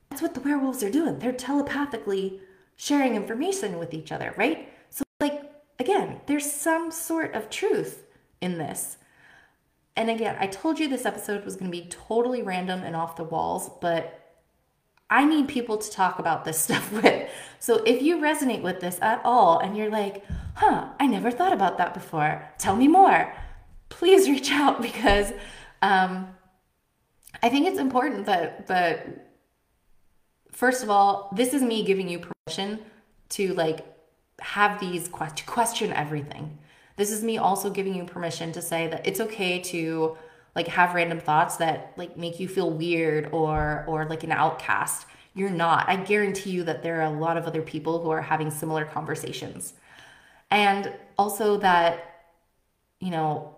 That's 0.09 0.21
what 0.21 0.33
the 0.33 0.39
werewolves 0.41 0.83
are 0.83 0.91
doing. 0.91 1.19
They're 1.19 1.31
telepathically 1.31 2.41
sharing 2.75 3.15
information 3.15 3.79
with 3.79 3.93
each 3.93 4.11
other, 4.11 4.33
right? 4.37 4.69
So, 4.89 5.03
like, 5.19 5.51
again, 5.79 6.21
there's 6.27 6.49
some 6.49 6.91
sort 6.91 7.33
of 7.33 7.49
truth 7.49 8.03
in 8.39 8.57
this. 8.57 8.97
And 9.95 10.11
again, 10.11 10.37
I 10.39 10.45
told 10.47 10.79
you 10.79 10.87
this 10.87 11.05
episode 11.05 11.43
was 11.43 11.55
going 11.55 11.71
to 11.71 11.77
be 11.77 11.87
totally 11.87 12.43
random 12.43 12.81
and 12.83 12.95
off 12.95 13.15
the 13.15 13.23
walls, 13.23 13.71
but 13.81 14.35
I 15.09 15.25
need 15.25 15.47
people 15.47 15.77
to 15.77 15.91
talk 15.91 16.19
about 16.19 16.45
this 16.45 16.59
stuff 16.65 16.91
with. 16.91 17.29
So 17.59 17.77
if 17.83 18.01
you 18.01 18.17
resonate 18.17 18.61
with 18.61 18.79
this 18.79 18.99
at 19.01 19.21
all 19.23 19.59
and 19.59 19.75
you're 19.75 19.89
like, 19.89 20.23
huh, 20.57 20.87
I 20.99 21.05
never 21.05 21.29
thought 21.29 21.53
about 21.53 21.77
that 21.77 21.93
before, 21.93 22.43
tell 22.57 22.75
me 22.75 22.87
more, 22.87 23.31
please 23.89 24.27
reach 24.33 24.51
out 24.51 24.81
because 24.81 25.31
um, 25.83 26.35
I 27.43 27.49
think 27.49 27.67
it's 27.67 27.79
important 27.79 28.25
that, 28.25 28.65
that, 28.65 29.27
first 30.51 30.83
of 30.83 30.89
all, 30.89 31.31
this 31.35 31.53
is 31.53 31.61
me 31.61 31.83
giving 31.83 32.09
you 32.09 32.19
permission 32.19 32.79
to 33.29 33.53
like 33.53 33.85
have 34.39 34.79
these 34.79 35.09
to 35.09 35.43
question 35.45 35.93
everything. 35.93 36.57
This 36.95 37.11
is 37.11 37.23
me 37.23 37.37
also 37.37 37.69
giving 37.69 37.93
you 37.93 38.05
permission 38.05 38.51
to 38.53 38.61
say 38.61 38.87
that 38.87 39.05
it's 39.05 39.19
okay 39.19 39.59
to 39.59 40.17
like 40.55 40.67
have 40.69 40.95
random 40.95 41.19
thoughts 41.19 41.57
that 41.57 41.93
like 41.97 42.17
make 42.17 42.39
you 42.39 42.47
feel 42.47 42.71
weird 42.71 43.29
or 43.31 43.83
or 43.87 44.05
like 44.05 44.23
an 44.23 44.31
outcast. 44.31 45.05
You're 45.35 45.51
not. 45.51 45.87
I 45.87 45.97
guarantee 45.97 46.49
you 46.49 46.63
that 46.63 46.81
there 46.81 46.99
are 46.99 47.13
a 47.13 47.19
lot 47.19 47.37
of 47.37 47.45
other 47.45 47.61
people 47.61 48.01
who 48.01 48.09
are 48.09 48.21
having 48.21 48.49
similar 48.49 48.85
conversations 48.85 49.73
and 50.51 50.93
also 51.17 51.57
that 51.57 52.23
you 52.99 53.11
know 53.11 53.55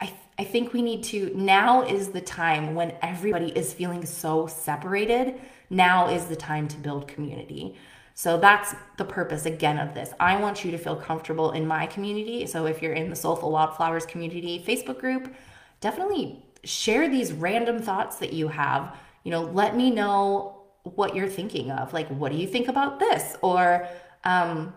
i 0.00 0.12
i 0.38 0.44
think 0.44 0.72
we 0.72 0.82
need 0.82 1.02
to 1.02 1.32
now 1.34 1.82
is 1.82 2.08
the 2.08 2.20
time 2.20 2.74
when 2.74 2.94
everybody 3.02 3.48
is 3.56 3.72
feeling 3.72 4.04
so 4.04 4.46
separated 4.46 5.34
now 5.70 6.08
is 6.08 6.26
the 6.26 6.36
time 6.36 6.68
to 6.68 6.76
build 6.76 7.08
community 7.08 7.76
so 8.18 8.38
that's 8.38 8.74
the 8.96 9.04
purpose 9.04 9.44
again 9.44 9.76
of 9.76 9.92
this. 9.92 10.10
I 10.18 10.40
want 10.40 10.64
you 10.64 10.70
to 10.70 10.78
feel 10.78 10.96
comfortable 10.96 11.52
in 11.52 11.66
my 11.66 11.84
community. 11.84 12.46
So 12.46 12.64
if 12.64 12.80
you're 12.80 12.94
in 12.94 13.10
the 13.10 13.14
Soulful 13.14 13.50
Wildflowers 13.50 14.06
community 14.06 14.64
Facebook 14.66 14.98
group, 14.98 15.34
definitely 15.82 16.42
share 16.64 17.10
these 17.10 17.34
random 17.34 17.82
thoughts 17.82 18.16
that 18.16 18.32
you 18.32 18.48
have. 18.48 18.96
You 19.22 19.32
know, 19.32 19.42
let 19.42 19.76
me 19.76 19.90
know 19.90 20.62
what 20.82 21.14
you're 21.14 21.28
thinking 21.28 21.70
of. 21.70 21.92
Like, 21.92 22.08
what 22.08 22.32
do 22.32 22.38
you 22.38 22.46
think 22.46 22.68
about 22.68 22.98
this? 22.98 23.36
Or, 23.42 23.86
um, 24.24 24.72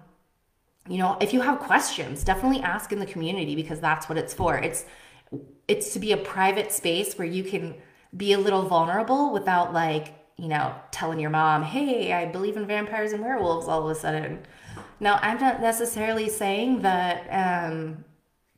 you 0.90 0.98
know, 0.98 1.18
if 1.22 1.34
you 1.34 1.42
have 1.42 1.60
questions, 1.60 2.24
definitely 2.24 2.62
ask 2.62 2.92
in 2.92 3.00
the 3.00 3.06
community 3.06 3.56
because 3.56 3.80
that's 3.80 4.10
what 4.10 4.18
it's 4.18 4.34
for. 4.34 4.58
It's 4.58 4.86
it's 5.68 5.94
to 5.94 6.00
be 6.00 6.12
a 6.12 6.18
private 6.18 6.72
space 6.72 7.14
where 7.14 7.28
you 7.28 7.44
can 7.44 7.76
be 8.18 8.34
a 8.34 8.40
little 8.40 8.64
vulnerable 8.64 9.32
without 9.32 9.72
like, 9.72 10.16
you 10.36 10.48
know, 10.48 10.74
telling 10.92 11.20
your 11.20 11.30
mom, 11.30 11.62
"Hey, 11.62 12.12
I 12.12 12.26
believe 12.26 12.58
in 12.58 12.66
vampires 12.66 13.14
and 13.14 13.22
werewolves." 13.22 13.68
All 13.68 13.88
of 13.88 13.96
a 13.96 14.00
sudden. 14.00 14.40
Now, 15.00 15.20
I'm 15.22 15.40
not 15.40 15.62
necessarily 15.62 16.28
saying 16.28 16.82
that 16.82 17.28
um, 17.32 18.04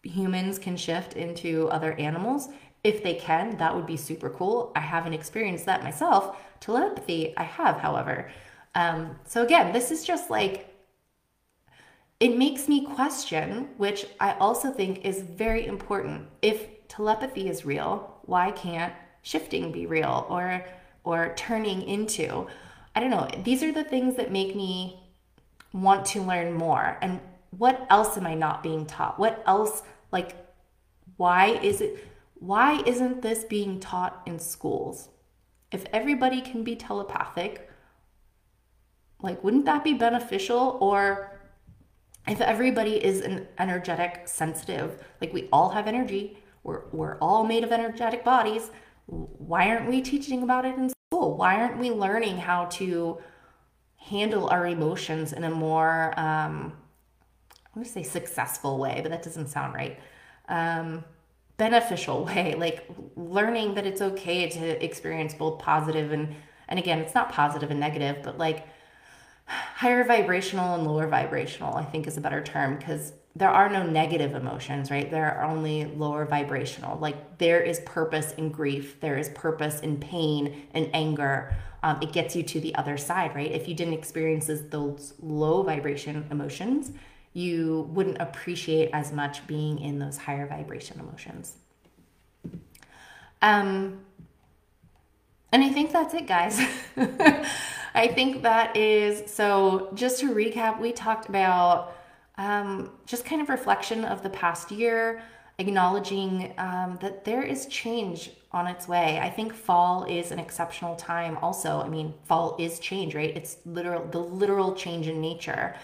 humans 0.04 0.58
can 0.58 0.78
shift 0.78 1.14
into 1.14 1.68
other 1.70 1.94
animals. 1.94 2.50
If 2.84 3.04
they 3.04 3.14
can, 3.16 3.58
that 3.58 3.76
would 3.76 3.86
be 3.86 3.98
super 3.98 4.30
cool. 4.30 4.72
I 4.76 4.80
haven't 4.80 5.14
experienced 5.14 5.66
that 5.68 5.84
myself. 5.84 6.38
Telepathy, 6.60 7.36
I 7.38 7.44
have, 7.44 7.78
however. 7.78 8.32
Um, 8.74 9.20
so, 9.26 9.44
again, 9.44 9.72
this 9.72 9.92
is 9.92 10.04
just 10.04 10.32
like, 10.32 10.71
it 12.22 12.38
makes 12.38 12.70
me 12.70 12.86
question, 12.86 13.70
which 13.78 14.06
I 14.20 14.34
also 14.34 14.72
think 14.72 15.04
is 15.04 15.22
very 15.22 15.66
important. 15.66 16.28
If 16.44 16.88
telepathy 16.88 17.50
is 17.50 17.66
real, 17.66 18.20
why 18.26 18.52
can't 18.52 18.94
shifting 19.24 19.72
be 19.72 19.88
real 19.88 20.28
or 20.30 20.64
or 21.04 21.34
turning 21.36 21.82
into? 21.82 22.46
I 22.96 23.00
don't 23.00 23.10
know. 23.10 23.28
These 23.44 23.64
are 23.64 23.72
the 23.72 23.84
things 23.84 24.18
that 24.18 24.32
make 24.32 24.56
me 24.56 25.02
want 25.74 26.06
to 26.08 26.22
learn 26.22 26.54
more. 26.54 27.00
And 27.02 27.20
what 27.58 27.88
else 27.90 28.18
am 28.18 28.28
I 28.28 28.36
not 28.36 28.62
being 28.62 28.86
taught? 28.86 29.18
What 29.18 29.44
else, 29.48 29.82
like, 30.12 30.36
why 31.18 31.48
is 31.64 31.82
it, 31.82 32.08
why 32.36 32.84
isn't 32.86 33.24
this 33.24 33.46
being 33.46 33.80
taught 33.80 34.22
in 34.28 34.38
schools? 34.38 35.10
If 35.72 35.86
everybody 35.92 36.42
can 36.42 36.64
be 36.64 36.76
telepathic, 36.76 37.68
like, 39.22 39.44
wouldn't 39.44 39.66
that 39.66 39.84
be 39.84 39.94
beneficial? 39.94 40.78
Or 40.82 41.31
if 42.28 42.42
everybody 42.42 43.04
is 43.04 43.22
an 43.22 43.48
energetic, 43.58 44.28
sensitive, 44.28 45.04
like 45.20 45.34
we 45.34 45.50
all 45.52 45.70
have 45.70 45.88
energy, 45.88 46.38
we're, 46.64 46.84
we're 46.92 47.18
all 47.20 47.46
made 47.46 47.64
of 47.64 47.72
energetic 47.72 48.24
bodies, 48.24 48.70
why 49.08 49.70
aren't 49.70 49.90
we 49.90 50.02
teaching 50.02 50.44
about 50.44 50.66
it 50.66 50.76
in 50.76 50.90
school? 50.90 51.36
Why 51.36 51.56
aren't 51.56 51.80
we 51.80 51.92
learning 51.92 52.38
how 52.38 52.66
to 52.66 53.18
handle 53.98 54.50
our 54.50 54.68
emotions 54.68 55.34
in 55.34 55.44
a 55.44 55.50
more 55.50 56.14
um, 56.18 56.74
I'm 57.74 57.84
gonna 57.84 57.94
say 57.94 58.04
successful 58.04 58.78
way, 58.78 59.00
but 59.02 59.12
that 59.12 59.24
doesn't 59.24 59.48
sound 59.48 59.74
right. 59.74 59.98
Um, 60.50 61.06
beneficial 61.58 62.26
way, 62.26 62.56
like 62.56 62.88
learning 63.16 63.76
that 63.76 63.86
it's 63.86 64.02
okay 64.02 64.50
to 64.50 64.84
experience 64.84 65.34
both 65.34 65.60
positive 65.60 66.12
and 66.12 66.36
and 66.68 66.80
again, 66.80 67.00
it's 67.00 67.14
not 67.14 67.30
positive 67.30 67.70
and 67.70 67.82
negative, 67.82 68.24
but 68.24 68.38
like 68.38 68.66
higher 69.76 70.04
vibrational 70.04 70.76
and 70.76 70.86
lower 70.86 71.08
vibrational, 71.08 71.76
I 71.76 71.84
think 71.84 72.08
is 72.08 72.18
a 72.18 72.22
better 72.22 72.42
term 72.42 72.78
because 72.78 73.14
there 73.36 73.50
are 73.50 73.70
no 73.70 73.84
negative 73.84 74.36
emotions, 74.36 74.92
right? 74.92 75.10
There 75.10 75.34
are 75.34 75.44
only 75.44 75.86
lower 75.86 76.26
vibrational. 76.26 77.00
Like 77.00 77.38
there 77.38 77.62
is 77.62 77.80
purpose 77.82 78.34
in 78.34 78.50
grief, 78.50 79.00
there 79.00 79.18
is 79.18 79.30
purpose 79.30 79.80
in 79.80 79.98
pain 79.98 80.68
and 80.74 80.90
anger. 80.94 81.56
Um, 81.84 82.00
it 82.02 82.12
gets 82.12 82.36
you 82.36 82.44
to 82.44 82.60
the 82.60 82.76
other 82.76 82.98
side, 82.98 83.34
right? 83.34 83.52
If 83.52 83.68
you 83.68 83.74
didn't 83.74 83.94
experience 83.94 84.52
those 84.70 85.14
low 85.22 85.64
vibration 85.64 86.28
emotions, 86.30 86.92
you 87.34 87.90
wouldn't 87.94 88.22
appreciate 88.22 88.90
as 88.92 89.12
much 89.14 89.48
being 89.48 89.80
in 89.80 89.98
those 90.00 90.18
higher 90.18 90.46
vibration 90.46 91.00
emotions. 91.00 91.56
Um, 93.42 94.02
and 95.52 95.64
I 95.64 95.70
think 95.70 95.92
that's 95.92 96.14
it, 96.14 96.28
guys. 96.28 96.60
I 97.94 98.08
think 98.08 98.44
that 98.44 98.76
is 98.76 99.32
so. 99.32 99.90
Just 99.94 100.20
to 100.20 100.34
recap, 100.34 100.80
we 100.80 100.92
talked 100.92 101.30
about 101.30 101.96
um, 102.38 102.92
just 103.06 103.26
kind 103.26 103.42
of 103.42 103.50
reflection 103.50 104.06
of 104.06 104.24
the 104.24 104.30
past 104.30 104.72
year, 104.72 105.22
acknowledging 105.58 106.54
um, 106.58 106.98
that 107.02 107.26
there 107.26 107.44
is 107.44 107.66
change 107.68 108.32
on 108.52 108.68
its 108.68 108.88
way. 108.88 109.20
I 109.22 109.30
think 109.30 109.54
fall 109.54 110.06
is 110.06 110.32
an 110.32 110.40
exceptional 110.40 110.96
time. 110.96 111.38
Also, 111.42 111.82
I 111.82 111.88
mean, 111.88 112.14
fall 112.26 112.56
is 112.60 112.80
change, 112.80 113.14
right? 113.16 113.36
It's 113.36 113.58
literal, 113.66 114.06
the 114.06 114.20
literal 114.20 114.74
change 114.74 115.08
in 115.08 115.20
nature, 115.20 115.76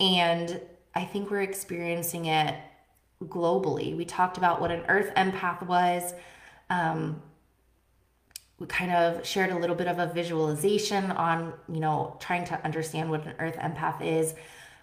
and 0.00 0.60
I 0.94 1.04
think 1.04 1.30
we're 1.30 1.42
experiencing 1.42 2.26
it 2.26 2.56
globally. 3.24 3.96
We 3.96 4.04
talked 4.04 4.36
about 4.36 4.60
what 4.60 4.72
an 4.72 4.82
Earth 4.88 5.14
empath 5.14 5.64
was. 5.66 6.12
Um, 6.70 7.22
we 8.62 8.68
kind 8.68 8.92
of 8.92 9.26
shared 9.26 9.50
a 9.50 9.58
little 9.58 9.74
bit 9.74 9.88
of 9.88 9.98
a 9.98 10.06
visualization 10.06 11.10
on, 11.10 11.52
you 11.68 11.80
know, 11.80 12.16
trying 12.20 12.44
to 12.44 12.64
understand 12.64 13.10
what 13.10 13.26
an 13.26 13.34
earth 13.40 13.56
empath 13.56 14.00
is. 14.00 14.36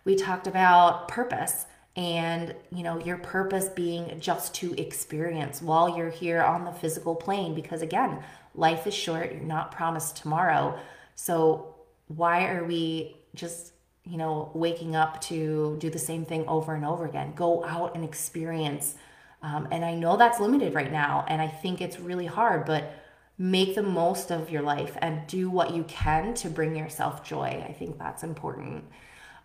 We 0.03 0.17
talked 0.17 0.47
about 0.47 1.07
purpose 1.07 1.65
and, 1.95 2.53
you 2.75 2.83
know, 2.83 2.99
your 2.99 3.17
purpose 3.19 3.69
being 3.69 4.19
just 4.19 4.53
to 4.55 4.77
experience 4.77 5.61
while 5.61 5.97
you're 5.97 6.09
here 6.09 6.43
on 6.43 6.65
the 6.65 6.73
physical 6.73 7.15
plane 7.15 7.55
because 7.55 7.81
again, 7.81 8.21
life 8.53 8.85
is 8.85 8.93
short, 8.93 9.31
you're 9.31 9.41
not 9.43 9.71
promised 9.71 10.17
tomorrow. 10.17 10.77
So, 11.15 11.75
why 12.07 12.47
are 12.47 12.65
we 12.65 13.15
just 13.33 13.71
you 14.05 14.17
know, 14.17 14.49
waking 14.55 14.95
up 14.95 15.21
to 15.21 15.77
do 15.79 15.89
the 15.91 15.99
same 15.99 16.25
thing 16.25 16.43
over 16.47 16.73
and 16.73 16.83
over 16.83 17.05
again. 17.05 17.31
Go 17.35 17.63
out 17.63 17.93
and 17.93 18.03
experience. 18.03 18.95
Um, 19.43 19.67
and 19.71 19.85
I 19.85 19.93
know 19.93 20.17
that's 20.17 20.39
limited 20.39 20.73
right 20.73 20.91
now, 20.91 21.25
and 21.27 21.39
I 21.39 21.47
think 21.47 21.79
it's 21.79 21.99
really 21.99 22.25
hard, 22.25 22.65
but 22.65 22.91
make 23.39 23.73
the 23.73 23.81
most 23.81 24.31
of 24.31 24.51
your 24.51 24.61
life 24.61 24.97
and 25.01 25.25
do 25.25 25.49
what 25.49 25.73
you 25.73 25.83
can 25.85 26.33
to 26.33 26.49
bring 26.49 26.75
yourself 26.75 27.23
joy. 27.23 27.63
I 27.65 27.71
think 27.71 27.97
that's 27.97 28.21
important. 28.21 28.83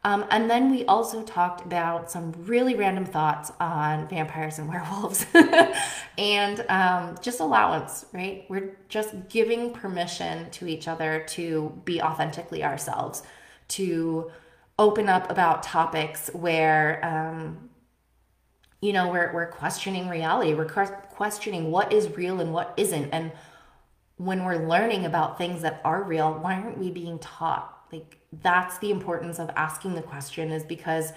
Um, 0.02 0.26
and 0.30 0.50
then 0.50 0.70
we 0.70 0.84
also 0.84 1.22
talked 1.22 1.64
about 1.64 2.10
some 2.10 2.34
really 2.40 2.74
random 2.74 3.06
thoughts 3.06 3.52
on 3.60 4.06
vampires 4.08 4.58
and 4.58 4.68
werewolves 4.72 5.24
and 6.18 6.64
um, 6.68 7.16
just 7.22 7.38
allowance, 7.38 8.04
right? 8.12 8.44
We're 8.48 8.76
just 8.88 9.14
giving 9.28 9.72
permission 9.72 10.50
to 10.50 10.66
each 10.66 10.88
other 10.88 11.24
to 11.28 11.80
be 11.84 12.02
authentically 12.02 12.64
ourselves, 12.64 13.22
to 13.68 14.30
open 14.76 15.08
up 15.08 15.30
about 15.30 15.62
topics 15.62 16.28
where, 16.34 17.02
um, 17.04 17.70
you 18.82 18.92
know, 18.92 19.08
we're, 19.08 19.32
we're 19.32 19.46
questioning 19.46 20.08
reality, 20.08 20.52
we're 20.52 20.66
questioning 20.66 21.70
what 21.70 21.92
is 21.92 22.14
real 22.16 22.40
and 22.40 22.52
what 22.52 22.74
isn't. 22.76 23.08
And 23.10 23.32
when 24.16 24.44
we're 24.44 24.66
learning 24.66 25.06
about 25.06 25.38
things 25.38 25.62
that 25.62 25.80
are 25.84 26.02
real, 26.02 26.34
why 26.34 26.54
aren't 26.54 26.78
we 26.78 26.90
being 26.90 27.18
taught? 27.18 27.86
Like 27.92 28.18
that's 28.42 28.78
the 28.78 28.90
importance 28.90 29.38
of 29.38 29.50
asking 29.56 29.94
the 29.94 30.02
question 30.02 30.50
is 30.50 30.64
because 30.64 31.12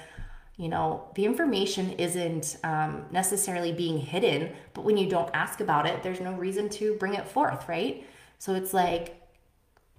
you 0.57 0.69
know 0.69 1.09
the 1.15 1.25
information 1.25 1.91
isn't 1.93 2.57
um, 2.63 3.05
necessarily 3.11 3.71
being 3.71 3.97
hidden 3.97 4.51
but 4.73 4.83
when 4.83 4.97
you 4.97 5.09
don't 5.09 5.29
ask 5.33 5.59
about 5.59 5.85
it 5.87 6.03
there's 6.03 6.19
no 6.19 6.33
reason 6.33 6.67
to 6.69 6.95
bring 6.95 7.13
it 7.13 7.27
forth 7.27 7.67
right? 7.69 8.05
So 8.39 8.53
it's 8.53 8.73
like 8.73 9.21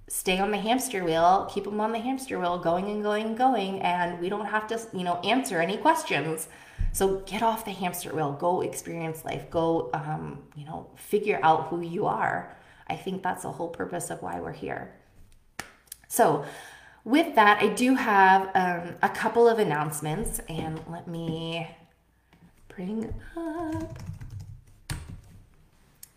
stay 0.09 0.39
on 0.39 0.51
the 0.51 0.59
hamster 0.59 1.05
wheel 1.05 1.49
keep 1.53 1.65
them 1.65 1.81
on 1.81 1.93
the 1.93 1.99
hamster 1.99 2.39
wheel 2.39 2.59
going 2.59 2.89
and 2.89 3.03
going 3.03 3.27
and 3.27 3.39
going 3.39 3.81
and 3.83 4.21
we 4.21 4.29
don't 4.29 4.47
have 4.47 4.67
to 4.69 4.81
you 4.93 5.05
know 5.05 5.17
answer 5.21 5.61
any 5.61 5.77
questions. 5.77 6.49
So 6.93 7.21
get 7.21 7.43
off 7.43 7.65
the 7.65 7.73
hamster 7.73 8.15
wheel 8.15 8.33
go 8.33 8.61
experience 8.61 9.25
life 9.25 9.51
go 9.51 9.91
um, 9.95 10.43
you 10.57 10.65
know 10.65 10.91
figure 10.97 11.41
out 11.43 11.69
who 11.69 11.81
you 11.81 12.07
are 12.07 12.57
I 12.89 12.97
think 12.97 13.23
that's 13.23 13.43
the 13.43 13.53
whole 13.53 13.69
purpose 13.69 14.11
of 14.11 14.23
why 14.23 14.41
we're 14.41 14.53
here. 14.53 14.93
So, 16.09 16.45
with 17.05 17.35
that, 17.37 17.63
I 17.63 17.69
do 17.69 17.95
have 17.95 18.51
um, 18.55 18.95
a 19.03 19.09
couple 19.09 19.49
of 19.49 19.59
announcements, 19.59 20.41
and 20.49 20.81
let 20.89 21.07
me 21.07 21.67
bring 22.69 23.15
up. 23.37 23.99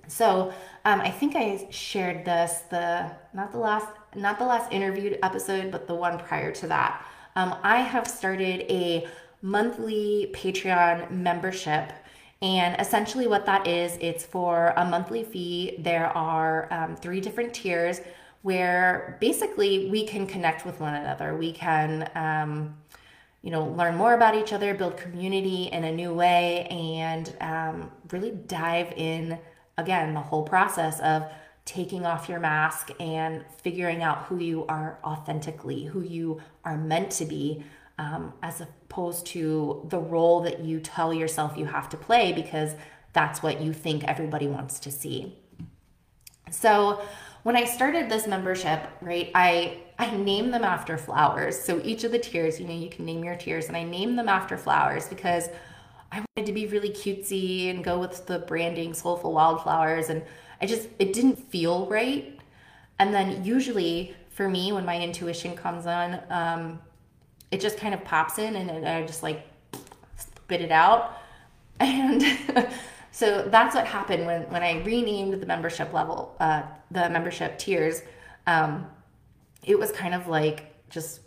So, 0.07 0.53
um, 0.83 0.99
I 0.99 1.09
think 1.09 1.35
I 1.35 1.67
shared 1.69 2.25
this 2.25 2.63
the 2.69 3.11
not 3.33 3.51
the 3.51 3.59
last 3.59 3.87
not 4.15 4.37
the 4.39 4.45
last 4.45 4.71
interviewed 4.71 5.17
episode, 5.23 5.71
but 5.71 5.87
the 5.87 5.95
one 5.95 6.19
prior 6.19 6.51
to 6.51 6.67
that. 6.67 7.05
Um, 7.35 7.55
I 7.63 7.77
have 7.77 8.07
started 8.07 8.65
a 8.69 9.07
monthly 9.41 10.31
Patreon 10.33 11.11
membership 11.11 11.93
and 12.41 12.79
essentially, 12.81 13.27
what 13.27 13.45
that 13.45 13.67
is, 13.67 13.97
it's 14.01 14.25
for 14.25 14.73
a 14.75 14.85
monthly 14.85 15.23
fee. 15.23 15.75
There 15.79 16.07
are 16.07 16.71
um, 16.73 16.95
three 16.95 17.21
different 17.21 17.53
tiers 17.53 18.01
where 18.41 19.17
basically 19.21 19.89
we 19.91 20.05
can 20.05 20.25
connect 20.25 20.65
with 20.65 20.79
one 20.79 20.95
another. 20.95 21.37
We 21.37 21.51
can, 21.51 22.09
um, 22.15 22.75
you 23.43 23.51
know, 23.51 23.65
learn 23.65 23.95
more 23.95 24.15
about 24.15 24.35
each 24.35 24.53
other, 24.53 24.73
build 24.73 24.97
community 24.97 25.65
in 25.65 25.83
a 25.83 25.91
new 25.91 26.13
way, 26.13 26.65
and 26.65 27.35
um, 27.41 27.91
really 28.11 28.31
dive 28.31 28.91
in 28.97 29.37
again 29.77 30.13
the 30.13 30.19
whole 30.19 30.43
process 30.43 30.99
of 31.01 31.23
taking 31.65 32.05
off 32.05 32.27
your 32.27 32.39
mask 32.39 32.89
and 32.99 33.45
figuring 33.61 34.01
out 34.01 34.23
who 34.23 34.37
you 34.37 34.65
are 34.65 34.97
authentically, 35.03 35.85
who 35.85 36.01
you 36.01 36.41
are 36.65 36.77
meant 36.77 37.11
to 37.11 37.25
be, 37.25 37.63
um, 38.01 38.33
as 38.41 38.61
opposed 38.61 39.27
to 39.27 39.85
the 39.89 39.99
role 39.99 40.41
that 40.41 40.61
you 40.61 40.79
tell 40.79 41.13
yourself 41.13 41.55
you 41.55 41.65
have 41.65 41.87
to 41.89 41.97
play 41.97 42.33
because 42.33 42.73
that's 43.13 43.43
what 43.43 43.61
you 43.61 43.73
think 43.73 44.03
everybody 44.05 44.47
wants 44.47 44.79
to 44.79 44.91
see. 44.91 45.37
So, 46.49 46.99
when 47.43 47.55
I 47.55 47.65
started 47.65 48.09
this 48.09 48.27
membership, 48.27 48.87
right, 49.01 49.31
I 49.33 49.79
I 49.97 50.15
named 50.15 50.53
them 50.53 50.63
after 50.63 50.97
flowers. 50.97 51.59
So 51.59 51.81
each 51.83 52.03
of 52.03 52.11
the 52.11 52.19
tiers, 52.19 52.59
you 52.59 52.67
know, 52.67 52.73
you 52.73 52.89
can 52.89 53.05
name 53.05 53.23
your 53.23 53.35
tiers, 53.35 53.67
and 53.67 53.77
I 53.77 53.83
named 53.83 54.17
them 54.17 54.29
after 54.29 54.57
flowers 54.57 55.07
because 55.07 55.49
I 56.11 56.23
wanted 56.35 56.45
to 56.47 56.53
be 56.53 56.67
really 56.67 56.89
cutesy 56.89 57.69
and 57.69 57.83
go 57.83 57.99
with 57.99 58.25
the 58.25 58.39
branding 58.39 58.93
soulful 58.93 59.31
wildflowers, 59.33 60.09
and 60.09 60.23
I 60.59 60.65
just 60.65 60.87
it 60.99 61.13
didn't 61.13 61.37
feel 61.51 61.87
right. 61.87 62.39
And 62.99 63.13
then 63.13 63.43
usually 63.43 64.15
for 64.29 64.47
me, 64.47 64.71
when 64.71 64.85
my 64.85 64.99
intuition 64.99 65.55
comes 65.55 65.85
on, 65.85 66.19
um, 66.29 66.79
it 67.51 67.59
just 67.59 67.77
kind 67.77 67.93
of 67.93 68.03
pops 68.03 68.39
in 68.39 68.55
and 68.55 68.87
I 68.87 69.05
just 69.05 69.23
like 69.23 69.45
spit 70.17 70.61
it 70.61 70.71
out. 70.71 71.17
And 71.79 72.23
so 73.11 73.41
that's 73.47 73.73
what 73.73 73.87
happened 73.87 74.27
when, 74.27 74.43
when 74.51 74.61
I 74.61 74.83
renamed 74.83 75.33
the 75.33 75.45
membership 75.47 75.93
level, 75.93 76.35
uh, 76.39 76.61
the 76.91 77.09
membership 77.09 77.57
tiers. 77.57 78.03
Um, 78.45 78.85
it 79.63 79.79
was 79.79 79.91
kind 79.91 80.13
of 80.13 80.27
like 80.27 80.89
just, 80.91 81.21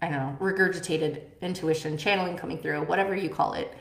I 0.00 0.08
don't 0.08 0.18
know, 0.18 0.36
regurgitated 0.40 1.20
intuition, 1.42 1.98
channeling 1.98 2.38
coming 2.38 2.56
through, 2.56 2.84
whatever 2.84 3.14
you 3.14 3.28
call 3.28 3.52
it. 3.52 3.76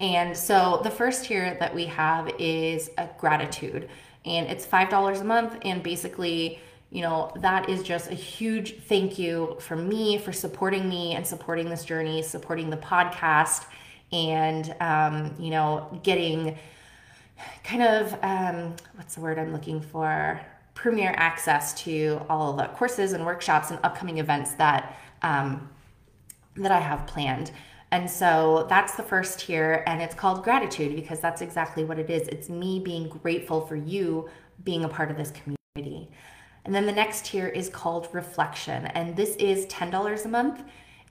And 0.00 0.36
so 0.36 0.80
the 0.84 0.90
first 0.90 1.24
tier 1.24 1.56
that 1.58 1.74
we 1.74 1.86
have 1.86 2.30
is 2.38 2.90
a 2.98 3.08
gratitude, 3.18 3.88
and 4.24 4.46
it's 4.46 4.66
$5 4.66 5.20
a 5.20 5.24
month. 5.24 5.56
And 5.62 5.82
basically, 5.82 6.60
you 6.90 7.02
know, 7.02 7.32
that 7.36 7.68
is 7.68 7.82
just 7.82 8.10
a 8.10 8.14
huge 8.14 8.80
thank 8.84 9.18
you 9.18 9.56
from 9.60 9.88
me 9.88 10.18
for 10.18 10.32
supporting 10.32 10.88
me 10.88 11.14
and 11.14 11.26
supporting 11.26 11.68
this 11.68 11.84
journey, 11.84 12.22
supporting 12.22 12.70
the 12.70 12.78
podcast, 12.78 13.66
and, 14.10 14.74
um, 14.80 15.34
you 15.38 15.50
know, 15.50 16.00
getting 16.02 16.56
kind 17.62 17.82
of 17.82 18.18
um, 18.22 18.74
what's 18.94 19.14
the 19.14 19.20
word 19.20 19.38
I'm 19.38 19.52
looking 19.52 19.80
for? 19.80 20.40
Premier 20.74 21.12
access 21.16 21.74
to 21.82 22.20
all 22.28 22.54
the 22.54 22.64
courses 22.68 23.12
and 23.12 23.26
workshops 23.26 23.70
and 23.70 23.78
upcoming 23.82 24.18
events 24.18 24.52
that 24.54 24.96
um, 25.22 25.68
that 26.56 26.72
I 26.72 26.80
have 26.80 27.06
planned. 27.06 27.50
And 27.90 28.10
so 28.10 28.66
that's 28.68 28.94
the 28.96 29.02
first 29.02 29.40
tier, 29.40 29.82
and 29.86 30.02
it's 30.02 30.14
called 30.14 30.44
gratitude 30.44 30.94
because 30.94 31.20
that's 31.20 31.40
exactly 31.40 31.84
what 31.84 31.98
it 31.98 32.10
is. 32.10 32.28
It's 32.28 32.48
me 32.48 32.80
being 32.80 33.08
grateful 33.08 33.66
for 33.66 33.76
you 33.76 34.28
being 34.64 34.84
a 34.84 34.88
part 34.88 35.10
of 35.10 35.16
this 35.16 35.32
community. 35.32 36.10
And 36.64 36.74
then 36.74 36.86
the 36.86 36.92
next 36.92 37.26
tier 37.26 37.48
is 37.48 37.68
called 37.68 38.08
Reflection, 38.12 38.86
and 38.86 39.16
this 39.16 39.36
is 39.36 39.66
$10 39.66 40.24
a 40.24 40.28
month. 40.28 40.62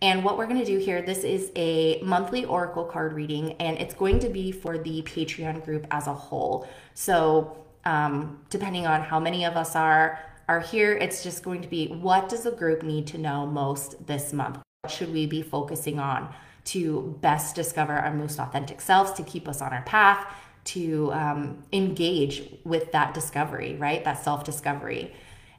And 0.02 0.24
what 0.24 0.38
we're 0.38 0.46
going 0.46 0.60
to 0.60 0.66
do 0.66 0.78
here, 0.78 1.02
this 1.02 1.24
is 1.24 1.52
a 1.56 2.00
monthly 2.04 2.46
oracle 2.46 2.86
card 2.86 3.14
reading, 3.14 3.54
and 3.54 3.78
it's 3.80 3.96
going 3.96 4.20
to 4.20 4.30
be 4.30 4.52
for 4.52 4.78
the 4.78 5.02
Patreon 5.02 5.66
group 5.66 5.88
as 5.90 6.06
a 6.06 6.14
whole. 6.14 6.68
So, 6.94 7.58
um, 7.86 8.42
depending 8.50 8.86
on 8.86 9.02
how 9.02 9.20
many 9.20 9.46
of 9.46 9.56
us 9.56 9.76
are, 9.76 10.20
are 10.48 10.60
here. 10.60 10.94
It's 10.94 11.24
just 11.24 11.44
going 11.44 11.62
to 11.62 11.68
be 11.68 11.88
what 11.88 12.30
does 12.30 12.44
the 12.44 12.52
group 12.52 12.84
need 12.84 13.08
to 13.08 13.18
know 13.18 13.46
most 13.46 14.08
this 14.08 14.34
month? 14.34 14.60
What 14.82 14.92
should 14.92 15.12
we 15.12 15.26
be 15.26 15.42
focusing 15.42 16.00
on 16.00 16.34
to 16.66 17.18
best 17.22 17.56
discover 17.56 17.94
our 17.94 18.14
most 18.14 18.40
authentic 18.40 18.82
selves, 18.82 19.12
to 19.14 19.24
keep 19.24 19.48
us 19.48 19.62
on 19.62 19.74
our 19.74 19.84
path, 19.84 20.26
to 20.66 21.12
um, 21.14 21.64
engage 21.72 22.44
with 22.66 22.92
that 22.92 23.14
discovery, 23.14 23.76
right? 23.76 24.04
That 24.04 24.24
self 24.24 24.44
discovery. 24.44 25.14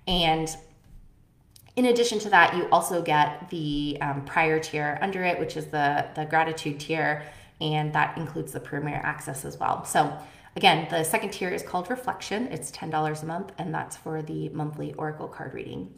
And 0.09 0.55
in 1.77 1.85
addition 1.85 2.19
to 2.21 2.31
that, 2.31 2.57
you 2.57 2.69
also 2.73 3.03
get 3.03 3.49
the 3.51 3.99
um, 4.01 4.25
prior 4.25 4.59
tier 4.59 4.99
under 5.01 5.23
it, 5.23 5.39
which 5.39 5.57
is 5.57 5.67
the, 5.67 6.09
the 6.17 6.25
gratitude 6.25 6.81
tier, 6.81 7.23
and 7.61 7.93
that 7.93 8.17
includes 8.19 8.53
the 8.53 8.59
premier 8.59 9.01
access 9.05 9.45
as 9.45 9.59
well. 9.59 9.85
So, 9.85 10.19
again, 10.57 10.89
the 10.91 11.05
second 11.05 11.31
tier 11.31 11.51
is 11.51 11.63
called 11.63 11.89
Reflection. 11.91 12.49
It's 12.49 12.73
$10 12.73 13.23
a 13.23 13.27
month, 13.27 13.53
and 13.59 13.73
that's 13.73 13.97
for 13.97 14.23
the 14.23 14.49
monthly 14.49 14.95
Oracle 14.95 15.29
card 15.29 15.55
reading. 15.55 15.95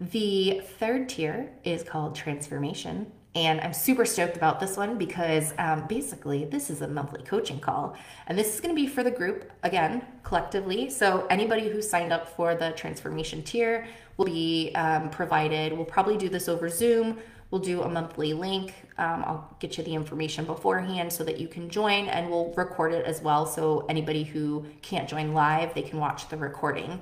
The 0.00 0.62
third 0.78 1.08
tier 1.08 1.52
is 1.62 1.82
called 1.82 2.14
Transformation, 2.14 3.12
and 3.34 3.60
I'm 3.60 3.72
super 3.72 4.04
stoked 4.04 4.36
about 4.36 4.58
this 4.58 4.76
one 4.76 4.98
because 4.98 5.54
um, 5.58 5.86
basically 5.86 6.46
this 6.46 6.68
is 6.68 6.82
a 6.82 6.88
monthly 6.88 7.22
coaching 7.22 7.60
call. 7.60 7.96
And 8.26 8.36
this 8.36 8.54
is 8.54 8.60
going 8.60 8.74
to 8.74 8.80
be 8.80 8.88
for 8.88 9.04
the 9.04 9.10
group, 9.10 9.50
again, 9.62 10.04
collectively. 10.24 10.90
So 10.90 11.26
anybody 11.30 11.68
who 11.68 11.80
signed 11.80 12.12
up 12.12 12.28
for 12.28 12.56
the 12.56 12.72
transformation 12.72 13.42
tier 13.44 13.86
will 14.16 14.24
be 14.24 14.72
um, 14.74 15.10
provided. 15.10 15.72
We'll 15.72 15.84
probably 15.84 16.16
do 16.16 16.28
this 16.28 16.48
over 16.48 16.68
Zoom. 16.68 17.18
We'll 17.52 17.60
do 17.60 17.82
a 17.82 17.88
monthly 17.88 18.32
link. 18.32 18.74
Um, 18.98 19.24
I'll 19.24 19.56
get 19.60 19.78
you 19.78 19.84
the 19.84 19.94
information 19.94 20.44
beforehand 20.44 21.12
so 21.12 21.22
that 21.24 21.38
you 21.38 21.46
can 21.46 21.68
join, 21.68 22.08
and 22.08 22.30
we'll 22.30 22.52
record 22.56 22.92
it 22.92 23.04
as 23.06 23.22
well. 23.22 23.46
So 23.46 23.86
anybody 23.88 24.24
who 24.24 24.66
can't 24.82 25.08
join 25.08 25.34
live, 25.34 25.74
they 25.74 25.82
can 25.82 25.98
watch 25.98 26.28
the 26.28 26.36
recording. 26.36 27.00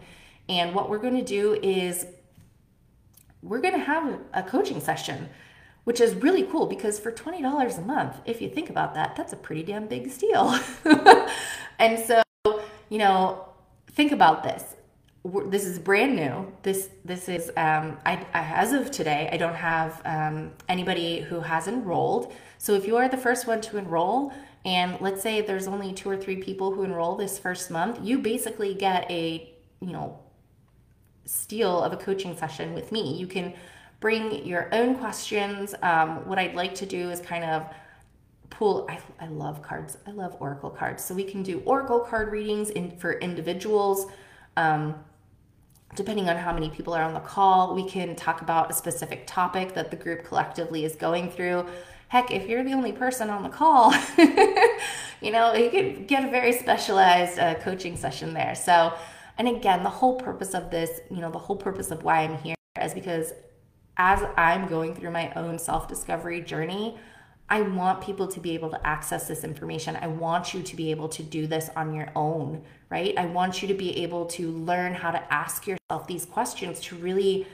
And 0.49 0.75
what 0.75 0.89
we're 0.89 0.99
going 0.99 1.17
to 1.17 1.25
do 1.25 1.55
is 1.63 2.07
we're 3.43 3.61
going 3.61 3.75
to 3.75 3.85
have 3.85 4.21
a 4.35 4.43
coaching 4.43 4.81
session 4.81 5.29
which 5.89 6.03
is 6.03 6.15
really 6.17 6.43
cool 6.43 6.67
because 6.67 7.01
for 7.01 7.11
$20 7.11 7.79
a 7.79 7.81
month, 7.81 8.21
if 8.27 8.43
you 8.43 8.51
think 8.51 8.69
about 8.69 8.93
that, 8.93 9.17
that's 9.17 9.33
a 9.33 9.37
pretty 9.37 9.63
damn 9.63 9.87
big 9.87 10.11
steal. 10.11 10.55
and 11.79 11.99
so, 11.99 12.23
you 12.91 12.99
know, 12.99 13.47
think 13.93 14.13
about 14.13 14.43
this. 14.43 14.77
This 15.47 15.65
is 15.65 15.79
brand 15.79 16.15
new. 16.15 16.53
This 16.63 16.91
this 17.07 17.27
is 17.31 17.49
um, 17.57 17.97
I, 18.05 18.27
I 18.35 18.43
as 18.65 18.75
of 18.75 18.91
today 18.91 19.31
I 19.33 19.39
don't 19.39 19.55
have 19.55 20.03
um, 20.05 20.53
anybody 20.69 21.21
who 21.21 21.41
has 21.41 21.67
enrolled. 21.67 22.35
So 22.59 22.75
if 22.75 22.87
you 22.87 22.99
are 22.99 23.09
the 23.09 23.17
first 23.17 23.47
one 23.47 23.63
to 23.63 23.79
enroll, 23.79 24.35
and 24.67 25.01
let's 25.01 25.23
say 25.23 25.41
there's 25.41 25.67
only 25.67 25.95
two 25.95 26.11
or 26.11 26.19
three 26.19 26.37
people 26.37 26.71
who 26.75 26.83
enroll 26.83 27.17
this 27.17 27.39
first 27.39 27.71
month, 27.71 27.99
you 28.03 28.19
basically 28.19 28.75
get 28.75 29.11
a 29.11 29.55
you 29.81 29.93
know 29.93 30.19
steal 31.25 31.83
of 31.83 31.95
a 31.95 31.97
coaching 31.97 32.37
session 32.37 32.75
with 32.75 32.93
me. 32.93 33.15
You 33.15 33.27
can 33.27 33.55
bring 34.01 34.47
your 34.47 34.69
own 34.73 34.97
questions. 34.97 35.75
Um, 35.83 36.27
what 36.29 36.39
I'd 36.39 36.55
like 36.55 36.75
to 36.77 36.87
do 36.87 37.11
is 37.11 37.21
kind 37.21 37.45
of 37.45 37.67
pull 38.51 38.87
I, 38.89 38.99
I 39.21 39.27
love 39.29 39.63
cards. 39.63 39.99
I 40.07 40.13
love 40.13 40.37
oracle 40.41 40.71
cards. 40.71 41.05
So 41.05 41.15
we 41.15 41.25
can 41.25 41.43
do 41.43 41.61
oracle 41.65 42.01
card 42.01 42.33
readings 42.33 42.71
in 42.71 42.97
for 42.99 43.13
individuals. 43.13 44.07
Um, 44.57 44.97
depending 45.95 46.29
on 46.29 46.37
how 46.37 46.53
many 46.53 46.69
people 46.69 46.93
are 46.93 47.03
on 47.03 47.15
the 47.15 47.21
call 47.21 47.75
we 47.75 47.89
can 47.89 48.15
talk 48.15 48.43
about 48.43 48.71
a 48.71 48.75
specific 48.75 49.27
topic 49.27 49.73
that 49.73 49.91
the 49.91 49.97
group 49.97 50.23
collectively 50.23 50.85
is 50.85 50.95
going 50.95 51.31
through. 51.31 51.67
Heck 52.09 52.31
if 52.31 52.47
you're 52.47 52.63
the 52.63 52.73
only 52.73 52.93
person 52.93 53.31
on 53.31 53.43
the 53.43 53.49
call 53.49 53.93
you 55.21 55.31
know 55.31 55.55
you 55.55 55.71
could 55.71 56.07
get 56.07 56.25
a 56.25 56.31
very 56.31 56.53
specialized 56.53 57.39
uh, 57.39 57.55
coaching 57.57 57.97
session 57.97 58.35
there. 58.35 58.55
So 58.55 58.93
and 59.39 59.49
again 59.49 59.83
the 59.83 59.91
whole 59.91 60.17
purpose 60.17 60.53
of 60.53 60.71
this 60.71 61.01
you 61.11 61.21
know 61.21 61.31
the 61.31 61.39
whole 61.39 61.57
purpose 61.57 61.91
of 61.91 62.03
why 62.03 62.21
i'm 62.21 62.37
here 62.39 62.57
is 62.83 62.93
because 62.93 63.33
as 63.99 64.25
I'm 64.37 64.69
going 64.69 64.95
through 64.95 65.11
my 65.11 65.33
own 65.35 65.59
self 65.59 65.89
discovery 65.89 66.41
journey, 66.41 66.97
I 67.51 67.63
want 67.63 68.03
people 68.03 68.29
to 68.29 68.41
be 68.41 68.55
able 68.55 68.71
to 68.71 68.87
access 68.87 69.27
this 69.27 69.43
information. 69.43 69.97
I 70.01 70.07
want 70.07 70.55
you 70.55 70.63
to 70.63 70.77
be 70.77 70.91
able 70.91 71.09
to 71.11 71.23
do 71.23 71.47
this 71.47 71.71
on 71.75 71.95
your 71.95 72.09
own, 72.15 72.63
right? 72.91 73.17
I 73.17 73.27
want 73.27 73.63
you 73.63 73.69
to 73.69 73.75
be 73.75 74.03
able 74.03 74.27
to 74.27 74.51
learn 74.51 74.95
how 74.95 75.11
to 75.11 75.33
ask 75.33 75.67
yourself 75.67 76.07
these 76.07 76.27
questions 76.27 76.81
to 76.81 76.97
really 76.97 77.47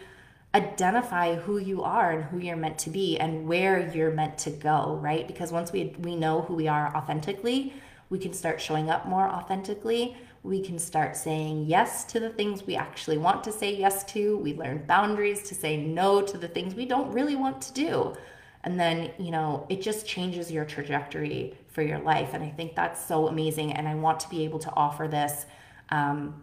identify 0.53 1.36
who 1.36 1.59
you 1.59 1.82
are 1.82 2.12
and 2.12 2.24
who 2.24 2.38
you're 2.38 2.57
meant 2.57 2.78
to 2.78 2.90
be 2.90 3.18
and 3.18 3.47
where 3.47 3.88
you're 3.95 4.11
meant 4.11 4.36
to 4.38 4.51
go, 4.51 4.99
right? 5.01 5.26
Because 5.26 5.51
once 5.51 5.72
we 5.72 5.95
we 6.01 6.16
know 6.16 6.42
who 6.42 6.55
we 6.55 6.68
are 6.68 6.95
authentically, 6.95 7.72
we 8.11 8.18
can 8.18 8.32
start 8.32 8.61
showing 8.61 8.90
up 8.90 9.07
more 9.07 9.28
authentically 9.28 10.16
we 10.45 10.61
can 10.61 10.78
start 10.78 11.16
saying 11.16 11.64
yes 11.66 12.05
to 12.05 12.20
the 12.20 12.28
things 12.28 12.66
we 12.66 12.76
actually 12.76 13.16
want 13.16 13.42
to 13.42 13.51
say 13.51 13.74
yes 13.74 14.05
to. 14.05 14.36
We 14.36 14.55
learn 14.55 14.84
boundaries 14.86 15.42
to 15.49 15.55
say 15.55 15.78
no 15.78 16.20
to 16.20 16.36
the 16.36 16.47
things 16.47 16.74
we 16.74 16.84
don't 16.84 17.11
really 17.12 17.34
want 17.34 17.62
to 17.62 17.72
do. 17.72 18.14
And 18.62 18.78
then, 18.78 19.11
you 19.18 19.30
know, 19.30 19.66
it 19.70 19.80
just 19.80 20.07
changes 20.07 20.53
your 20.53 20.66
trajectory 20.66 21.57
for 21.68 21.80
your 21.80 21.99
life. 21.99 22.34
And 22.34 22.45
I 22.45 22.51
think 22.51 22.76
that's 22.76 23.05
so 23.05 23.26
amazing. 23.26 23.72
And 23.72 23.88
I 23.88 23.95
want 23.95 24.20
to 24.20 24.28
be 24.28 24.45
able 24.45 24.59
to 24.61 24.72
offer 24.74 25.09
this. 25.09 25.47
Um, 25.88 26.42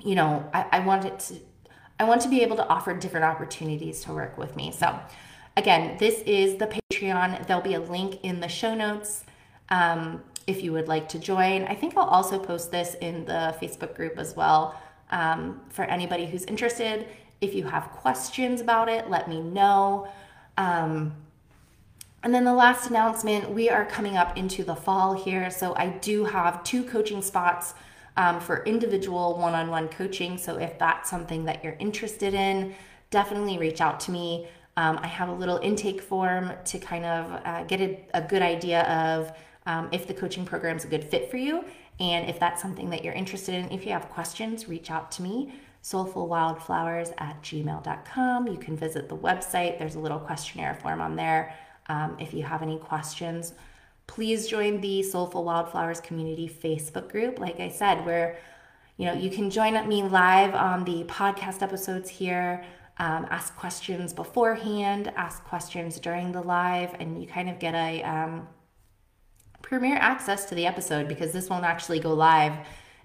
you 0.00 0.14
know, 0.14 0.48
I, 0.54 0.66
I 0.72 0.80
want 0.80 1.04
it 1.04 1.18
to, 1.20 1.34
I 2.00 2.04
want 2.04 2.22
to 2.22 2.30
be 2.30 2.40
able 2.40 2.56
to 2.56 2.66
offer 2.66 2.94
different 2.94 3.24
opportunities 3.24 4.00
to 4.04 4.14
work 4.14 4.38
with 4.38 4.56
me. 4.56 4.72
So, 4.72 4.98
again, 5.58 5.98
this 5.98 6.20
is 6.20 6.56
the 6.56 6.66
Patreon. 6.66 7.46
There'll 7.46 7.62
be 7.62 7.74
a 7.74 7.80
link 7.80 8.20
in 8.22 8.40
the 8.40 8.48
show 8.48 8.74
notes. 8.74 9.24
Um, 9.68 10.22
if 10.46 10.62
you 10.62 10.72
would 10.72 10.88
like 10.88 11.08
to 11.10 11.18
join. 11.18 11.64
I 11.64 11.74
think 11.74 11.96
I'll 11.96 12.04
also 12.04 12.38
post 12.38 12.70
this 12.70 12.94
in 13.00 13.24
the 13.24 13.54
Facebook 13.60 13.94
group 13.94 14.18
as 14.18 14.34
well 14.34 14.80
um, 15.10 15.60
for 15.68 15.84
anybody 15.84 16.26
who's 16.26 16.44
interested. 16.44 17.06
If 17.40 17.54
you 17.54 17.64
have 17.64 17.90
questions 17.90 18.60
about 18.60 18.88
it, 18.88 19.10
let 19.10 19.28
me 19.28 19.40
know. 19.40 20.08
Um, 20.56 21.14
and 22.22 22.32
then 22.32 22.44
the 22.44 22.54
last 22.54 22.88
announcement 22.88 23.50
we 23.50 23.68
are 23.68 23.84
coming 23.84 24.16
up 24.16 24.36
into 24.36 24.62
the 24.62 24.76
fall 24.76 25.12
here. 25.12 25.50
So 25.50 25.74
I 25.76 25.88
do 25.88 26.24
have 26.24 26.62
two 26.62 26.84
coaching 26.84 27.20
spots 27.20 27.74
um, 28.16 28.40
for 28.40 28.64
individual 28.64 29.38
one 29.38 29.54
on 29.54 29.70
one 29.70 29.88
coaching. 29.88 30.38
So 30.38 30.56
if 30.58 30.78
that's 30.78 31.10
something 31.10 31.44
that 31.46 31.64
you're 31.64 31.76
interested 31.78 32.34
in, 32.34 32.74
definitely 33.10 33.58
reach 33.58 33.80
out 33.80 33.98
to 34.00 34.10
me. 34.10 34.46
Um, 34.76 34.98
I 35.02 35.06
have 35.06 35.28
a 35.28 35.32
little 35.32 35.58
intake 35.58 36.00
form 36.00 36.52
to 36.64 36.78
kind 36.78 37.04
of 37.04 37.40
uh, 37.44 37.64
get 37.64 37.80
a, 37.80 37.98
a 38.14 38.22
good 38.22 38.40
idea 38.40 38.82
of 38.84 39.32
um, 39.66 39.88
if 39.92 40.06
the 40.06 40.14
coaching 40.14 40.44
program 40.44 40.76
is 40.76 40.84
a 40.84 40.88
good 40.88 41.04
fit 41.04 41.30
for 41.30 41.36
you. 41.36 41.64
And 42.00 42.28
if 42.28 42.40
that's 42.40 42.60
something 42.60 42.90
that 42.90 43.04
you're 43.04 43.14
interested 43.14 43.54
in, 43.54 43.70
if 43.70 43.84
you 43.84 43.92
have 43.92 44.08
questions, 44.08 44.68
reach 44.68 44.90
out 44.90 45.12
to 45.12 45.22
me, 45.22 45.54
soulfulwildflowers 45.82 47.12
at 47.18 47.40
gmail.com. 47.42 48.48
You 48.48 48.56
can 48.56 48.76
visit 48.76 49.08
the 49.08 49.16
website, 49.16 49.78
there's 49.78 49.94
a 49.94 50.00
little 50.00 50.18
questionnaire 50.18 50.74
form 50.74 51.00
on 51.00 51.16
there. 51.16 51.54
Um, 51.88 52.16
if 52.18 52.32
you 52.32 52.42
have 52.44 52.62
any 52.62 52.78
questions, 52.78 53.54
please 54.06 54.46
join 54.46 54.80
the 54.80 55.02
Soulful 55.02 55.44
Wildflowers 55.44 56.00
Community 56.00 56.48
Facebook 56.48 57.10
group. 57.10 57.38
Like 57.38 57.60
I 57.60 57.68
said, 57.68 58.04
where 58.04 58.38
you 58.96 59.06
know 59.06 59.14
you 59.14 59.30
can 59.30 59.50
join 59.50 59.88
me 59.88 60.02
live 60.02 60.54
on 60.54 60.84
the 60.84 61.04
podcast 61.04 61.62
episodes 61.62 62.08
here. 62.08 62.64
Um, 62.98 63.26
ask 63.30 63.56
questions 63.56 64.12
beforehand, 64.12 65.12
ask 65.16 65.42
questions 65.44 65.98
during 65.98 66.30
the 66.30 66.42
live, 66.42 66.94
and 67.00 67.20
you 67.20 67.26
kind 67.26 67.48
of 67.48 67.58
get 67.58 67.74
a 67.74 68.02
um, 68.02 68.46
premiere 69.72 69.96
access 69.96 70.44
to 70.44 70.54
the 70.54 70.66
episode 70.66 71.08
because 71.08 71.32
this 71.32 71.48
won't 71.48 71.64
actually 71.64 71.98
go 71.98 72.12
live 72.12 72.52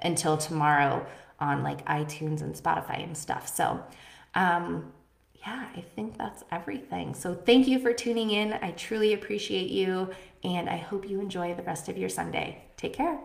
until 0.02 0.36
tomorrow 0.36 1.06
on 1.40 1.64
like 1.64 1.86
iTunes 1.86 2.42
and 2.42 2.54
Spotify 2.54 3.02
and 3.02 3.16
stuff. 3.16 3.48
So, 3.48 3.82
um, 4.36 4.92
yeah, 5.36 5.66
I 5.74 5.80
think 5.96 6.18
that's 6.18 6.44
everything. 6.52 7.14
So, 7.14 7.34
thank 7.34 7.70
you 7.70 7.80
for 7.80 7.94
tuning 7.94 8.32
in. 8.32 8.52
I 8.52 8.72
truly 8.72 9.14
appreciate 9.14 9.70
you, 9.70 10.10
and 10.44 10.70
I 10.70 10.76
hope 10.76 11.10
you 11.10 11.22
enjoy 11.22 11.54
the 11.54 11.64
rest 11.64 11.88
of 11.88 11.98
your 11.98 12.10
Sunday. 12.10 12.66
Take 12.76 12.92
care. 12.92 13.18